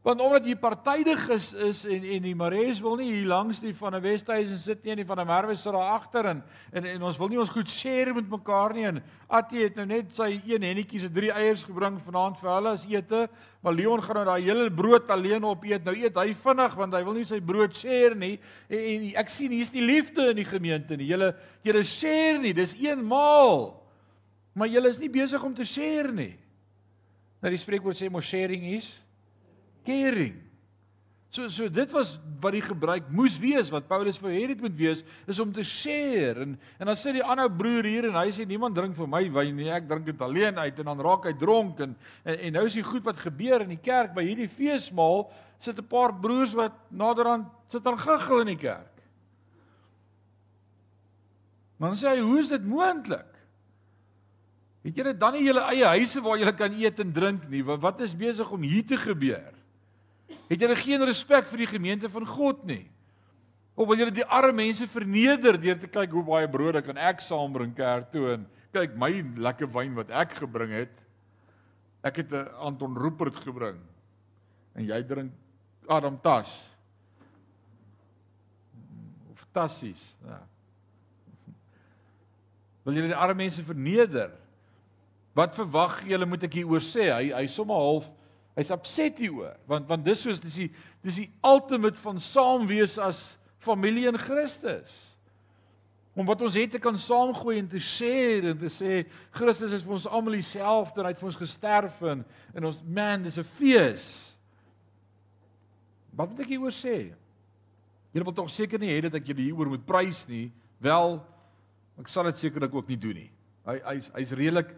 Want 0.00 0.20
omdat 0.24 0.46
jy 0.48 0.54
partydig 0.56 1.26
is 1.28 1.50
is 1.52 1.82
en 1.84 2.04
en 2.16 2.22
die 2.24 2.34
Maries 2.34 2.78
wil 2.80 2.96
nie 2.96 3.10
hier 3.10 3.26
langs 3.28 3.58
die 3.60 3.74
van 3.76 3.94
'n 3.94 4.00
Westhuizen 4.00 4.58
sit 4.58 4.82
nie 4.84 4.92
en 4.92 4.96
die 4.96 5.06
van 5.06 5.20
'n 5.20 5.26
Merwe 5.26 5.54
sit 5.54 5.72
daar 5.72 5.92
agter 6.00 6.24
en, 6.24 6.42
en 6.72 6.84
en 6.84 7.02
ons 7.02 7.18
wil 7.18 7.28
nie 7.28 7.38
ons 7.38 7.50
goed 7.52 7.68
share 7.68 8.14
met 8.14 8.30
mekaar 8.30 8.72
nie 8.72 8.86
en 8.86 9.02
Attie 9.28 9.62
het 9.62 9.76
nou 9.76 9.84
net 9.86 10.14
sy 10.16 10.40
een 10.46 10.62
hennetjie 10.62 11.00
se 11.00 11.10
drie 11.12 11.30
eiers 11.30 11.64
gebring 11.64 12.00
vanaand 12.00 12.38
vir 12.40 12.50
hulle 12.50 12.70
as 12.70 12.86
ete, 12.88 13.28
maar 13.62 13.74
Leon 13.74 14.02
gaan 14.02 14.16
nou 14.16 14.24
daai 14.24 14.42
hele 14.42 14.70
brood 14.70 15.10
alleen 15.10 15.44
opeet. 15.44 15.84
Nou 15.84 15.94
eet 15.94 16.16
hy 16.16 16.32
vinnig 16.34 16.74
want 16.74 16.94
hy 16.94 17.04
wil 17.04 17.14
nie 17.14 17.24
sy 17.24 17.40
brood 17.40 17.76
share 17.76 18.14
nie. 18.14 18.40
En, 18.68 18.78
en 18.78 19.04
ek 19.20 19.28
sien 19.28 19.52
hier's 19.52 19.72
nie 19.72 19.84
liefde 19.84 20.30
in 20.30 20.36
die 20.36 20.48
gemeente 20.48 20.96
nie. 20.96 21.06
Julle 21.12 21.34
julle 21.62 21.84
share 21.84 22.38
nie, 22.38 22.54
dis 22.54 22.74
eenmaal. 22.74 23.76
Maar 24.54 24.68
julle 24.68 24.88
is 24.88 24.98
nie 24.98 25.12
besig 25.12 25.44
om 25.44 25.54
te 25.54 25.64
share 25.64 26.10
nie. 26.10 26.32
Nou 27.40 27.52
die 27.52 27.60
spreekwoord 27.60 28.00
sê 28.00 28.10
mos 28.10 28.24
sharing 28.24 28.64
is 28.78 28.90
caring. 29.84 30.38
So 31.30 31.46
so 31.46 31.68
dit 31.70 31.92
was 31.94 32.16
wat 32.42 32.56
die 32.56 32.64
gebruik 32.64 33.06
moes 33.14 33.36
wees 33.38 33.68
wat 33.70 33.86
Paulus 33.86 34.18
vir 34.18 34.32
hierdie 34.34 34.56
moet 34.58 34.74
wees 34.74 35.02
is 35.30 35.38
om 35.38 35.52
te 35.54 35.62
share 35.62 36.42
en 36.42 36.56
en 36.78 36.90
dan 36.90 36.98
sit 36.98 37.14
die 37.14 37.22
ander 37.22 37.46
broer 37.46 37.86
hier 37.86 38.08
en 38.08 38.18
hy 38.18 38.32
sê 38.34 38.46
niemand 38.48 38.74
drink 38.74 38.96
vir 38.98 39.06
my 39.06 39.20
wyn 39.36 39.54
nie 39.54 39.68
ek 39.70 39.86
drink 39.86 40.08
dit 40.08 40.24
alleen 40.26 40.58
uit 40.58 40.80
en 40.82 40.90
dan 40.90 41.04
raak 41.06 41.28
hy 41.30 41.34
dronk 41.38 41.84
en 41.86 41.94
en, 42.24 42.34
en 42.34 42.56
nou 42.58 42.64
is 42.66 42.78
die 42.80 42.86
goed 42.86 43.06
wat 43.06 43.22
gebeur 43.22 43.62
in 43.62 43.76
die 43.76 43.78
kerk 43.78 44.10
by 44.16 44.26
hierdie 44.26 44.50
feesmaal 44.50 45.28
sit 45.62 45.78
'n 45.78 45.86
paar 45.86 46.16
broers 46.18 46.56
wat 46.58 46.74
naderhand 46.90 47.46
sit 47.70 47.86
aan 47.86 48.00
giggel 48.00 48.42
in 48.42 48.50
die 48.56 48.62
kerk. 48.66 48.90
Man 51.78 51.94
sê 51.94 52.18
hoe 52.18 52.40
is 52.40 52.50
dit 52.50 52.66
moontlik? 52.66 53.30
Het 54.82 54.96
julle 54.96 55.14
dan 55.14 55.32
nie 55.36 55.46
julle 55.46 55.62
eie 55.70 55.86
huise 55.94 56.20
waar 56.24 56.40
julle 56.40 56.56
kan 56.56 56.74
eet 56.74 57.00
en 57.00 57.12
drink 57.12 57.46
nie? 57.48 57.62
Wat 57.62 58.00
is 58.00 58.16
besig 58.16 58.50
om 58.50 58.62
hier 58.66 58.84
te 58.84 58.96
gebeur? 58.96 59.59
Het 60.50 60.60
julle 60.60 60.76
geen 60.76 61.02
respek 61.06 61.48
vir 61.50 61.64
die 61.64 61.70
gemeente 61.70 62.10
van 62.10 62.26
God 62.26 62.64
nie? 62.68 62.84
Of 63.74 63.88
wil 63.88 64.00
julle 64.02 64.14
die 64.14 64.26
arme 64.26 64.52
mense 64.60 64.88
verneder 64.90 65.56
deur 65.60 65.78
te 65.78 65.88
kyk 65.88 66.12
hoe 66.12 66.24
baie 66.26 66.48
brood 66.50 66.80
kan 66.84 66.98
ek 67.00 67.22
saambring 67.24 67.72
kerk 67.76 68.10
toe 68.12 68.26
en 68.34 68.48
kyk 68.74 68.96
my 68.98 69.10
lekker 69.40 69.70
wyn 69.72 69.94
wat 69.96 70.10
ek 70.12 70.36
gebring 70.42 70.74
het. 70.74 70.92
Ek 72.04 72.20
het 72.22 72.32
'n 72.32 72.48
Anton 72.58 72.96
Rupert 72.96 73.36
gebring. 73.36 73.78
En 74.74 74.84
jy 74.84 75.02
drink 75.02 75.32
Adam 75.88 76.20
Tas. 76.20 76.50
Fantasties. 79.34 80.14
Ja. 80.26 80.40
Wil 82.84 82.94
julle 82.94 83.08
die 83.08 83.16
arme 83.16 83.34
mense 83.34 83.62
verneder? 83.62 84.30
Wat 85.34 85.54
verwag 85.54 86.02
julle 86.04 86.26
moet 86.26 86.42
ek 86.42 86.52
hieroor 86.60 86.82
sê? 86.82 87.10
Hy 87.10 87.32
hy 87.32 87.46
sommer 87.46 87.76
half 87.76 88.10
Hy's 88.58 88.72
upset 88.74 89.20
hieroor 89.22 89.54
want 89.70 89.88
want 89.88 90.04
dis 90.04 90.24
soos 90.24 90.40
dis 90.42 90.56
die 90.64 90.70
dis 91.04 91.22
die 91.22 91.30
ultimate 91.46 92.00
van 92.02 92.18
saam 92.20 92.66
wees 92.68 92.98
as 92.98 93.38
familie 93.60 94.08
in 94.08 94.18
Christus. 94.18 94.96
Om 96.16 96.26
wat 96.26 96.42
ons 96.42 96.56
het 96.58 96.72
te 96.74 96.80
kan 96.82 96.98
saamgooi 96.98 97.60
en 97.60 97.68
te 97.70 97.80
share 97.80 98.50
en 98.50 98.58
te 98.58 98.68
sê 98.72 99.04
Christus 99.36 99.76
is 99.76 99.84
vir 99.86 99.94
ons 99.94 100.08
almal 100.10 100.36
dieselfde 100.40 101.00
en 101.00 101.06
hy 101.06 101.14
het 101.14 101.22
vir 101.22 101.30
ons 101.30 101.40
gesterf 101.40 102.02
en 102.02 102.24
en 102.56 102.68
ons 102.72 102.82
man 102.84 103.22
dis 103.22 103.38
'n 103.38 103.46
fees. 103.46 104.06
Wat 106.12 106.28
moet 106.28 106.40
ek 106.40 106.52
hieroor 106.52 106.74
sê? 106.74 107.14
Julle 108.12 108.24
wil 108.24 108.34
tog 108.34 108.50
seker 108.50 108.78
nie 108.78 108.90
hê 108.90 109.02
dat 109.02 109.14
ek 109.14 109.26
julle 109.26 109.46
hieroor 109.46 109.68
moet 109.68 109.86
prys 109.86 110.26
nie. 110.28 110.50
Wel, 110.82 111.20
ek 112.00 112.08
sal 112.08 112.24
dit 112.24 112.38
sekerlik 112.38 112.74
ook 112.74 112.88
nie 112.88 112.96
doen 112.96 113.14
nie. 113.14 113.30
Hy 113.64 113.76
hy's 113.84 114.10
hy's 114.16 114.32
redelik 114.32 114.74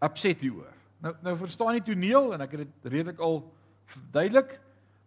upset 0.00 0.40
hieroor. 0.40 0.81
Nou 1.02 1.14
nou 1.26 1.34
verstaan 1.40 1.74
jy 1.74 1.82
toneel 1.82 2.30
en 2.36 2.44
ek 2.44 2.54
het 2.54 2.62
dit 2.62 2.92
redelik 2.92 3.18
al 3.22 3.40
duidelik. 4.14 4.54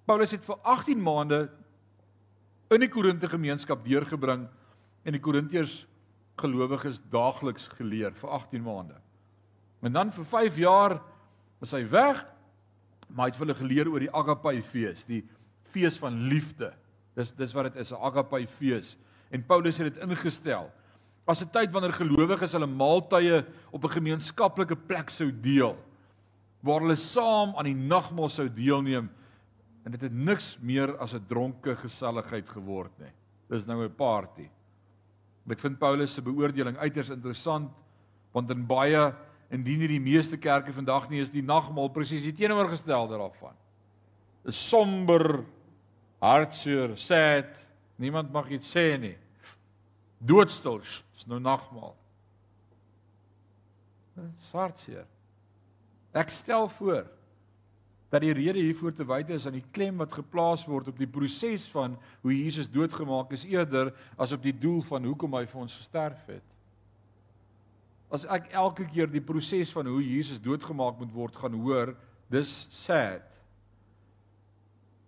Paulus 0.05 0.35
het 0.35 0.43
vir 0.43 0.57
18 0.67 0.99
maande 1.01 1.45
in 2.75 2.83
die 2.83 2.91
Korinte 2.91 3.29
gemeenskap 3.31 3.85
deurgebring 3.85 4.43
en 5.05 5.15
die 5.15 5.23
Korintiërs 5.23 5.85
gelowiges 6.41 6.99
daagliks 7.13 7.69
geleer 7.77 8.11
vir 8.19 8.33
18 8.41 8.65
maande. 8.65 8.99
En 9.85 9.95
dan 9.95 10.11
vir 10.11 10.27
5 10.33 10.59
jaar 10.59 10.97
was 11.61 11.71
hy 11.71 11.85
weg, 11.87 12.25
maar 13.07 13.29
hy 13.29 13.31
het 13.31 13.39
hulle 13.39 13.55
geleer 13.55 13.87
oor 13.87 14.03
die 14.03 14.11
Agape 14.11 14.57
fees, 14.67 15.05
die 15.07 15.23
fees 15.71 15.95
van 16.01 16.25
liefde. 16.27 16.73
Dis 17.15 17.31
dis 17.37 17.53
wat 17.55 17.71
dit 17.71 17.79
is, 17.79 17.93
'n 17.93 18.03
Agape 18.03 18.47
fees. 18.47 18.97
En 19.31 19.45
Paulus 19.45 19.77
het 19.77 19.93
dit 19.93 20.03
ingestel 20.03 20.67
as 21.25 21.41
'n 21.41 21.49
tyd 21.49 21.71
wanneer 21.71 21.93
gelowiges 21.93 22.51
hulle 22.51 22.67
maaltye 22.67 23.45
op 23.71 23.83
'n 23.83 23.95
gemeenskaplike 23.97 24.75
plek 24.75 25.09
sou 25.09 25.31
deel 25.31 25.77
waar 26.65 26.81
hulle 26.81 26.97
saam 26.97 27.53
aan 27.55 27.69
die 27.69 27.77
nagmaal 27.77 28.29
sou 28.33 28.47
deelneem. 28.49 29.09
En 29.85 29.93
dit 29.93 30.01
het 30.01 30.13
niks 30.13 30.57
meer 30.61 30.97
as 30.97 31.13
'n 31.13 31.25
dronke 31.27 31.75
geselligheid 31.75 32.49
geword 32.49 32.91
nie. 32.99 33.13
Dis 33.49 33.67
nou 33.67 33.83
'n 33.83 33.95
party 33.95 34.49
ek 35.53 35.61
vind 35.61 35.79
Paulus 35.79 36.15
se 36.15 36.23
beoordeling 36.25 36.77
uiters 36.81 37.11
interessant 37.13 37.73
want 38.35 38.49
in 38.51 38.65
baie 38.67 39.01
indien 39.53 39.83
nie 39.83 39.91
die 39.93 40.01
meeste 40.03 40.39
kerke 40.41 40.73
vandag 40.73 41.07
nie 41.11 41.21
is 41.23 41.31
die 41.31 41.45
nagmaal 41.45 41.91
presies 41.93 42.25
die 42.25 42.33
teenoorgestelde 42.35 43.19
daarvan. 43.19 43.53
'n 44.45 44.51
somber 44.51 45.45
hartseer 46.21 46.97
sad. 46.97 47.53
Niemand 47.97 48.31
mag 48.31 48.49
iets 48.49 48.75
sê 48.75 48.97
nie. 48.99 49.15
Doodstil, 50.19 50.81
is 50.81 51.25
nou 51.27 51.39
nagmaal. 51.39 51.95
Sartseer. 54.51 55.05
Ek 56.15 56.31
stel 56.31 56.69
voor 56.77 57.03
dat 58.13 58.23
die 58.23 58.33
rede 58.33 58.61
hiervoor 58.61 58.93
te 58.95 59.03
wyte 59.07 59.35
is 59.35 59.47
aan 59.49 59.57
die 59.57 59.65
klem 59.75 59.97
wat 59.99 60.13
geplaas 60.15 60.63
word 60.69 60.87
op 60.87 60.99
die 60.99 61.09
proses 61.09 61.65
van 61.73 61.97
hoe 62.23 62.31
Jesus 62.31 62.69
doodgemaak 62.71 63.33
is 63.35 63.43
eerder 63.49 63.91
as 64.15 64.31
op 64.31 64.43
die 64.45 64.55
doel 64.55 64.79
van 64.87 65.03
hoekom 65.03 65.35
hy 65.35 65.43
vir 65.49 65.63
ons 65.65 65.75
gesterf 65.75 66.21
het. 66.29 66.45
As 68.13 68.23
ek 68.31 68.47
elke 68.55 68.85
keer 68.87 69.09
die 69.11 69.23
proses 69.23 69.73
van 69.75 69.89
hoe 69.91 69.99
Jesus 69.99 70.39
doodgemaak 70.39 71.01
moet 71.01 71.11
word 71.11 71.35
gaan 71.41 71.57
hoor, 71.65 71.95
dis 72.31 72.53
sad. 72.71 73.25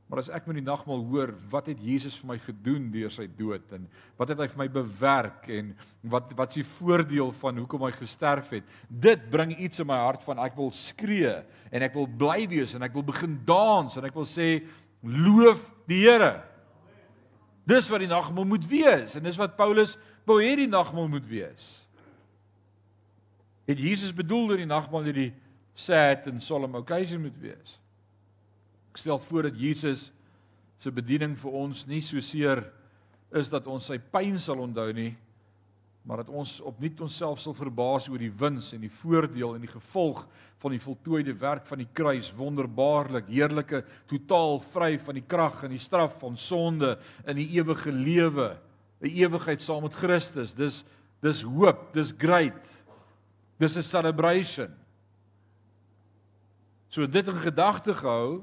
Maar 0.08 0.22
as 0.22 0.30
ek 0.32 0.46
met 0.48 0.62
die 0.62 0.64
nagmaal 0.64 1.02
hoor, 1.10 1.34
wat 1.52 1.68
het 1.68 1.80
Jesus 1.84 2.16
vir 2.22 2.30
my 2.30 2.38
gedoen 2.40 2.86
deur 2.94 3.12
sy 3.12 3.26
dood 3.28 3.74
en 3.76 3.88
wat 4.16 4.30
het 4.32 4.40
hy 4.40 4.46
vir 4.54 4.62
my 4.62 4.68
bewerk 4.72 5.48
en 5.52 5.74
wat 6.08 6.30
wat 6.38 6.54
is 6.54 6.62
die 6.62 6.70
voordeel 6.78 7.34
van 7.42 7.60
hoekom 7.60 7.84
hy 7.84 7.92
gesterf 7.92 8.54
het? 8.56 8.70
Dit 8.88 9.26
bring 9.34 9.52
iets 9.58 9.84
in 9.84 9.90
my 9.90 9.98
hart 10.06 10.24
van 10.24 10.40
ek 10.46 10.56
wil 10.56 10.72
skree 10.72 11.34
en 11.72 11.84
ek 11.84 11.98
wil 12.00 12.08
bly 12.08 12.46
wees 12.48 12.78
en 12.78 12.88
ek 12.88 12.96
wil 12.96 13.04
begin 13.10 13.36
dans 13.48 14.00
en 14.00 14.08
ek 14.08 14.16
wil 14.16 14.28
sê 14.30 14.62
loof 15.04 15.66
die 15.92 16.06
Here. 16.06 16.38
Dis 17.68 17.90
wat 17.92 18.00
die 18.00 18.12
nagmaal 18.12 18.48
moet 18.48 18.64
wees 18.70 19.18
en 19.20 19.28
dis 19.28 19.40
wat 19.40 19.58
Paulus 19.60 19.98
wou 20.28 20.40
hê 20.40 20.54
die 20.56 20.70
nagmaal 20.72 21.10
moet 21.12 21.28
wees. 21.28 21.68
Het 23.68 23.84
Jesus 23.84 24.16
bedoel 24.16 24.54
dat 24.54 24.64
die 24.64 24.70
nagmaal 24.72 25.04
hierdie 25.10 25.34
sad 25.76 26.32
en 26.32 26.40
solemn 26.40 26.80
occasion 26.80 27.28
moet 27.28 27.36
wees? 27.44 27.76
Ek 28.98 29.04
stel 29.04 29.20
voor 29.22 29.46
dat 29.46 29.58
Jesus 29.62 30.08
se 30.82 30.90
bediening 30.90 31.36
vir 31.38 31.54
ons 31.60 31.84
nie 31.86 32.00
so 32.02 32.18
seer 32.18 32.64
is 33.38 33.52
dat 33.54 33.68
ons 33.70 33.92
sy 33.92 34.00
pyn 34.02 34.40
sal 34.42 34.64
onthou 34.64 34.88
nie, 34.90 35.12
maar 36.02 36.24
dat 36.24 36.32
ons 36.34 36.56
opnuut 36.66 37.04
onsself 37.06 37.38
sal 37.44 37.54
verbaas 37.54 38.08
oor 38.10 38.18
die 38.18 38.32
wins 38.42 38.72
en 38.74 38.82
die 38.82 38.90
voordeel 38.90 39.54
en 39.54 39.62
die 39.62 39.70
gevolg 39.70 40.24
van 40.64 40.74
die 40.74 40.82
voltooide 40.82 41.38
werk 41.38 41.70
van 41.70 41.84
die 41.84 41.90
kruis, 41.94 42.32
wonderbaarlik, 42.40 43.30
heerlike, 43.30 43.84
totaal 44.10 44.58
vry 44.66 44.90
van 45.06 45.22
die 45.22 45.26
krag 45.30 45.62
en 45.68 45.78
die 45.78 45.84
straf 45.86 46.18
van 46.26 46.34
sonde 46.34 46.96
in 47.28 47.38
die 47.38 47.52
ewige 47.60 47.94
lewe, 47.94 48.58
'n 48.98 49.14
ewigheid 49.14 49.62
saam 49.62 49.84
met 49.86 49.94
Christus. 49.94 50.58
Dis 50.58 50.84
dis 51.22 51.46
hoop, 51.46 51.94
dis 51.94 52.16
great. 52.18 52.66
Dis 53.60 53.78
'n 53.78 53.84
celebration. 53.84 54.74
So 56.90 57.06
dit 57.06 57.28
in 57.28 57.46
gedagte 57.46 57.94
gehou, 57.94 58.42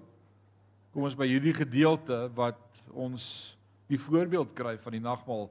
Kom 0.95 1.09
ons 1.09 1.17
by 1.19 1.27
hierdie 1.27 1.57
gedeelte 1.57 2.29
wat 2.37 2.61
ons 2.95 3.25
die 3.91 3.99
voorbeeld 3.99 4.53
kry 4.55 4.77
van 4.79 4.95
die 4.95 5.03
nagmaal 5.03 5.49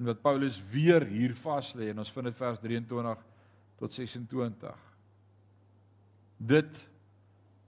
en 0.00 0.06
wat 0.08 0.22
Paulus 0.24 0.56
weer 0.72 1.04
hier 1.04 1.34
vas 1.36 1.74
lê 1.76 1.90
en 1.92 2.00
ons 2.00 2.12
vind 2.14 2.30
dit 2.30 2.38
vers 2.38 2.62
23 2.62 3.24
tot 3.76 3.92
26. 3.92 4.78
Dit 6.40 6.80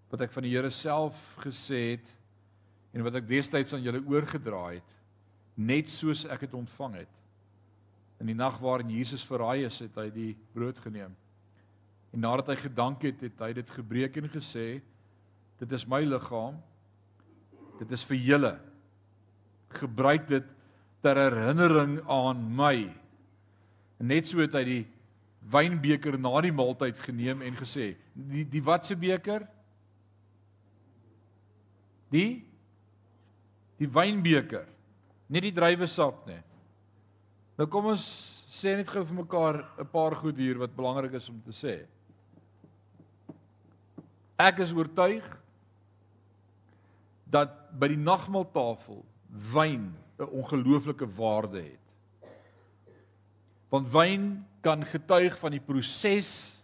wat 0.08 0.24
ek 0.24 0.32
van 0.32 0.46
die 0.46 0.54
Here 0.54 0.70
self 0.72 1.20
gesê 1.42 1.82
het 1.90 2.08
en 2.96 3.04
wat 3.04 3.20
ek 3.20 3.28
destyds 3.28 3.76
aan 3.76 3.84
julle 3.84 4.00
oorgedra 4.08 4.62
het, 4.78 4.96
net 5.52 5.92
soos 5.92 6.24
ek 6.32 6.46
dit 6.46 6.56
ontvang 6.56 6.96
het. 7.02 7.12
In 8.24 8.32
die 8.32 8.38
nag 8.38 8.56
waarin 8.64 8.94
Jesus 8.94 9.26
verraai 9.28 9.66
is, 9.66 9.82
het 9.84 10.00
hy 10.00 10.06
die 10.14 10.30
brood 10.56 10.80
geneem. 10.80 11.12
En 12.16 12.24
nadat 12.24 12.54
hy 12.54 12.58
gedank 12.62 13.04
het, 13.04 13.20
het 13.28 13.44
hy 13.44 13.52
dit 13.60 13.76
gebreek 13.76 14.16
en 14.16 14.32
gesê: 14.32 14.80
"Dit 15.60 15.76
is 15.76 15.84
my 15.84 16.00
liggaam 16.08 16.56
Dit 17.78 17.92
is 17.94 18.04
vir 18.08 18.16
julle. 18.16 18.54
Gebruik 19.78 20.28
dit 20.30 20.46
ter 21.04 21.20
herinnering 21.20 21.98
aan 22.10 22.40
my. 22.58 22.88
En 23.98 24.10
net 24.10 24.28
so 24.30 24.42
het 24.42 24.56
hy 24.58 24.64
die 24.66 24.82
wynbeker 25.52 26.18
na 26.20 26.32
die 26.44 26.54
maaltyd 26.54 26.98
geneem 27.02 27.42
en 27.46 27.56
gesê, 27.58 27.92
die 28.12 28.44
die 28.48 28.62
watse 28.64 28.96
beker? 28.98 29.46
Die 32.12 32.44
die 33.78 33.86
wynbeker, 33.94 34.64
nie 35.30 35.42
die 35.44 35.54
druiwesap 35.54 36.24
nie. 36.26 36.40
Nou 37.58 37.68
kom 37.70 37.92
ons 37.92 38.02
sê 38.50 38.72
net 38.74 38.88
gou 38.90 39.04
vir 39.06 39.18
mekaar 39.20 39.56
'n 39.78 39.86
paar 39.86 40.16
goed 40.18 40.36
hier 40.36 40.58
wat 40.58 40.74
belangrik 40.74 41.14
is 41.14 41.28
om 41.30 41.40
te 41.42 41.54
sê. 41.54 41.86
Ek 44.38 44.58
is 44.58 44.72
oortuig 44.72 45.22
dat 47.30 47.52
by 47.78 47.90
die 47.92 48.00
nagmaaltafel 48.00 49.04
wyn 49.52 49.94
'n 50.18 50.30
ongelooflike 50.40 51.06
waarde 51.14 51.62
het. 51.62 51.86
Want 53.68 53.92
wyn 53.92 54.46
kan 54.60 54.84
getuig 54.84 55.38
van 55.38 55.50
die 55.50 55.60
proses 55.60 56.58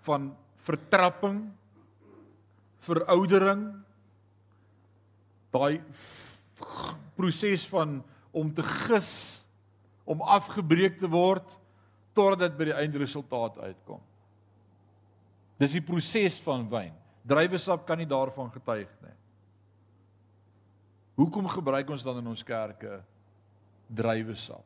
van 0.00 0.36
vertrapping, 0.56 1.50
veroudering, 2.78 3.84
daai 5.50 5.82
proses 7.14 7.66
van 7.68 8.00
om 8.30 8.54
te 8.54 8.62
gis, 8.62 9.44
om 10.04 10.20
afgebreek 10.20 10.98
te 10.98 11.08
word 11.08 11.58
totdat 12.12 12.38
dit 12.48 12.56
by 12.58 12.64
die 12.64 12.78
eindresultaat 12.82 13.58
uitkom. 13.58 14.00
Dis 15.60 15.76
die 15.76 15.84
proses 15.84 16.40
van 16.40 16.64
wyn. 16.70 16.99
Druiwesap 17.26 17.86
kan 17.86 17.98
nie 18.00 18.08
daarvan 18.08 18.50
getuig 18.52 18.90
nie. 19.04 19.16
Hoekom 21.20 21.48
gebruik 21.52 21.90
ons 21.92 22.02
dan 22.02 22.18
in 22.22 22.30
ons 22.32 22.44
kerke 22.46 23.02
druiwesap? 23.92 24.64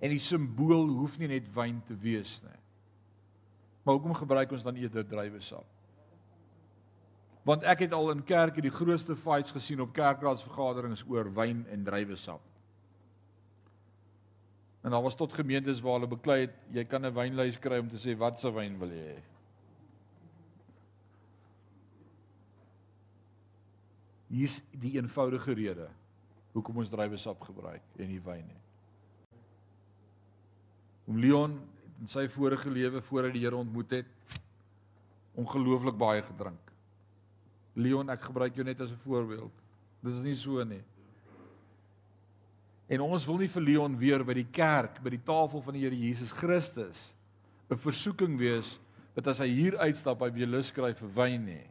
En 0.00 0.14
die 0.14 0.22
simbool 0.22 0.88
hoef 1.00 1.18
nie 1.20 1.28
net 1.28 1.48
wyn 1.52 1.82
te 1.84 1.96
wees 1.98 2.38
nie. 2.44 2.60
Maar 3.82 3.98
hoekom 3.98 4.14
gebruik 4.14 4.52
ons 4.52 4.64
dan 4.64 4.78
eerder 4.80 5.04
druiwesap? 5.04 5.66
Want 7.48 7.64
ek 7.68 7.86
het 7.86 7.94
al 7.96 8.12
in 8.12 8.24
kerke 8.24 8.64
die 8.64 8.72
grootste 8.72 9.16
fights 9.16 9.52
gesien 9.52 9.80
op 9.80 9.94
kerkraadsvergaderings 9.96 11.04
oor 11.08 11.30
wyn 11.34 11.64
en 11.72 11.84
druiwesap. 11.84 12.40
En 14.84 14.94
daar 14.94 15.02
was 15.02 15.16
tot 15.16 15.32
gemeentes 15.32 15.80
waar 15.84 15.98
hulle 15.98 16.10
beklei 16.10 16.40
het 16.46 16.54
jy 16.72 16.84
kan 16.84 17.04
'n 17.04 17.14
wynlys 17.14 17.58
kry 17.58 17.78
om 17.78 17.88
te 17.88 18.00
sê 18.00 18.16
wat 18.16 18.40
se 18.40 18.50
wyn 18.50 18.78
wil 18.78 18.88
jy 18.88 19.04
hê. 19.16 19.22
Hier's 24.28 24.60
die 24.76 24.96
eenvoudige 24.98 25.54
rede 25.56 25.88
hoekom 26.52 26.82
ons 26.82 26.90
druiwesap 26.92 27.40
gebruik 27.48 27.84
en 27.98 28.10
nie 28.10 28.20
wyn 28.24 28.44
nie. 28.44 28.62
Om 31.08 31.20
Leon 31.22 31.56
in 31.98 32.10
sy 32.12 32.26
vorige 32.30 32.70
lewe 32.70 33.02
voor 33.08 33.28
hy 33.28 33.32
die 33.34 33.44
Here 33.46 33.56
ontmoet 33.56 33.98
het 34.00 34.38
ongelooflik 35.38 35.96
baie 35.98 36.22
gedrink. 36.22 36.72
Leon, 37.78 38.10
ek 38.10 38.26
gebruik 38.26 38.56
jou 38.58 38.66
net 38.66 38.80
as 38.80 38.90
'n 38.90 39.04
voorbeeld. 39.04 39.52
Dit 40.02 40.14
is 40.14 40.22
nie 40.22 40.34
so 40.34 40.64
nie. 40.64 40.82
En 42.88 43.00
ons 43.00 43.26
wil 43.26 43.38
nie 43.38 43.48
vir 43.48 43.62
Leon 43.62 43.96
weer 43.98 44.24
by 44.24 44.34
die 44.34 44.48
kerk, 44.50 45.02
by 45.02 45.10
die 45.10 45.24
tafel 45.24 45.62
van 45.62 45.74
die 45.74 45.82
Here 45.82 45.96
Jesus 45.96 46.32
Christus 46.32 47.12
'n 47.70 47.76
versoeking 47.76 48.38
wees 48.38 48.78
dat 49.14 49.26
as 49.26 49.38
hy 49.38 49.48
hier 49.48 49.76
uitstap 49.78 50.20
hy 50.20 50.30
weer 50.32 50.46
lus 50.46 50.70
kry 50.72 50.94
vir 50.96 51.10
wyn 51.14 51.44
nie 51.44 51.66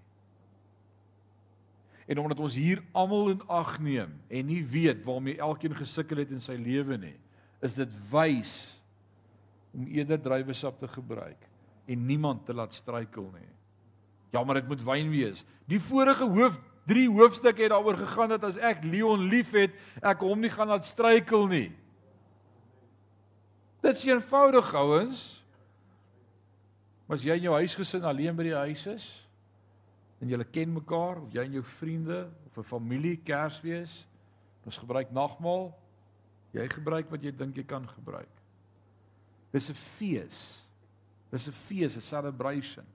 en 2.08 2.22
omdat 2.24 2.40
ons 2.40 2.56
hier 2.56 2.80
almal 2.96 3.34
in 3.36 3.44
ag 3.52 3.76
neem 3.84 4.14
en 4.32 4.48
nie 4.48 4.64
weet 4.64 5.04
waarmee 5.06 5.42
elkeen 5.44 5.76
gesukkel 5.76 6.24
het 6.24 6.32
in 6.32 6.44
sy 6.44 6.56
lewe 6.56 6.98
nie, 7.00 7.18
is 7.64 7.76
dit 7.76 7.92
wys 8.12 8.54
om 9.76 9.86
eerder 9.92 10.22
druiwesap 10.22 10.80
te 10.80 10.88
gebruik 10.88 11.44
en 11.88 12.06
niemand 12.08 12.46
te 12.48 12.56
laat 12.56 12.76
struikel 12.76 13.28
nie. 13.36 13.52
Ja, 14.32 14.44
maar 14.44 14.60
dit 14.60 14.68
moet 14.68 14.84
wyn 14.84 15.12
wees. 15.12 15.44
Die 15.68 15.80
vorige 15.80 16.28
hoof 16.28 16.60
3 16.88 17.10
hoofstukke 17.12 17.66
het 17.66 17.74
daaroor 17.74 17.98
gegaan 18.00 18.32
dat 18.32 18.46
as 18.48 18.60
ek 18.64 18.86
Leon 18.88 19.28
liefhet, 19.28 19.74
ek 20.00 20.24
hom 20.24 20.40
nie 20.40 20.52
gaan 20.52 20.72
laat 20.72 20.88
struikel 20.88 21.44
nie. 21.52 21.68
Dit 23.84 24.00
is 24.00 24.06
eenvoudig, 24.08 24.72
ouens. 24.76 25.24
Was 27.08 27.24
jy 27.28 27.36
in 27.40 27.48
jou 27.48 27.56
huisgesin 27.60 28.08
alleen 28.08 28.36
by 28.36 28.48
die 28.48 28.56
huis 28.56 28.86
is? 28.92 29.08
En 30.22 30.30
julle 30.32 30.46
ken 30.50 30.74
mekaar 30.74 31.22
of 31.22 31.34
jy 31.34 31.44
en 31.46 31.58
jou 31.60 31.64
vriende 31.64 32.30
of 32.48 32.58
'n 32.58 32.64
familie 32.64 33.18
Kersfees, 33.18 34.08
ons 34.66 34.78
gebruik 34.78 35.12
nagmaal. 35.12 35.74
Jy 36.54 36.68
gebruik 36.68 37.10
wat 37.12 37.24
jy 37.24 37.32
dink 37.32 37.56
jy 37.56 37.64
kan 37.64 37.88
gebruik. 37.88 38.30
Dis 39.52 39.70
'n 39.70 39.74
fees. 39.74 40.62
Dis 41.32 41.48
'n 41.48 41.52
fees, 41.52 41.98
'n 41.98 42.02
celebration. 42.02 42.86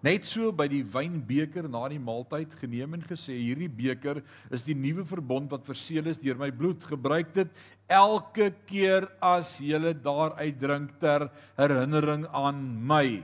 Net 0.00 0.24
so 0.24 0.48
by 0.50 0.64
die 0.66 0.80
wynbeker 0.82 1.66
na 1.68 1.82
die 1.92 2.00
maaltyd 2.00 2.54
geneem 2.56 2.94
en 2.96 3.02
gesê 3.04 3.34
hierdie 3.36 3.68
beker 3.68 4.22
is 4.50 4.64
die 4.64 4.74
nuwe 4.74 5.04
verbond 5.04 5.50
wat 5.52 5.66
verseël 5.68 6.06
is 6.06 6.18
deur 6.18 6.38
my 6.40 6.48
bloed. 6.50 6.86
Gebruik 6.88 7.34
dit 7.34 7.48
elke 7.86 8.48
keer 8.64 9.10
as 9.20 9.58
jy 9.60 9.92
daaruit 9.92 10.56
drink 10.58 10.94
ter 11.00 11.28
herinnering 11.58 12.24
aan 12.32 12.62
my. 12.80 13.20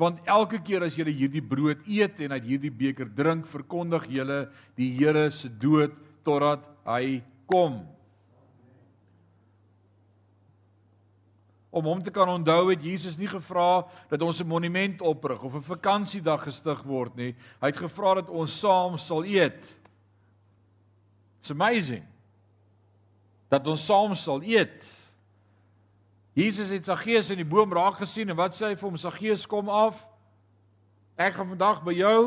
Want 0.00 0.22
elke 0.24 0.56
keer 0.64 0.86
as 0.86 0.96
julle 0.96 1.12
hierdie 1.12 1.44
brood 1.44 1.82
eet 1.84 2.22
en 2.24 2.32
uit 2.32 2.46
hierdie 2.54 2.72
beker 2.72 3.08
drink, 3.12 3.44
verkondig 3.50 4.06
julle 4.08 4.46
die 4.78 4.88
Here 4.96 5.26
se 5.34 5.50
dood 5.52 5.92
totdat 6.24 6.64
hy 6.88 7.20
kom. 7.50 7.82
Om 11.70 11.86
hom 11.86 12.00
te 12.02 12.10
kan 12.10 12.32
onthou 12.32 12.70
het 12.70 12.82
Jesus 12.82 13.18
nie 13.20 13.28
gevra 13.30 13.84
dat 14.10 14.22
ons 14.24 14.40
'n 14.40 14.48
monument 14.48 15.02
oprig 15.02 15.42
of 15.42 15.54
'n 15.54 15.62
vakansiedag 15.62 16.48
gestig 16.48 16.82
word 16.82 17.14
nie. 17.16 17.36
Hy 17.60 17.66
het 17.66 17.76
gevra 17.76 18.14
dat 18.14 18.30
ons 18.30 18.58
saam 18.58 18.98
sal 18.98 19.24
eet. 19.24 19.76
It's 21.40 21.50
amazing. 21.50 22.04
Dat 23.48 23.66
ons 23.66 23.84
saam 23.84 24.16
sal 24.16 24.42
eet. 24.42 24.99
Jesus 26.36 26.70
het 26.70 26.86
Saggeus 26.86 27.30
in 27.30 27.40
die 27.40 27.48
boom 27.48 27.72
raak 27.74 27.98
gesien 27.98 28.30
en 28.30 28.38
wat 28.38 28.54
sê 28.54 28.70
hy 28.70 28.76
vir 28.78 28.86
hom? 28.86 28.98
Saggeus 29.00 29.46
kom 29.50 29.68
af. 29.68 30.04
Ek 31.18 31.34
gaan 31.34 31.50
vandag 31.50 31.82
by 31.84 31.94
jou 31.98 32.20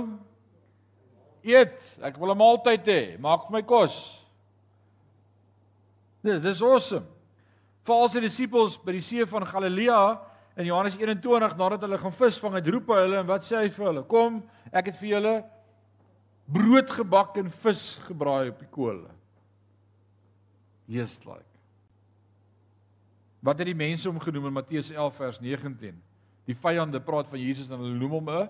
eet. 1.43 1.79
Ek 2.03 2.17
wil 2.19 2.31
'n 2.31 2.37
maaltyd 2.37 2.85
hê. 2.85 3.19
Maak 3.19 3.47
vir 3.47 3.51
my 3.51 3.61
kos. 3.61 4.19
Dis 6.23 6.39
dis 6.39 6.61
awesome. 6.61 7.05
Valse 7.83 8.19
disippels 8.19 8.77
by 8.77 8.91
die 8.91 9.01
see 9.01 9.25
van 9.25 9.45
Galilea 9.45 10.19
in 10.55 10.65
Johannes 10.65 10.95
21 10.95 11.57
nadat 11.57 11.81
hulle 11.81 11.97
gaan 11.97 12.11
visvang, 12.11 12.53
het 12.53 12.67
roep 12.67 12.87
hulle 12.87 13.19
en 13.19 13.27
wat 13.27 13.43
sê 13.43 13.63
hy 13.63 13.69
vir 13.69 13.85
hulle? 13.85 14.03
Kom, 14.03 14.43
ek 14.71 14.85
het 14.85 14.97
vir 14.97 15.09
julle 15.09 15.33
brood 16.45 16.89
gebak 16.89 17.37
en 17.37 17.49
vis 17.49 17.99
gebraai 18.07 18.49
op 18.49 18.59
die 18.59 18.71
kolle. 18.71 19.09
Just 20.87 21.25
like 21.25 21.52
Wat 23.43 23.59
het 23.59 23.67
die 23.67 23.75
mense 23.75 24.07
hom 24.07 24.21
genoem 24.23 24.47
in 24.47 24.55
Matteus 24.55 24.89
11 24.93 25.17
vers 25.19 25.39
19? 25.43 25.97
Die 26.47 26.55
vyande 26.55 27.01
praat 27.03 27.27
van 27.27 27.41
Jesus 27.41 27.67
en 27.69 27.81
hulle 27.81 27.97
noem 27.99 28.15
hom 28.17 28.29
'n 28.29 28.49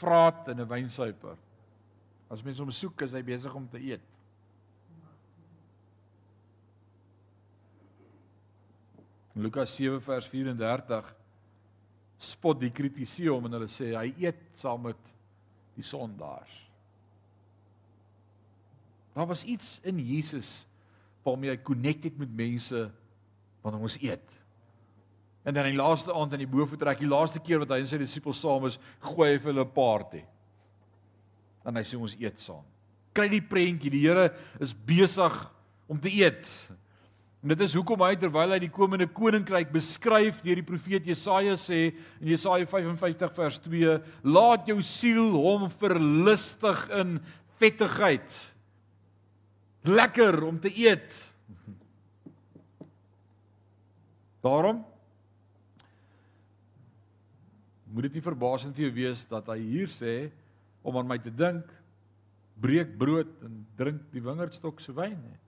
vraat 0.00 0.48
en 0.48 0.60
'n 0.60 0.68
wynsuiper. 0.68 1.36
As 2.30 2.42
mense 2.42 2.62
hom 2.62 2.70
soek, 2.70 3.02
is 3.02 3.12
hy 3.12 3.22
besig 3.22 3.54
om 3.54 3.68
te 3.68 3.78
eet. 3.78 4.00
In 9.34 9.42
Lukas 9.42 9.76
7 9.76 10.00
vers 10.00 10.28
34 10.28 11.14
spot 12.18 12.60
die 12.60 12.70
kritisie 12.70 13.28
hom 13.30 13.44
en 13.44 13.52
hulle 13.52 13.68
sê 13.68 13.94
hy 13.94 14.14
eet 14.18 14.40
saam 14.54 14.82
met 14.82 15.12
die 15.76 15.84
sondaars. 15.84 16.70
Daar 19.14 19.26
was 19.26 19.44
iets 19.44 19.80
in 19.82 19.98
Jesus 19.98 20.66
waarmee 21.22 21.50
hy 21.50 21.56
connected 21.62 22.18
met 22.18 22.30
mense 22.34 22.90
wanneer 23.68 23.86
ons 23.88 23.98
eet. 24.02 24.34
En 25.44 25.54
dan 25.54 25.68
in 25.68 25.76
die 25.76 25.80
laaste 25.80 26.12
aand 26.12 26.34
in 26.36 26.42
die 26.42 26.50
boefretrek, 26.50 26.98
die 27.00 27.08
laaste 27.08 27.40
keer 27.40 27.62
wat 27.62 27.70
hy 27.72 27.82
en 27.82 27.88
sy 27.88 28.00
disippels 28.00 28.40
saam 28.42 28.66
is, 28.68 28.80
gooi 29.04 29.30
hy 29.30 29.38
vir 29.38 29.52
hulle 29.52 29.64
'n 29.64 29.76
party. 29.76 30.24
En 31.64 31.76
hy 31.76 31.84
sê 31.84 32.00
ons 32.00 32.16
eet 32.18 32.40
saam. 32.40 32.64
Kry 33.14 33.28
die 33.28 33.44
prentjie, 33.44 33.90
die 33.90 34.04
Here 34.04 34.32
is 34.60 34.74
besig 34.74 35.34
om 35.88 35.98
te 36.00 36.10
eet. 36.12 36.44
En 37.42 37.48
dit 37.48 37.60
is 37.60 37.74
hoekom 37.78 38.02
hy 38.02 38.16
terwyl 38.18 38.50
hy 38.50 38.58
die 38.58 38.72
komende 38.72 39.06
koninkryk 39.06 39.70
beskryf 39.70 40.42
deur 40.42 40.58
die 40.58 40.66
profeet 40.66 41.06
Jesaja 41.06 41.54
sê 41.56 41.94
in 42.20 42.32
Jesaja 42.32 42.66
55 42.66 43.34
vers 43.36 43.58
2, 43.62 43.98
laat 44.26 44.66
jou 44.66 44.80
siel 44.82 45.30
hom 45.38 45.68
verlustig 45.70 46.82
in 46.98 47.20
vettigheid. 47.62 48.34
Lekker 49.86 50.42
om 50.44 50.58
te 50.58 50.72
eet. 50.74 51.14
Daarom 54.44 54.84
moet 57.88 58.08
dit 58.08 58.18
nie 58.18 58.24
verbasend 58.24 58.76
vir 58.76 58.88
jou 58.88 58.94
wees 59.00 59.24
dat 59.28 59.48
hy 59.48 59.58
hier 59.58 59.90
sê 59.92 60.30
om 60.84 60.96
aan 61.00 61.08
my 61.08 61.18
te 61.18 61.32
dink 61.32 61.66
breek 62.60 62.96
brood 62.98 63.30
en 63.46 63.60
drink 63.78 64.08
die 64.12 64.22
wingerdstok 64.22 64.82
se 64.82 64.92
wyn 64.94 65.16
nie. 65.16 65.38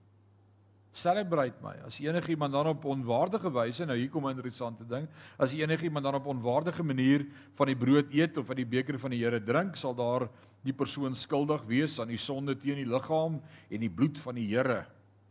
Celebrate 0.91 1.55
my. 1.63 1.77
As 1.87 2.01
enige 2.03 2.33
iemand 2.33 2.51
dan 2.51 2.67
op 2.73 2.85
onwaardige 2.91 3.51
wyse, 3.55 3.85
nou 3.87 3.95
hier 3.95 4.09
kom 4.11 4.27
'n 4.27 4.35
interessante 4.35 4.83
ding, 4.83 5.07
as 5.39 5.53
enige 5.53 5.83
iemand 5.83 6.03
dan 6.03 6.15
op 6.15 6.25
onwaardige 6.25 6.83
manier 6.83 7.25
van 7.55 7.67
die 7.67 7.75
brood 7.75 8.11
eet 8.11 8.37
of 8.37 8.49
uit 8.49 8.57
die 8.57 8.65
beker 8.65 8.99
van 8.99 9.11
die 9.11 9.23
Here 9.23 9.39
drink, 9.39 9.75
sal 9.75 9.95
daar 9.95 10.29
die 10.63 10.73
persoon 10.73 11.15
skuldig 11.15 11.63
wees 11.63 11.99
aan 11.99 12.07
die 12.07 12.17
sonde 12.17 12.55
teen 12.55 12.75
die 12.75 12.85
liggaam 12.85 13.41
en 13.69 13.79
die 13.79 13.89
bloed 13.89 14.19
van 14.19 14.35
die 14.35 14.47
Here. 14.47 14.85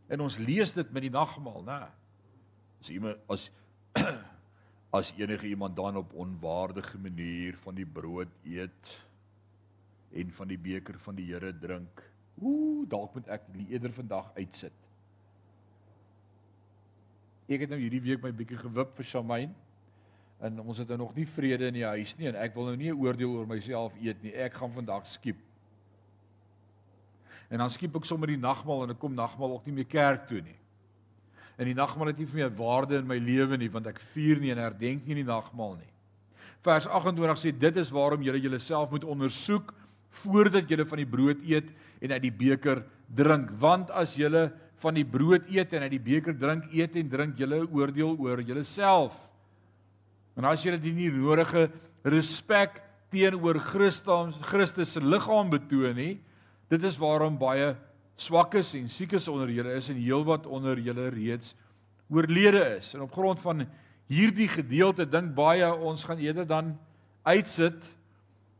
En 0.09 0.21
ons 0.21 0.37
lees 0.37 0.71
dit 0.71 0.91
met 0.91 1.01
die 1.01 1.11
nagmaal, 1.11 1.63
né? 1.63 2.00
As 2.81 2.89
iemand 2.89 3.17
as 3.33 3.49
as 4.91 5.13
enige 5.15 5.47
iemand 5.47 5.75
dan 5.75 5.97
op 5.97 6.13
onwaardige 6.13 6.97
manier 6.99 7.55
van 7.63 7.75
die 7.75 7.85
brood 7.85 8.27
eet 8.43 8.93
en 10.11 10.31
van 10.31 10.47
die 10.47 10.59
beker 10.59 10.97
van 10.99 11.15
die 11.15 11.29
Here 11.29 11.53
drink, 11.55 12.01
ooh, 12.41 12.83
dalk 12.89 13.13
moet 13.15 13.29
ek 13.31 13.45
eerder 13.69 13.93
vandag 13.95 14.33
uitsit. 14.35 14.75
Ek 17.47 17.63
het 17.63 17.71
nou 17.71 17.79
hierdie 17.79 18.03
week 18.03 18.23
my 18.23 18.33
bietjie 18.35 18.59
gewip 18.59 18.91
vir 18.97 19.07
Shamaine. 19.07 19.55
En 20.41 20.59
ons 20.59 20.77
het 20.81 20.89
nou 20.89 20.97
nog 21.03 21.15
nie 21.15 21.27
vrede 21.29 21.67
in 21.69 21.77
die 21.77 21.85
huis 21.85 22.15
nie 22.17 22.27
en 22.31 22.37
ek 22.41 22.55
wil 22.57 22.71
nou 22.71 22.75
nie 22.75 22.89
'n 22.91 22.97
oordeel 22.97 23.31
oor 23.37 23.47
myself 23.47 23.93
eet 24.01 24.23
nie. 24.23 24.33
Ek 24.33 24.53
gaan 24.53 24.73
vandag 24.73 25.05
skiep. 25.07 25.37
En 27.49 27.59
dan 27.59 27.69
skiep 27.69 27.95
ek 27.95 28.05
sommer 28.05 28.27
die 28.27 28.39
nagmaal 28.39 28.83
en 28.83 28.89
ek 28.91 28.99
kom 28.99 29.13
nagmaal 29.13 29.53
ook 29.53 29.65
nie 29.65 29.73
meer 29.73 29.85
kerk 29.85 30.27
toe 30.27 30.41
nie. 30.41 30.57
En 31.61 31.69
die 31.69 31.77
nagmaal 31.77 32.09
het 32.09 32.17
nie 32.17 32.25
vir 32.25 32.41
my 32.41 32.49
waarde 32.57 32.97
in 32.97 33.05
my 33.05 33.19
lewe 33.21 33.59
nie 33.61 33.69
want 33.69 33.85
ek 33.91 34.01
vier 34.15 34.39
nie 34.41 34.49
en 34.49 34.63
herdenk 34.63 35.05
nie 35.05 35.19
die 35.19 35.27
nagmaal 35.27 35.75
nie. 35.77 35.91
Vers 36.65 36.87
28 36.89 37.37
sê 37.37 37.51
dit 37.53 37.77
is 37.77 37.91
waarom 37.93 38.23
julle 38.25 38.41
julleself 38.41 38.89
moet 38.89 39.05
ondersoek 39.05 39.69
voordat 40.23 40.69
julle 40.69 40.87
van 40.89 41.01
die 41.03 41.09
brood 41.09 41.45
eet 41.45 41.69
en 42.01 42.15
uit 42.15 42.23
die 42.25 42.33
beker 42.33 42.81
drink 43.13 43.53
want 43.61 43.93
as 43.93 44.15
julle 44.17 44.49
van 44.81 44.97
die 44.97 45.05
brood 45.05 45.45
eet 45.53 45.75
en 45.77 45.85
uit 45.85 45.93
die 45.93 46.01
beker 46.01 46.33
drink, 46.33 46.65
eet 46.73 46.97
en 46.97 47.09
drink 47.11 47.37
julle 47.37 47.61
oordeel 47.69 48.15
oor 48.17 48.41
julleself. 48.41 49.13
En 50.33 50.47
as 50.49 50.63
julle 50.65 50.81
die 50.81 50.95
nie 50.95 51.11
nodige 51.13 51.67
respek 52.01 52.81
teenoor 53.13 53.59
Christus 53.61 54.39
Christus 54.49 54.95
se 54.95 55.03
liggaam 55.03 55.51
betoon 55.53 55.93
nie, 55.93 56.15
dit 56.71 56.83
is 56.87 56.97
waarom 56.97 57.37
baie 57.37 57.75
swakkes 58.21 58.75
en 58.77 58.89
siekes 58.91 59.27
onder 59.31 59.49
julle 59.51 59.73
is 59.79 59.89
en 59.91 59.99
heelwat 59.99 60.45
onder 60.45 60.79
julle 60.79 61.09
reeds 61.13 61.55
oorlede 62.11 62.61
is. 62.77 62.93
En 62.95 63.05
op 63.07 63.15
grond 63.15 63.41
van 63.41 63.65
hierdie 64.11 64.49
gedeelte 64.51 65.07
dink 65.07 65.33
baie 65.35 65.67
ons 65.71 66.03
gaan 66.03 66.19
eerder 66.21 66.47
dan 66.47 66.75
uitsit 67.23 67.91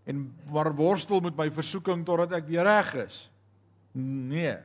en 0.10 0.24
maar 0.52 0.72
worstel 0.76 1.22
met 1.22 1.38
my 1.38 1.50
versoeking 1.54 2.06
totdat 2.08 2.40
ek 2.40 2.48
weer 2.50 2.66
reg 2.66 2.94
is. 3.06 3.24
Nee. 3.98 4.56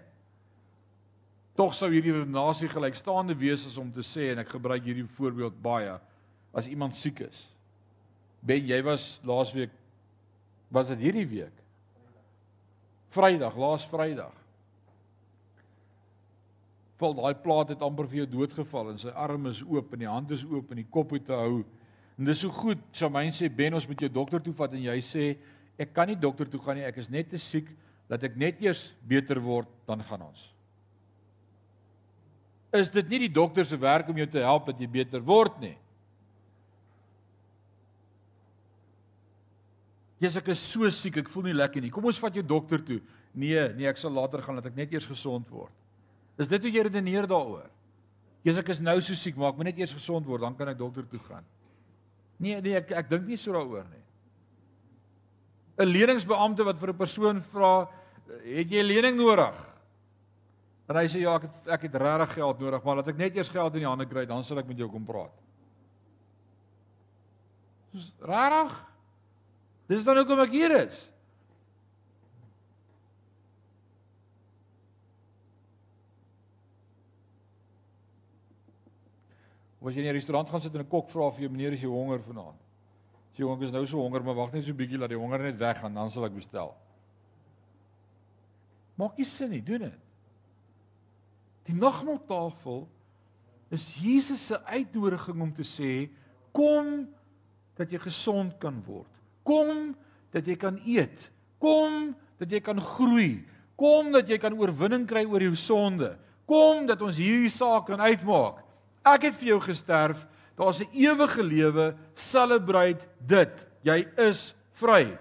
Tog 1.57 1.75
sou 1.75 1.91
hierdie 1.93 2.15
redenasie 2.15 2.71
gelykstaande 2.71 3.37
wees 3.39 3.67
as 3.69 3.77
om 3.81 3.91
te 3.93 4.05
sê 4.07 4.31
en 4.33 4.43
ek 4.45 4.55
gebruik 4.57 4.85
hierdie 4.87 5.09
voorbeeld 5.17 5.59
baie 5.65 5.99
as 6.57 6.71
iemand 6.71 6.97
siek 6.97 7.25
is. 7.27 7.47
Ben 8.47 8.65
jy 8.69 8.81
was 8.87 9.17
laasweek 9.27 9.75
was 10.73 10.91
dit 10.93 11.05
hierdie 11.07 11.29
week? 11.31 11.63
Vrydag, 13.15 13.55
laas 13.57 13.87
Vrydag. 13.89 14.46
Val 17.01 17.17
daai 17.19 17.35
plaat 17.43 17.75
het 17.75 17.83
amper 17.85 18.09
vir 18.09 18.23
jou 18.23 18.29
doodgeval 18.39 18.95
en 18.95 19.01
sy 19.01 19.13
arm 19.13 19.51
is 19.51 19.61
oop 19.67 19.93
en 19.93 20.05
die 20.05 20.09
hand 20.09 20.33
is 20.33 20.47
oop 20.49 20.71
en 20.73 20.81
die 20.81 20.89
kop 20.91 21.13
het 21.13 21.27
te 21.29 21.37
hou. 21.37 21.61
En 22.17 22.25
dis 22.25 22.41
so 22.41 22.49
goed, 22.49 22.81
Shamaine 22.97 23.35
sê 23.37 23.51
Ben 23.53 23.77
ons 23.77 23.89
moet 23.89 24.07
jou 24.07 24.13
dokter 24.13 24.41
toe 24.41 24.57
vat 24.57 24.73
en 24.73 24.85
jy 24.89 24.99
sê 25.05 25.31
ek 25.77 25.93
kan 25.93 26.09
nie 26.09 26.17
dokter 26.17 26.49
toe 26.49 26.61
gaan 26.65 26.81
nie, 26.81 26.89
ek 26.89 27.03
is 27.03 27.13
net 27.13 27.29
te 27.31 27.41
siek 27.41 27.69
dat 28.09 28.23
ek 28.25 28.39
net 28.41 28.63
eers 28.65 28.89
beter 29.05 29.43
word 29.43 29.69
dan 29.85 30.01
gaan 30.07 30.25
ons 30.31 30.47
is 32.81 32.93
dit 32.93 33.09
nie 33.11 33.27
die 33.27 33.33
dokter 33.33 33.67
se 33.67 33.79
werk 33.81 34.09
om 34.11 34.21
jou 34.21 34.29
te 34.31 34.43
help 34.45 34.71
dat 34.71 34.81
jy 34.81 34.89
beter 34.91 35.23
word 35.25 35.59
nie. 35.63 35.75
Jesus 40.23 40.41
ek 40.41 40.53
is 40.55 40.63
so 40.65 40.89
siek, 40.93 41.19
ek 41.21 41.31
voel 41.33 41.51
nie 41.51 41.57
lekker 41.57 41.85
nie. 41.85 41.93
Kom 41.93 42.07
ons 42.09 42.21
vat 42.21 42.37
jou 42.37 42.45
dokter 42.45 42.81
toe. 42.83 43.03
Nee, 43.37 43.67
nee, 43.77 43.89
ek 43.89 44.01
sal 44.01 44.15
later 44.17 44.41
gaan 44.45 44.57
dat 44.61 44.71
ek 44.71 44.79
net 44.79 44.95
eers 44.95 45.09
gesond 45.09 45.49
word. 45.53 45.73
Is 46.39 46.49
dit 46.49 46.63
hoe 46.63 46.73
jy 46.73 46.83
redeneer 46.87 47.27
daaroor? 47.27 47.69
Jesus 48.45 48.63
ek 48.63 48.75
is 48.75 48.83
nou 48.85 48.97
so 49.01 49.17
siek, 49.19 49.37
maar 49.37 49.55
ek 49.55 49.61
moet 49.61 49.71
net 49.71 49.79
eers 49.83 49.95
gesond 49.97 50.27
word, 50.29 50.45
dan 50.45 50.57
kan 50.57 50.69
ek 50.71 50.79
dokter 50.79 51.07
toe 51.11 51.21
gaan. 51.27 51.47
Nee, 52.39 52.61
nee, 52.61 52.77
ek 52.79 52.93
ek 52.93 53.09
dink 53.11 53.27
nie 53.27 53.39
so 53.41 53.57
daaroor 53.57 53.87
nie. 53.89 54.03
'n 55.77 55.89
Leningsbeampte 55.93 56.65
wat 56.65 56.79
vir 56.79 56.91
'n 56.93 56.97
persoon 56.97 57.43
vra, 57.43 57.89
"Het 58.45 58.71
jy 58.71 58.81
'n 58.81 58.87
lening 58.87 59.17
nodig?" 59.17 59.55
En 60.89 60.97
hy 60.97 61.07
sê 61.09 61.21
ja, 61.21 61.35
ek 61.35 61.43
het 61.43 61.69
ek 61.69 61.83
het 61.83 61.95
regtig 61.95 62.35
geld 62.35 62.61
nodig, 62.61 62.85
maar 62.85 62.97
laat 62.97 63.09
ek 63.09 63.19
net 63.19 63.37
eers 63.37 63.49
geld 63.49 63.75
in 63.75 63.81
die 63.81 63.89
hande 63.89 64.07
kry, 64.07 64.25
dan 64.25 64.45
sal 64.45 64.59
ek 64.59 64.69
met 64.69 64.79
jou 64.79 64.89
kom 64.89 65.05
praat. 65.05 65.33
Dis 67.93 68.13
regtig? 68.21 68.87
Dis 69.89 70.05
dan 70.05 70.17
hoekom 70.17 70.41
ek 70.41 70.51
hier 70.51 70.87
is. 70.87 71.11
Was 79.87 79.95
jy 79.95 80.03
in 80.03 80.09
'n 80.11 80.19
restaurant 80.19 80.49
gaan 80.51 80.61
sit 80.61 80.75
en 80.75 80.81
'n 80.81 80.89
kok 80.89 81.09
vra 81.09 81.31
vir 81.31 81.43
jou 81.43 81.51
meneer 81.51 81.73
as 81.73 81.81
jy 81.81 81.87
honger 81.87 82.19
vanaand? 82.19 82.59
Sê 83.33 83.39
jong, 83.39 83.57
ek 83.57 83.67
is 83.69 83.73
nou 83.73 83.87
so 83.87 83.99
honger, 83.99 84.23
maar 84.25 84.35
wag 84.35 84.53
net 84.53 84.65
so 84.65 84.73
'n 84.73 84.77
bietjie 84.77 84.99
laat 84.99 85.11
die 85.11 85.19
honger 85.19 85.39
net 85.39 85.59
weggaan, 85.59 85.95
dan 85.95 86.11
sal 86.11 86.25
ek 86.25 86.35
bestel. 86.35 86.75
Maak 88.99 89.17
nie 89.17 89.25
sin 89.25 89.51
nie, 89.51 89.63
doen 89.63 89.79
dit. 89.79 90.01
Die 91.67 91.75
nagmaaltafel 91.75 92.89
is 93.71 93.95
Jesus 93.95 94.47
se 94.47 94.59
uitnodiging 94.65 95.41
om 95.41 95.53
te 95.53 95.63
sê 95.63 96.11
kom 96.53 97.09
dat 97.77 97.91
jy 97.91 97.99
gesond 97.99 98.59
kan 98.59 98.83
word. 98.83 99.11
Kom 99.45 99.95
dat 100.33 100.47
jy 100.47 100.57
kan 100.57 100.81
eet. 100.85 101.31
Kom 101.61 102.17
dat 102.39 102.51
jy 102.51 102.61
kan 102.61 102.81
groei. 102.81 103.45
Kom 103.77 104.11
dat 104.13 104.29
jy 104.29 104.39
kan 104.39 104.59
oorwinning 104.59 105.07
kry 105.07 105.25
oor 105.25 105.41
jou 105.41 105.55
sonde. 105.55 106.19
Kom 106.45 106.87
dat 106.87 107.03
ons 107.03 107.17
hierdie 107.17 107.51
saak 107.51 107.87
kan 107.87 108.01
uitmaak. 108.01 108.66
Ek 109.07 109.29
het 109.29 109.39
vir 109.39 109.55
jou 109.55 109.61
gesterf. 109.63 110.27
Daar's 110.57 110.81
'n 110.81 110.91
ewige 110.93 111.43
lewe. 111.43 111.97
Celebrate 112.15 113.07
dit. 113.21 113.67
Jy 113.83 114.09
is 114.17 114.55
vry. 114.73 115.19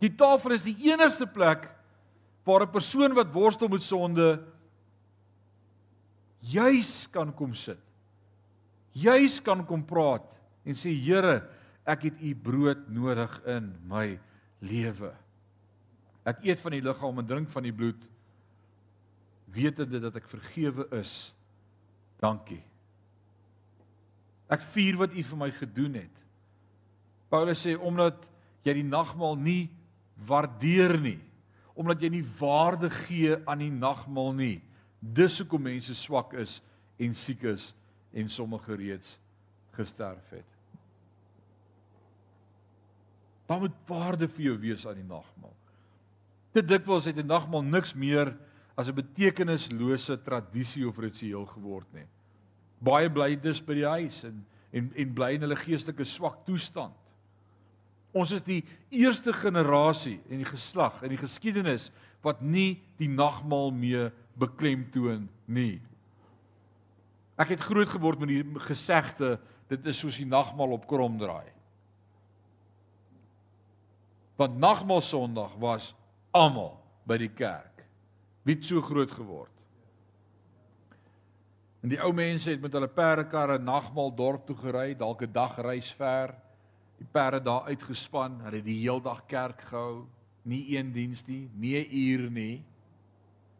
Die 0.00 0.14
tafel 0.14 0.52
is 0.52 0.62
die 0.62 0.92
enigste 0.92 1.26
plek 1.26 1.68
waar 2.44 2.62
'n 2.62 2.70
persoon 2.70 3.14
wat 3.14 3.32
worstel 3.32 3.68
met 3.68 3.82
sonde 3.82 4.44
juis 6.40 7.08
kan 7.10 7.32
kom 7.34 7.54
sit. 7.54 7.78
Juis 8.92 9.40
kan 9.42 9.64
kom 9.66 9.84
praat 9.84 10.22
en 10.64 10.74
sê 10.74 10.92
Here, 10.94 11.48
ek 11.84 12.02
het 12.02 12.20
u 12.20 12.34
brood 12.34 12.88
nodig 12.88 13.40
in 13.46 13.74
my 13.88 14.18
lewe. 14.60 15.12
Ek 16.24 16.44
eet 16.44 16.60
van 16.60 16.72
die 16.72 16.84
liggaam 16.84 17.18
en 17.18 17.26
drink 17.26 17.50
van 17.50 17.62
die 17.62 17.72
bloed 17.72 18.08
wetende 19.52 20.00
dat 20.00 20.16
ek 20.16 20.28
vergewe 20.28 20.88
is. 21.00 21.34
Dankie. 22.20 22.62
Ek 24.48 24.62
vier 24.74 24.96
wat 24.96 25.14
u 25.14 25.22
vir 25.22 25.38
my 25.40 25.50
gedoen 25.50 25.94
het. 25.94 26.16
Paulus 27.30 27.66
sê 27.66 27.74
omdat 27.76 28.26
jy 28.64 28.74
die 28.74 28.86
nagmaal 28.86 29.36
nie 29.36 29.70
waardeer 30.28 30.98
nie, 31.00 31.18
omdat 31.74 32.02
jy 32.02 32.08
nie 32.08 32.26
waarde 32.38 32.90
gee 32.90 33.36
aan 33.48 33.58
die 33.58 33.72
nagmaal 33.72 34.32
nie, 34.32 34.62
Dis 35.04 35.36
hoekom 35.42 35.66
mense 35.68 35.94
swak 35.98 36.32
is 36.40 36.60
en 37.02 37.14
siek 37.18 37.42
is 37.50 37.72
en 38.14 38.30
sommige 38.32 38.76
reeds 38.78 39.18
gesterf 39.76 40.30
het. 40.32 40.50
Daar 43.44 43.60
moet 43.60 43.76
waarde 43.88 44.28
vir 44.30 44.46
jou 44.46 44.54
wees 44.62 44.86
aan 44.88 44.96
die 45.02 45.08
nagmaal. 45.08 45.52
Te 46.54 46.62
dikwels 46.62 47.04
het 47.04 47.18
'n 47.18 47.26
nagmaal 47.26 47.62
niks 47.62 47.92
meer 47.94 48.32
as 48.76 48.88
'n 48.88 48.94
betekenislose 48.94 50.22
tradisie 50.22 50.88
of 50.88 50.98
ritueel 50.98 51.46
geword 51.46 51.92
nie. 51.92 52.06
Baie 52.84 53.08
bly 53.12 53.34
dus 53.40 53.62
by 53.64 53.78
die 53.78 53.88
huis 53.88 54.24
en 54.28 54.42
en 54.74 54.90
en 54.98 55.14
bly 55.14 55.36
in 55.36 55.44
hulle 55.46 55.56
geestelike 55.56 56.04
swak 56.08 56.40
toestand. 56.48 56.94
Ons 58.14 58.32
is 58.34 58.42
die 58.46 58.60
eerste 58.90 59.32
generasie 59.34 60.18
en 60.26 60.42
die 60.42 60.48
geslag 60.48 61.00
in 61.06 61.14
die 61.14 61.20
geskiedenis 61.20 61.90
wat 62.26 62.42
nie 62.42 62.80
die 62.98 63.10
nagmaal 63.10 63.70
meer 63.74 64.10
beklemtoon 64.38 65.28
nie. 65.46 65.78
Ek 67.38 67.54
het 67.54 67.62
groot 67.66 67.90
geword 67.90 68.22
met 68.22 68.30
die 68.30 68.42
gesegde 68.66 69.36
dit 69.70 69.86
is 69.90 69.98
soos 70.02 70.18
die 70.20 70.28
nagmaal 70.28 70.76
op 70.76 70.86
krom 70.90 71.16
draai. 71.18 71.50
Want 74.38 74.58
nagmaal 74.58 75.02
Sondag 75.02 75.54
was 75.62 75.92
almal 76.34 76.74
by 77.06 77.18
die 77.22 77.30
kerk. 77.30 77.84
Wie 78.42 78.58
het 78.58 78.66
so 78.66 78.82
groot 78.82 79.10
geword? 79.10 79.53
En 81.84 81.90
die 81.92 82.00
ou 82.00 82.14
mense 82.16 82.48
het 82.48 82.62
met 82.64 82.72
hulle 82.72 82.88
perdekarre 82.88 83.58
nagmaal 83.60 84.14
dorp 84.16 84.46
toe 84.48 84.56
gery, 84.56 84.94
dalk 84.96 85.22
'n 85.22 85.32
dag 85.32 85.58
reis 85.60 85.92
ver. 85.92 86.32
Die 86.96 87.06
perde 87.12 87.42
daar 87.42 87.68
uitgespan, 87.68 88.40
hulle 88.40 88.56
het 88.56 88.64
die 88.64 88.80
heel 88.80 89.02
dag 89.02 89.26
kerk 89.26 89.60
gehou, 89.60 90.06
nie 90.42 90.78
een 90.78 90.92
diens 90.92 91.26
nie, 91.26 91.50
nie 91.52 91.76
'n 91.76 91.88
uur 91.92 92.30
nie. 92.30 92.64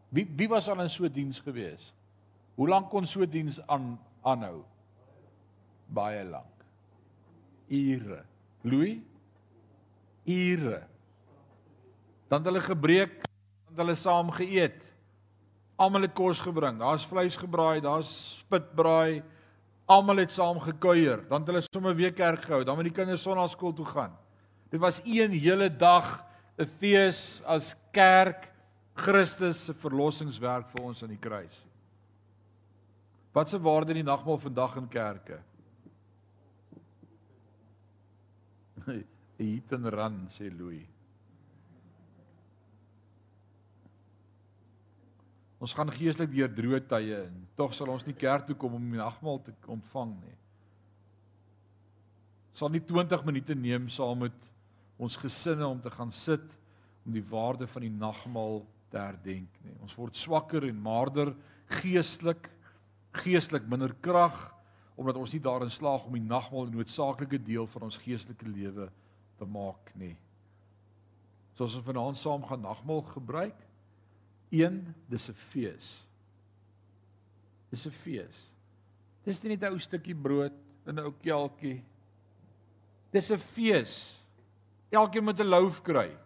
Wie 0.08 0.26
wie 0.36 0.48
was 0.48 0.68
al 0.68 0.80
in 0.80 0.90
so 0.90 1.04
'n 1.04 1.12
diens 1.12 1.40
gewees? 1.40 1.92
Hoe 2.54 2.68
lank 2.68 2.90
kon 2.90 3.06
so 3.06 3.26
diens 3.26 3.60
aan 3.66 4.00
aanhou? 4.22 4.64
Baie 5.86 6.24
lank. 6.24 6.64
Ure. 7.68 8.24
Louis? 8.62 8.98
Ure. 10.24 10.86
Dan 12.28 12.38
het 12.38 12.46
hulle 12.46 12.60
gebreek, 12.60 13.12
dan 13.12 13.68
het 13.68 13.76
hulle 13.76 13.94
saam 13.94 14.30
geëet. 14.30 14.93
Almal 15.76 16.06
het 16.06 16.14
kos 16.14 16.40
gebring. 16.40 16.78
Daar's 16.78 17.06
vleis 17.06 17.36
gebraai, 17.36 17.80
daar's 17.80 18.38
spitbraai. 18.38 19.22
Almal 19.90 20.22
het 20.22 20.32
saam 20.32 20.60
gekuier. 20.60 21.24
Dan 21.28 21.40
het 21.42 21.50
hulle 21.50 21.64
sommer 21.66 21.96
weer 21.96 22.12
kerk 22.12 22.44
gehou. 22.46 22.64
Dan 22.64 22.78
moet 22.78 22.88
die 22.88 22.94
kinders 22.94 23.22
sonnaarskool 23.22 23.72
toe 23.72 23.86
gaan. 23.86 24.14
Dit 24.70 24.80
was 24.80 25.00
een 25.04 25.30
hele 25.30 25.68
dag 25.76 26.24
'n 26.58 26.66
fees 26.78 27.42
as 27.44 27.74
kerk 27.92 28.52
Christus 28.94 29.64
se 29.64 29.74
verlossingswerk 29.74 30.70
vir 30.70 30.84
ons 30.84 31.02
aan 31.02 31.08
die 31.08 31.18
kruis. 31.18 31.56
Wat 33.34 33.50
se 33.50 33.58
waarde 33.58 33.90
in 33.90 34.04
die 34.04 34.06
nagmaal 34.06 34.38
vandag 34.38 34.76
in 34.76 34.88
kerke? 34.88 35.40
Eat 39.38 39.72
and 39.72 39.90
run 39.90 40.28
sê 40.30 40.50
Louis. 40.58 40.93
Ons 45.64 45.72
gaan 45.72 45.88
geestelik 45.88 46.32
deur 46.34 46.50
droë 46.52 46.82
tye 46.90 47.18
en 47.24 47.36
tog 47.56 47.72
sal 47.72 47.88
ons 47.88 48.04
nie 48.04 48.16
kerk 48.20 48.44
toe 48.48 48.56
kom 48.58 48.74
om 48.76 48.90
die 48.92 49.00
nagmaal 49.00 49.38
te 49.46 49.54
ontvang 49.72 50.10
nie. 50.18 50.34
Sal 52.52 52.72
nie 52.74 52.82
20 52.84 53.24
minute 53.24 53.56
neem 53.56 53.86
saam 53.88 54.26
met 54.26 54.50
ons 55.00 55.16
gesinne 55.22 55.64
om 55.64 55.80
te 55.80 55.92
gaan 55.94 56.12
sit 56.12 56.44
om 57.06 57.16
die 57.16 57.24
waarde 57.30 57.68
van 57.70 57.86
die 57.86 57.94
nagmaal 57.94 58.60
te 58.92 59.00
herdenk 59.00 59.56
nie. 59.64 59.72
Ons 59.80 59.96
word 59.96 60.20
swakker 60.20 60.68
en 60.68 60.84
maarder 60.84 61.32
geestelik, 61.80 62.50
geestelik 63.24 63.64
minder 63.70 63.96
krag 64.04 64.36
omdat 65.00 65.16
ons 65.18 65.32
nie 65.34 65.42
daarin 65.42 65.72
slaag 65.72 66.04
om 66.06 66.14
die 66.14 66.28
nagmaal 66.28 66.68
'n 66.68 66.76
noodsaaklike 66.76 67.40
deel 67.42 67.66
van 67.66 67.88
ons 67.88 67.98
geestelike 67.98 68.46
lewe 68.46 68.90
te 69.38 69.46
maak 69.46 69.90
nie. 69.96 70.16
So 71.54 71.64
as 71.64 71.76
ons 71.76 71.86
vanaand 71.86 72.18
saam 72.18 72.44
gaan 72.44 72.60
nagmaal 72.60 73.02
gebruik, 73.02 73.56
een 74.54 74.94
dis 75.10 75.28
'n 75.28 75.34
fees. 75.34 75.88
Dis 77.70 77.86
'n 77.86 77.90
fees. 77.90 78.36
Dis 79.24 79.42
nie 79.42 79.56
net 79.56 79.62
'n 79.62 79.72
ou 79.72 79.78
stukkie 79.78 80.14
brood 80.14 80.52
in 80.86 80.94
'n 80.94 81.04
ou 81.04 81.12
kelkie. 81.22 81.82
Dis 83.12 83.30
'n 83.30 83.38
fees. 83.38 84.20
Elkeen 84.90 85.24
moet 85.24 85.40
'n 85.40 85.48
loaf 85.48 85.82
kry. 85.82 86.16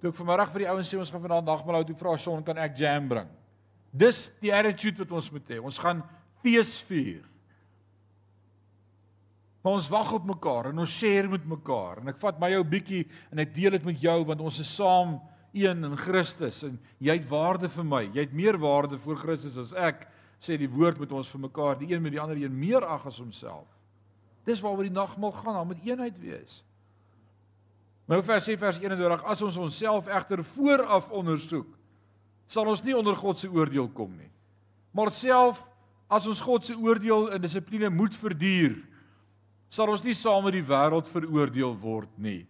Toe 0.00 0.10
ek 0.10 0.16
vanmiddag 0.16 0.52
vir 0.52 0.58
die 0.58 0.68
ouens 0.68 0.92
sê 0.92 0.98
ons 0.98 1.10
gaan 1.10 1.22
vanaand 1.22 1.46
nagmaal 1.46 1.74
hou, 1.74 1.84
toe 1.84 1.96
vra 1.96 2.16
Shaun 2.16 2.44
kan 2.44 2.58
ek 2.58 2.76
jam 2.76 3.08
bring. 3.08 3.28
Dis 3.92 4.30
die 4.40 4.52
attitude 4.52 4.98
wat 4.98 5.12
ons 5.12 5.30
moet 5.30 5.48
hê. 5.48 5.58
Ons 5.62 5.78
gaan 5.78 6.02
fees 6.42 6.82
vier. 6.82 7.24
Maar 9.66 9.80
ons 9.80 9.88
wag 9.88 10.12
op 10.12 10.26
mekaar 10.28 10.68
en 10.70 10.78
ons 10.78 10.98
share 10.98 11.26
met 11.26 11.46
mekaar 11.50 11.98
en 11.98 12.12
ek 12.12 12.20
vat 12.22 12.36
my 12.38 12.52
ou 12.54 12.62
bietjie 12.62 13.00
en 13.32 13.40
ek 13.42 13.54
deel 13.54 13.74
dit 13.74 13.88
met 13.88 14.04
jou 14.04 14.20
want 14.28 14.44
ons 14.46 14.60
is 14.62 14.68
saam 14.76 15.16
een 15.56 15.84
in 15.88 15.96
Christus 15.98 16.62
en 16.66 16.76
jy 17.02 17.16
het 17.18 17.28
waarde 17.30 17.70
vir 17.72 17.86
my. 17.86 18.02
Jy 18.10 18.26
het 18.26 18.36
meer 18.36 18.58
waarde 18.60 18.98
vir 19.00 19.18
Christus 19.20 19.56
as 19.60 19.72
ek 19.72 20.06
sê 20.42 20.58
die 20.60 20.70
woord 20.70 21.00
met 21.00 21.12
ons 21.16 21.30
vir 21.32 21.42
mekaar, 21.46 21.78
die 21.80 21.92
een 21.94 22.02
met 22.04 22.14
die 22.14 22.20
ander 22.20 22.38
een 22.38 22.54
meer 22.54 22.84
ag 22.84 23.06
as 23.08 23.20
homself. 23.22 23.68
Dis 24.46 24.60
waaroor 24.62 24.86
die 24.86 24.94
nagmaal 24.94 25.32
gaan, 25.32 25.56
daar 25.58 25.68
moet 25.68 25.84
eenheid 25.86 26.18
wees. 26.22 26.60
Nou 28.06 28.20
vers 28.22 28.44
sê 28.46 28.54
vers 28.58 28.78
21 28.78 29.24
as 29.26 29.42
ons 29.42 29.56
onsself 29.58 30.10
egter 30.12 30.44
vooraf 30.46 31.08
ondersoek, 31.10 31.68
sal 32.46 32.68
ons 32.70 32.84
nie 32.86 32.94
onder 32.94 33.16
God 33.18 33.40
se 33.40 33.50
oordeel 33.50 33.88
kom 33.94 34.12
nie. 34.14 34.30
Maar 34.94 35.10
self 35.10 35.64
as 36.06 36.28
ons 36.30 36.40
God 36.40 36.68
se 36.68 36.76
oordeel 36.78 37.32
in 37.34 37.42
dissipline 37.42 37.90
moet 37.90 38.14
verduur, 38.14 38.76
sal 39.70 39.90
ons 39.90 40.04
nie 40.06 40.14
saam 40.14 40.46
met 40.46 40.54
die 40.54 40.66
wêreld 40.66 41.08
veroordeel 41.10 41.74
word 41.82 42.12
nie. 42.22 42.44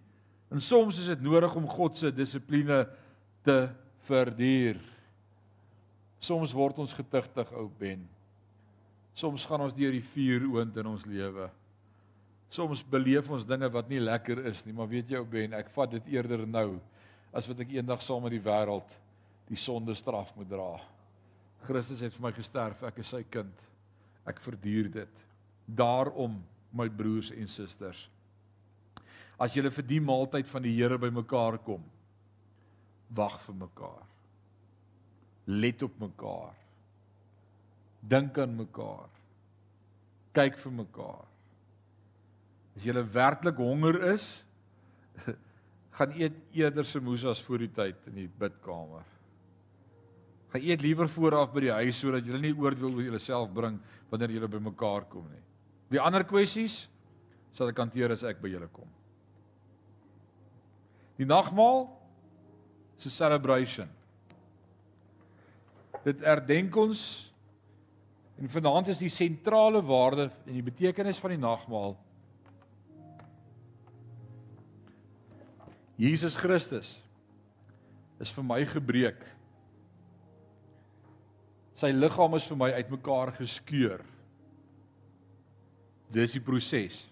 En 0.52 0.62
soms 0.62 0.98
is 1.02 1.10
dit 1.10 1.22
nodig 1.24 1.54
om 1.58 1.66
God 1.68 1.98
se 1.98 2.12
dissipline 2.14 2.84
te 3.46 3.56
verduur. 4.06 4.78
Soms 6.22 6.54
word 6.56 6.78
ons 6.82 6.94
getigtig, 6.96 7.50
ou 7.58 7.68
Ben. 7.78 8.04
Soms 9.16 9.46
gaan 9.48 9.64
ons 9.64 9.74
deur 9.74 9.94
die 9.94 10.04
vuur 10.04 10.46
oond 10.54 10.76
in 10.76 10.90
ons 10.90 11.06
lewe. 11.08 11.48
Soms 12.52 12.82
beleef 12.86 13.28
ons 13.32 13.46
dinge 13.48 13.68
wat 13.72 13.88
nie 13.90 14.00
lekker 14.02 14.44
is 14.50 14.62
nie, 14.66 14.74
maar 14.76 14.90
weet 14.90 15.10
jy 15.10 15.20
ou 15.20 15.28
Ben, 15.28 15.56
ek 15.56 15.72
vat 15.74 15.96
dit 15.96 16.14
eerder 16.14 16.44
nou 16.46 16.76
as 17.36 17.48
wat 17.50 17.58
ek 17.64 17.74
eendag 17.74 18.04
saam 18.04 18.22
met 18.24 18.32
die 18.32 18.42
wêreld 18.42 18.92
die 19.50 19.58
sonde 19.60 19.94
straf 19.94 20.32
moet 20.36 20.48
dra. 20.50 20.72
Christus 21.66 22.02
het 22.04 22.14
vir 22.14 22.24
my 22.28 22.32
gesterf, 22.34 22.82
ek 22.86 23.00
is 23.02 23.10
sy 23.14 23.22
kind. 23.30 23.52
Ek 24.26 24.40
verduur 24.42 24.88
dit. 24.94 25.24
Daarom, 25.66 26.38
my 26.76 26.88
broers 26.90 27.32
en 27.34 27.48
susters, 27.50 28.06
as 29.38 29.56
julle 29.56 29.70
vir 29.72 29.86
die 29.86 30.00
maaltyd 30.00 30.48
van 30.48 30.64
die 30.64 30.74
Here 30.76 30.98
bymekaar 31.00 31.58
kom, 31.64 31.82
wag 33.16 33.38
vir 33.44 33.58
mekaar. 33.66 34.06
Let 35.46 35.82
op 35.86 35.98
mekaar. 36.00 36.54
Dink 38.02 38.38
aan 38.38 38.56
mekaar. 38.56 39.10
Kyk 40.36 40.58
vir 40.58 40.72
mekaar. 40.82 41.26
As 42.76 42.84
jy 42.84 42.92
werklik 43.12 43.60
honger 43.62 44.00
is, 44.12 44.26
gaan 45.96 46.16
eet 46.18 46.34
eerder 46.56 46.84
semoesas 46.84 47.40
voor 47.44 47.64
die 47.64 47.72
tyd 47.72 48.10
in 48.10 48.18
die 48.24 48.28
bidkamer. 48.40 49.06
Gaan 50.52 50.66
eet 50.66 50.84
liewer 50.84 51.08
vooraf 51.08 51.54
by 51.54 51.66
die 51.68 51.74
huis 51.78 52.00
sodat 52.00 52.26
jy 52.26 52.40
nie 52.42 52.52
oordeel 52.56 52.92
oor 52.92 53.08
jouself 53.14 53.52
bring 53.54 53.78
wanneer 54.10 54.34
jy 54.34 54.50
by 54.50 54.60
mekaar 54.68 55.08
kom 55.10 55.24
nie. 55.30 55.42
Die 55.94 56.02
ander 56.02 56.26
kwessies 56.26 56.84
sal 57.56 57.70
ek 57.70 57.80
hanteer 57.80 58.12
as 58.12 58.26
ek 58.26 58.42
by 58.42 58.50
julle 58.52 58.68
kom. 58.74 58.90
Die 61.16 61.24
nagmaal 61.24 61.88
is 62.98 63.06
'n 63.06 63.10
celebration. 63.10 63.88
Dit 66.04 66.20
herdenk 66.20 66.76
ons 66.76 67.32
en 68.38 68.48
vanaand 68.48 68.88
is 68.88 68.98
die 68.98 69.08
sentrale 69.08 69.82
waarde 69.82 70.30
en 70.46 70.52
die 70.52 70.62
betekenis 70.62 71.18
van 71.18 71.30
die 71.30 71.40
nagmaal 71.40 71.96
Jesus 75.96 76.36
Christus 76.36 76.92
is 78.20 78.32
vir 78.32 78.44
my 78.44 78.60
gebreek. 78.68 79.22
Sy 81.76 81.90
liggaam 81.92 82.36
is 82.36 82.46
vir 82.48 82.58
my 82.60 82.68
uitmekaar 82.76 83.32
geskeur. 83.36 84.04
Dis 86.12 86.36
die 86.36 86.44
proses. 86.44 87.02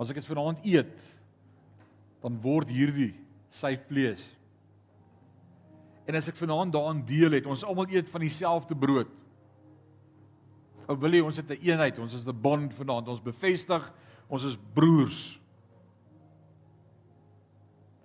As 0.00 0.12
ek 0.12 0.20
dit 0.20 0.28
vanaand 0.28 0.64
eet, 0.68 0.96
dan 2.22 2.40
word 2.42 2.70
hierdie 2.72 3.12
sy 3.52 3.74
vlees. 3.88 4.24
En 6.06 6.14
as 6.14 6.28
ek 6.30 6.38
vanaand 6.38 6.74
daaraan 6.74 7.02
deel 7.06 7.34
het, 7.38 7.46
ons 7.50 7.64
almal 7.66 7.90
eet 7.90 8.10
van 8.10 8.22
dieselfde 8.22 8.76
brood. 8.78 9.10
Ou 10.86 10.94
wil 11.02 11.16
jy 11.18 11.22
ons 11.26 11.36
het 11.36 11.48
'n 11.50 11.52
een 11.52 11.72
eenheid, 11.72 11.98
ons 11.98 12.14
is 12.14 12.26
'n 12.26 12.40
bond 12.40 12.74
vanaand, 12.74 13.08
ons 13.08 13.22
bevestig 13.22 13.92
ons 14.28 14.44
is 14.44 14.56
broers. 14.74 15.40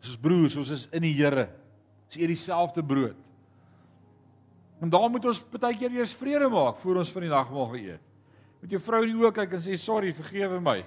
Ons 0.01 0.09
is 0.09 0.17
broers, 0.17 0.55
ons 0.57 0.69
is 0.69 0.87
in 0.91 1.01
die 1.01 1.13
Here. 1.13 1.49
Ons 2.07 2.17
eet 2.17 2.27
dieselfde 2.27 2.83
brood. 2.83 3.17
En 4.81 4.89
daar 4.89 5.09
moet 5.09 5.25
ons 5.25 5.43
baie 5.53 5.77
keer 5.77 5.91
eers 5.91 6.13
vrede 6.13 6.49
maak 6.49 6.79
voor 6.81 7.03
ons 7.03 7.11
van 7.11 7.21
die 7.21 7.29
nagmaal 7.29 7.69
geëet. 7.75 8.01
Moet 8.61 8.71
jou 8.71 8.81
vrou 8.81 9.03
in 9.05 9.13
die 9.13 9.21
oë 9.21 9.31
kyk 9.33 9.53
en 9.53 9.61
sê 9.61 9.77
sorry, 9.77 10.13
vergewe 10.13 10.59
my. 10.61 10.81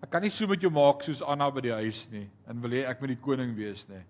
Ek 0.00 0.08
kan 0.12 0.24
nie 0.24 0.32
so 0.32 0.48
met 0.48 0.62
jou 0.64 0.70
maak 0.72 1.04
soos 1.04 1.20
Anna 1.20 1.50
by 1.52 1.62
die 1.66 1.76
huis 1.76 2.06
nie 2.12 2.24
en 2.48 2.62
wil 2.62 2.72
jy 2.72 2.86
ek 2.88 3.02
moet 3.02 3.12
die 3.12 3.20
koning 3.20 3.52
wees 3.56 3.84
nie. 3.90 4.00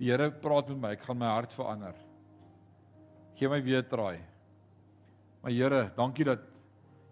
Die 0.00 0.10
Here 0.10 0.28
praat 0.42 0.68
met 0.72 0.80
my, 0.82 0.90
ek 0.96 1.06
gaan 1.06 1.20
my 1.20 1.30
hart 1.30 1.54
verander. 1.56 1.96
Gee 3.38 3.48
my 3.48 3.60
weer 3.64 3.84
draai. 3.86 4.18
Maar 5.42 5.54
Here, 5.54 5.82
dankie 5.96 6.26
dat 6.26 6.44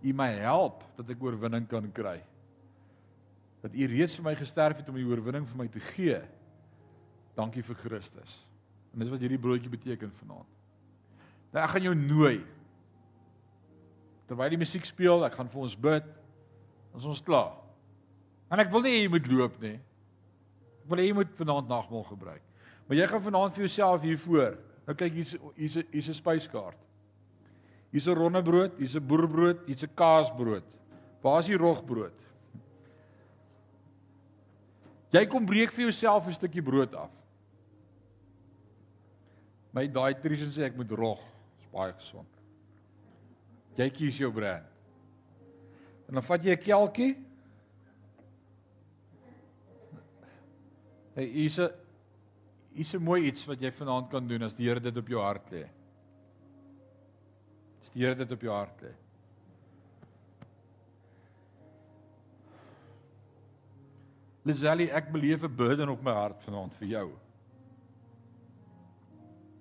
U 0.05 0.12
my 0.12 0.28
help 0.36 0.82
dat 0.99 1.14
ek 1.14 1.22
oorwinning 1.24 1.64
kan 1.70 1.86
kry. 1.97 2.18
Dat 3.64 3.72
U 3.72 3.86
reeds 3.88 4.18
vir 4.18 4.26
my 4.26 4.34
gesterf 4.36 4.82
het 4.82 4.90
om 4.92 4.99
die 5.01 5.07
oorwinning 5.09 5.47
vir 5.49 5.62
my 5.62 5.68
te 5.72 5.80
gee. 5.95 6.18
Dankie 7.38 7.64
vir 7.64 7.78
Christus. 7.86 8.36
En 8.92 9.01
dis 9.01 9.11
wat 9.11 9.22
hierdie 9.24 9.40
broodjie 9.40 9.72
beteken 9.72 10.12
vanaand. 10.20 10.51
Nou 11.55 11.62
ek 11.62 11.72
gaan 11.72 11.88
jou 11.88 11.95
nooi. 11.97 12.36
Terwyl 14.28 14.53
die 14.53 14.61
musiek 14.61 14.84
speel, 14.88 15.24
ek 15.24 15.38
gaan 15.38 15.49
vir 15.49 15.64
ons 15.64 15.78
bid. 15.88 16.11
Ons 16.95 17.09
is 17.14 17.24
klaar. 17.24 17.64
En 18.51 18.61
ek 18.61 18.70
wil 18.72 18.84
nie 18.84 18.97
jy 19.03 19.09
moet 19.09 19.26
loop 19.30 19.61
nie. 19.62 19.76
Ek 20.84 20.90
wil 20.90 20.99
jy 20.99 21.12
moet 21.16 21.32
vanaand 21.38 21.68
nagmaal 21.68 22.05
gebruik. 22.05 22.42
Maar 22.86 22.97
jy 22.97 23.07
gaan 23.09 23.22
vanaand 23.22 23.55
vir 23.57 23.64
jouself 23.64 24.03
hier 24.05 24.18
voor. 24.18 24.59
Nou 24.84 24.97
kyk 24.97 25.12
hier's 25.12 25.36
hier's 25.57 25.78
hier's 25.90 26.09
'n 26.09 26.20
spyskaart. 26.20 26.80
Hier's 27.90 28.09
'n 28.09 28.18
ronde 28.18 28.42
brood, 28.42 28.76
hier's 28.78 28.97
'n 28.97 29.07
boerbrood, 29.07 29.64
hier's 29.66 29.84
'n 29.84 29.95
kaasbrood. 29.95 30.64
Waar 31.22 31.40
is 31.40 31.47
die 31.47 31.57
rogbrood? 31.57 32.12
Jy 35.14 35.26
kom 35.26 35.47
breek 35.47 35.72
vir 35.72 35.84
jouself 35.84 36.26
'n 36.26 36.32
stukkie 36.32 36.62
brood 36.62 36.95
af. 36.95 37.11
My 39.72 39.86
dietitian 39.86 40.51
sê 40.51 40.66
ek 40.66 40.76
moet 40.76 40.90
rog. 40.90 41.20
Dis 41.59 41.68
baie 41.72 41.92
gesond. 41.92 42.28
Jy 43.76 43.90
kies 43.90 44.18
jou 44.18 44.30
brand. 44.32 44.66
En 46.09 46.14
dan 46.14 46.22
vat 46.22 46.45
jy 46.45 46.53
'n 46.53 46.62
kelkie. 46.62 47.16
Hey, 51.15 51.29
hier's 51.31 51.61
'n 51.61 51.71
hier's 52.75 52.95
'n 52.95 53.03
mooi 53.03 53.27
iets 53.29 53.47
wat 53.47 53.61
jy 53.61 53.71
vanaand 53.71 54.11
kan 54.11 54.27
doen 54.27 54.43
as 54.43 54.55
die 54.55 54.67
Here 54.67 54.81
dit 54.81 54.97
op 54.97 55.09
jou 55.09 55.21
hart 55.23 55.51
lê. 55.51 55.65
As 57.83 57.91
die 57.91 58.03
Here 58.03 58.15
dit 58.15 58.33
op 58.33 58.41
jou 58.41 58.53
hart 58.53 58.83
lê. 58.83 58.93
Lisali, 64.45 64.91
ek 64.91 65.12
beleef 65.12 65.45
'n 65.45 65.57
burden 65.57 65.89
op 65.89 66.03
my 66.03 66.12
hart 66.12 66.43
vanaand 66.43 66.75
vir 66.75 66.89
jou. 66.89 67.12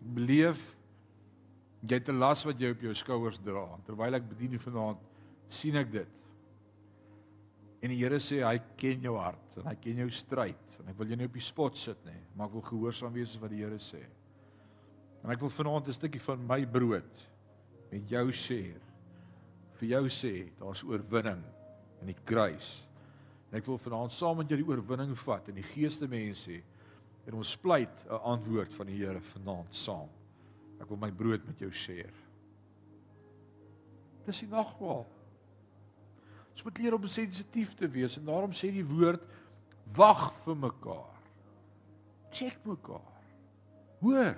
Beleef 0.02 0.76
jy 1.84 1.96
het 1.96 2.10
'n 2.10 2.20
las 2.20 2.44
wat 2.46 2.60
jy 2.60 2.72
op 2.72 2.82
jou 2.82 2.94
skouers 2.96 3.38
dra. 3.38 3.78
Terwyl 3.86 4.16
ek 4.16 4.28
bedien 4.28 4.60
vanaand, 4.60 4.98
sien 5.50 5.76
ek 5.76 5.92
dit. 5.92 6.23
En 7.84 7.92
die 7.92 8.00
Here 8.00 8.20
sê 8.24 8.40
hy 8.46 8.56
ken 8.80 9.04
jou 9.04 9.18
hart 9.20 9.58
en 9.60 9.68
hy 9.68 9.76
ken 9.84 9.98
jou 10.06 10.10
stryd 10.16 10.78
en 10.80 10.92
ek 10.92 11.00
wil 11.00 11.10
jou 11.12 11.18
nie 11.20 11.28
op 11.28 11.36
die 11.36 11.44
spot 11.44 11.76
sit 11.80 12.00
nie, 12.08 12.20
maar 12.36 12.48
ek 12.48 12.56
wil 12.56 12.66
gehoorsaam 12.70 13.16
wees 13.16 13.36
wat 13.42 13.52
die 13.52 13.60
Here 13.60 13.80
sê. 13.84 14.00
En 15.24 15.32
ek 15.32 15.44
wil 15.44 15.52
vanaand 15.52 15.88
'n 15.88 15.98
stukkie 16.00 16.24
van 16.24 16.48
my 16.48 16.64
brood 16.66 17.28
met 17.92 18.10
jou 18.10 18.32
share. 18.32 18.82
Vir 19.80 19.90
jou 19.90 20.04
sê, 20.08 20.50
daar's 20.60 20.84
oorwinning 20.84 21.44
in 22.02 22.08
die 22.08 22.20
kruis. 22.26 22.84
En 23.52 23.58
ek 23.58 23.66
wil 23.66 23.78
vanaand 23.78 24.12
saam 24.12 24.38
met 24.38 24.50
jou 24.50 24.58
die 24.58 24.68
oorwinning 24.68 25.16
vat 25.18 25.50
in 25.50 25.56
die 25.56 25.70
geeste 25.76 26.08
mense 26.08 26.62
en 27.28 27.34
ons 27.34 27.56
pleit 27.58 28.06
'n 28.08 28.20
antwoord 28.24 28.74
van 28.74 28.88
die 28.88 28.98
Here 28.98 29.20
vanaand 29.20 29.76
saam. 29.76 30.10
Ek 30.80 30.90
wil 30.90 30.98
my 30.98 31.12
brood 31.12 31.46
met 31.46 31.60
jou 31.60 31.72
share. 31.72 32.14
Dis 34.26 34.40
die 34.40 34.48
nagmaal. 34.48 35.06
Ons 36.54 36.64
moet 36.64 36.78
leer 36.78 36.94
om 36.94 37.08
sensitief 37.10 37.74
te 37.76 37.88
wees 37.90 38.18
en 38.18 38.26
daarom 38.26 38.54
sê 38.54 38.70
die 38.72 38.86
woord 38.86 39.24
wag 39.96 40.32
vir 40.46 40.56
mekaar. 40.56 41.22
Check 42.34 42.60
mekaar. 42.66 43.14
Hoor. 44.02 44.38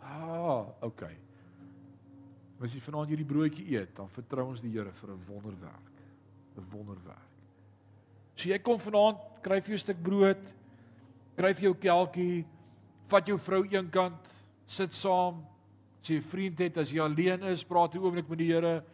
Ah, 0.00 0.66
okay. 0.84 1.16
As 2.60 2.74
jy 2.76 2.80
vanaand 2.84 3.12
hierdie 3.12 3.28
broodjie 3.28 3.66
eet, 3.72 3.92
dan 3.96 4.08
vertrou 4.12 4.50
ons 4.50 4.60
die 4.60 4.72
Here 4.72 4.92
vir 4.92 5.10
'n 5.10 5.20
wonderwerk. 5.26 5.92
'n 6.56 6.66
Wonderwerk. 6.72 7.28
So 8.36 8.48
jy 8.48 8.58
kom 8.58 8.78
vanaand, 8.78 9.18
kry 9.42 9.60
vir 9.60 9.70
jou 9.70 9.78
'n 9.78 9.84
stuk 9.86 10.02
brood, 10.02 10.42
kry 11.36 11.54
vir 11.54 11.62
jou 11.62 11.74
kelkie, 11.74 12.44
vat 13.08 13.26
jou 13.26 13.38
vrou 13.38 13.64
eenkant, 13.64 14.28
sit 14.66 14.92
saam. 14.94 15.44
As 16.02 16.08
jy 16.08 16.16
'n 16.16 16.22
vriend 16.22 16.58
het, 16.58 16.78
as 16.78 16.90
jy 16.92 17.00
alleen 17.00 17.42
is, 17.44 17.64
praat 17.64 17.94
'n 17.94 17.98
oomblik 17.98 18.28
met 18.28 18.38
die 18.38 18.52
Here. 18.52 18.84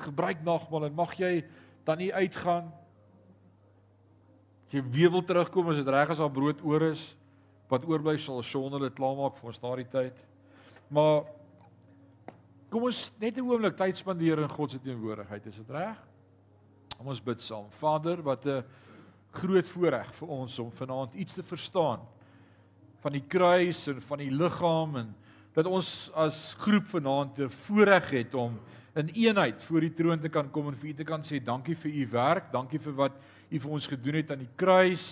Gebruik 0.00 0.42
nagmaal 0.46 0.88
en 0.88 0.94
mag 0.94 1.14
jy 1.18 1.44
dan 1.84 1.98
nie 1.98 2.12
uitgaan. 2.14 2.70
As 4.66 4.76
jy 4.76 4.82
weer 4.92 5.10
wil 5.10 5.24
terugkom 5.26 5.70
as 5.72 5.80
dit 5.80 5.88
reg 5.88 6.12
is 6.14 6.22
al 6.22 6.32
brood 6.32 6.62
oor 6.62 6.90
is, 6.90 7.16
wat 7.70 7.86
oorbly 7.86 8.16
sal 8.18 8.42
sonder 8.42 8.82
dit 8.86 8.96
klaarmaak 8.98 9.36
vir 9.38 9.50
ons 9.52 9.62
daardie 9.62 9.88
tyd. 9.90 10.16
Maar 10.90 11.24
kom 12.70 12.86
ons 12.86 13.12
net 13.20 13.36
'n 13.38 13.46
oomblik 13.46 13.76
tyd 13.76 13.96
spandeer 13.96 14.38
in 14.38 14.48
God 14.48 14.70
se 14.70 14.78
teenwoordigheid, 14.78 15.46
is 15.46 15.56
dit 15.56 15.70
reg? 15.70 15.96
Kom 16.96 17.08
ons 17.08 17.22
bid 17.22 17.42
saam. 17.42 17.70
Vader, 17.70 18.22
wat 18.22 18.46
'n 18.46 18.64
groot 19.32 19.66
voorreg 19.66 20.14
vir 20.14 20.28
ons 20.28 20.58
om 20.58 20.70
vanaand 20.70 21.14
iets 21.14 21.34
te 21.34 21.42
verstaan 21.42 22.00
van 23.00 23.12
die 23.12 23.24
kruis 23.26 23.86
en 23.88 24.02
van 24.02 24.18
die 24.18 24.30
liggaam 24.30 24.96
en 24.96 25.14
dat 25.54 25.66
ons 25.66 26.10
as 26.14 26.54
groep 26.58 26.86
vanaand 26.90 27.38
'n 27.38 27.48
voorreg 27.48 28.10
het 28.10 28.34
om 28.34 28.58
in 28.98 29.10
eenheid 29.14 29.62
voor 29.62 29.84
die 29.86 29.92
troon 29.94 30.20
te 30.20 30.30
kan 30.32 30.48
kom 30.50 30.70
en 30.70 30.78
vir 30.78 30.90
U 30.90 30.94
te 30.98 31.06
kan 31.06 31.22
sê 31.26 31.38
dankie 31.42 31.76
vir 31.78 31.92
U 32.02 32.06
werk, 32.10 32.48
dankie 32.52 32.80
vir 32.82 32.96
wat 32.98 33.20
U 33.50 33.60
vir 33.62 33.76
ons 33.76 33.86
gedoen 33.90 34.18
het 34.18 34.32
aan 34.34 34.42
die 34.42 34.50
kruis. 34.58 35.04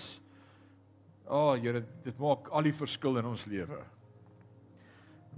O, 1.29 1.53
oh, 1.53 1.55
Here, 1.61 1.85
dit 2.05 2.19
maak 2.19 2.49
al 2.51 2.67
die 2.67 2.75
verskil 2.75 3.21
in 3.21 3.29
ons 3.31 3.45
lewe. 3.47 3.79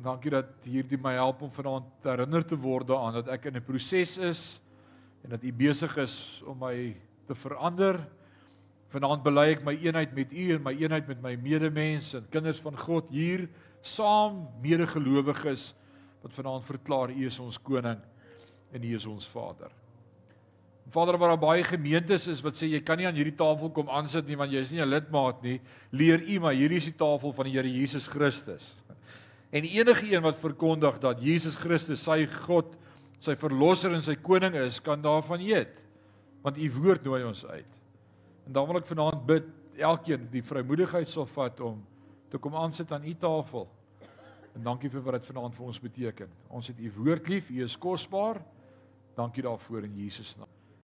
Dankie 0.00 0.32
dat 0.32 0.52
hierdie 0.64 1.00
my 1.00 1.12
help 1.18 1.42
om 1.44 1.52
vanaand 1.52 2.08
herinner 2.08 2.46
te 2.46 2.56
word 2.56 2.88
daaraan 2.88 3.18
dat 3.20 3.28
ek 3.36 3.50
in 3.50 3.56
'n 3.56 3.64
proses 3.64 4.16
is 4.18 4.60
en 5.24 5.30
dat 5.30 5.44
U 5.44 5.52
besig 5.52 5.96
is 5.98 6.42
om 6.46 6.58
my 6.58 6.96
te 7.26 7.34
verander. 7.34 8.00
Vanaand 8.88 9.22
bely 9.22 9.52
ek 9.52 9.64
my 9.64 9.74
eenheid 9.74 10.14
met 10.14 10.32
U 10.32 10.54
en 10.54 10.62
my 10.62 10.72
eenheid 10.72 11.06
met 11.08 11.20
my 11.22 11.36
medemens 11.36 12.14
en 12.14 12.26
kinders 12.30 12.60
van 12.60 12.76
God 12.76 13.10
hier 13.10 13.48
saam 13.82 14.48
medegelowiges 14.62 15.74
wat 16.22 16.32
vanaand 16.32 16.64
verklaar 16.64 17.10
U 17.10 17.26
is 17.26 17.38
ons 17.38 17.58
koning 17.58 18.00
en 18.72 18.84
U 18.84 18.94
is 18.94 19.06
ons 19.06 19.28
Vader. 19.28 19.70
Vader, 20.90 21.18
waar 21.18 21.36
daar 21.36 21.38
baie 21.38 21.64
gemeentes 21.64 22.26
is 22.28 22.42
wat 22.42 22.58
sê 22.58 22.66
jy 22.66 22.80
kan 22.82 22.98
nie 22.98 23.06
aan 23.06 23.14
hierdie 23.14 23.36
tafel 23.36 23.70
kom 23.70 23.88
aansit 23.88 24.26
nie 24.26 24.38
want 24.38 24.50
jy 24.50 24.60
is 24.60 24.72
nie 24.72 24.82
'n 24.82 24.90
lidmaat 24.90 25.42
nie, 25.42 25.60
leer 25.92 26.20
U 26.22 26.40
maar 26.40 26.54
hierdie 26.54 26.78
is 26.78 26.90
die 26.90 26.98
tafel 26.98 27.32
van 27.32 27.44
die 27.44 27.52
Here 27.52 27.68
Jesus 27.68 28.08
Christus. 28.08 28.74
En 29.50 29.64
enige 29.64 30.06
een 30.12 30.22
wat 30.22 30.38
verkondig 30.38 30.98
dat 30.98 31.20
Jesus 31.20 31.56
Christus 31.56 32.02
sy 32.02 32.26
God 32.26 32.76
sy 33.20 33.36
verlosser 33.36 33.92
en 33.94 34.02
sy 34.02 34.16
koning 34.16 34.54
is, 34.54 34.80
kan 34.80 35.00
daarvan 35.02 35.42
eet. 35.44 35.76
Want 36.44 36.56
u 36.56 36.70
woord 36.80 37.04
nooi 37.04 37.24
ons 37.28 37.44
uit. 37.46 37.78
En 38.46 38.52
dan 38.56 38.66
wil 38.66 38.80
ek 38.80 38.88
vanaand 38.88 39.26
bid 39.28 39.50
elkeen 39.80 40.24
die 40.32 40.42
vrymoedigheid 40.44 41.08
sal 41.08 41.28
vat 41.28 41.60
om 41.64 41.82
te 42.32 42.40
kom 42.40 42.56
aansit 42.56 42.92
aan 42.92 43.04
u 43.04 43.12
tafel. 43.14 43.68
En 44.56 44.64
dankie 44.64 44.90
vir 44.90 45.04
wat 45.04 45.18
dit 45.18 45.28
vanaand 45.28 45.56
vir 45.56 45.66
ons 45.66 45.82
beteken. 45.82 46.32
Ons 46.48 46.72
het 46.72 46.80
u 46.80 46.92
woord 46.96 47.28
lief, 47.28 47.50
u 47.52 47.60
is 47.64 47.76
kosbaar. 47.76 48.40
Dankie 49.14 49.42
daarvoor 49.42 49.82
in 49.82 49.96
Jesus 49.96 50.36
naam. 50.36 50.59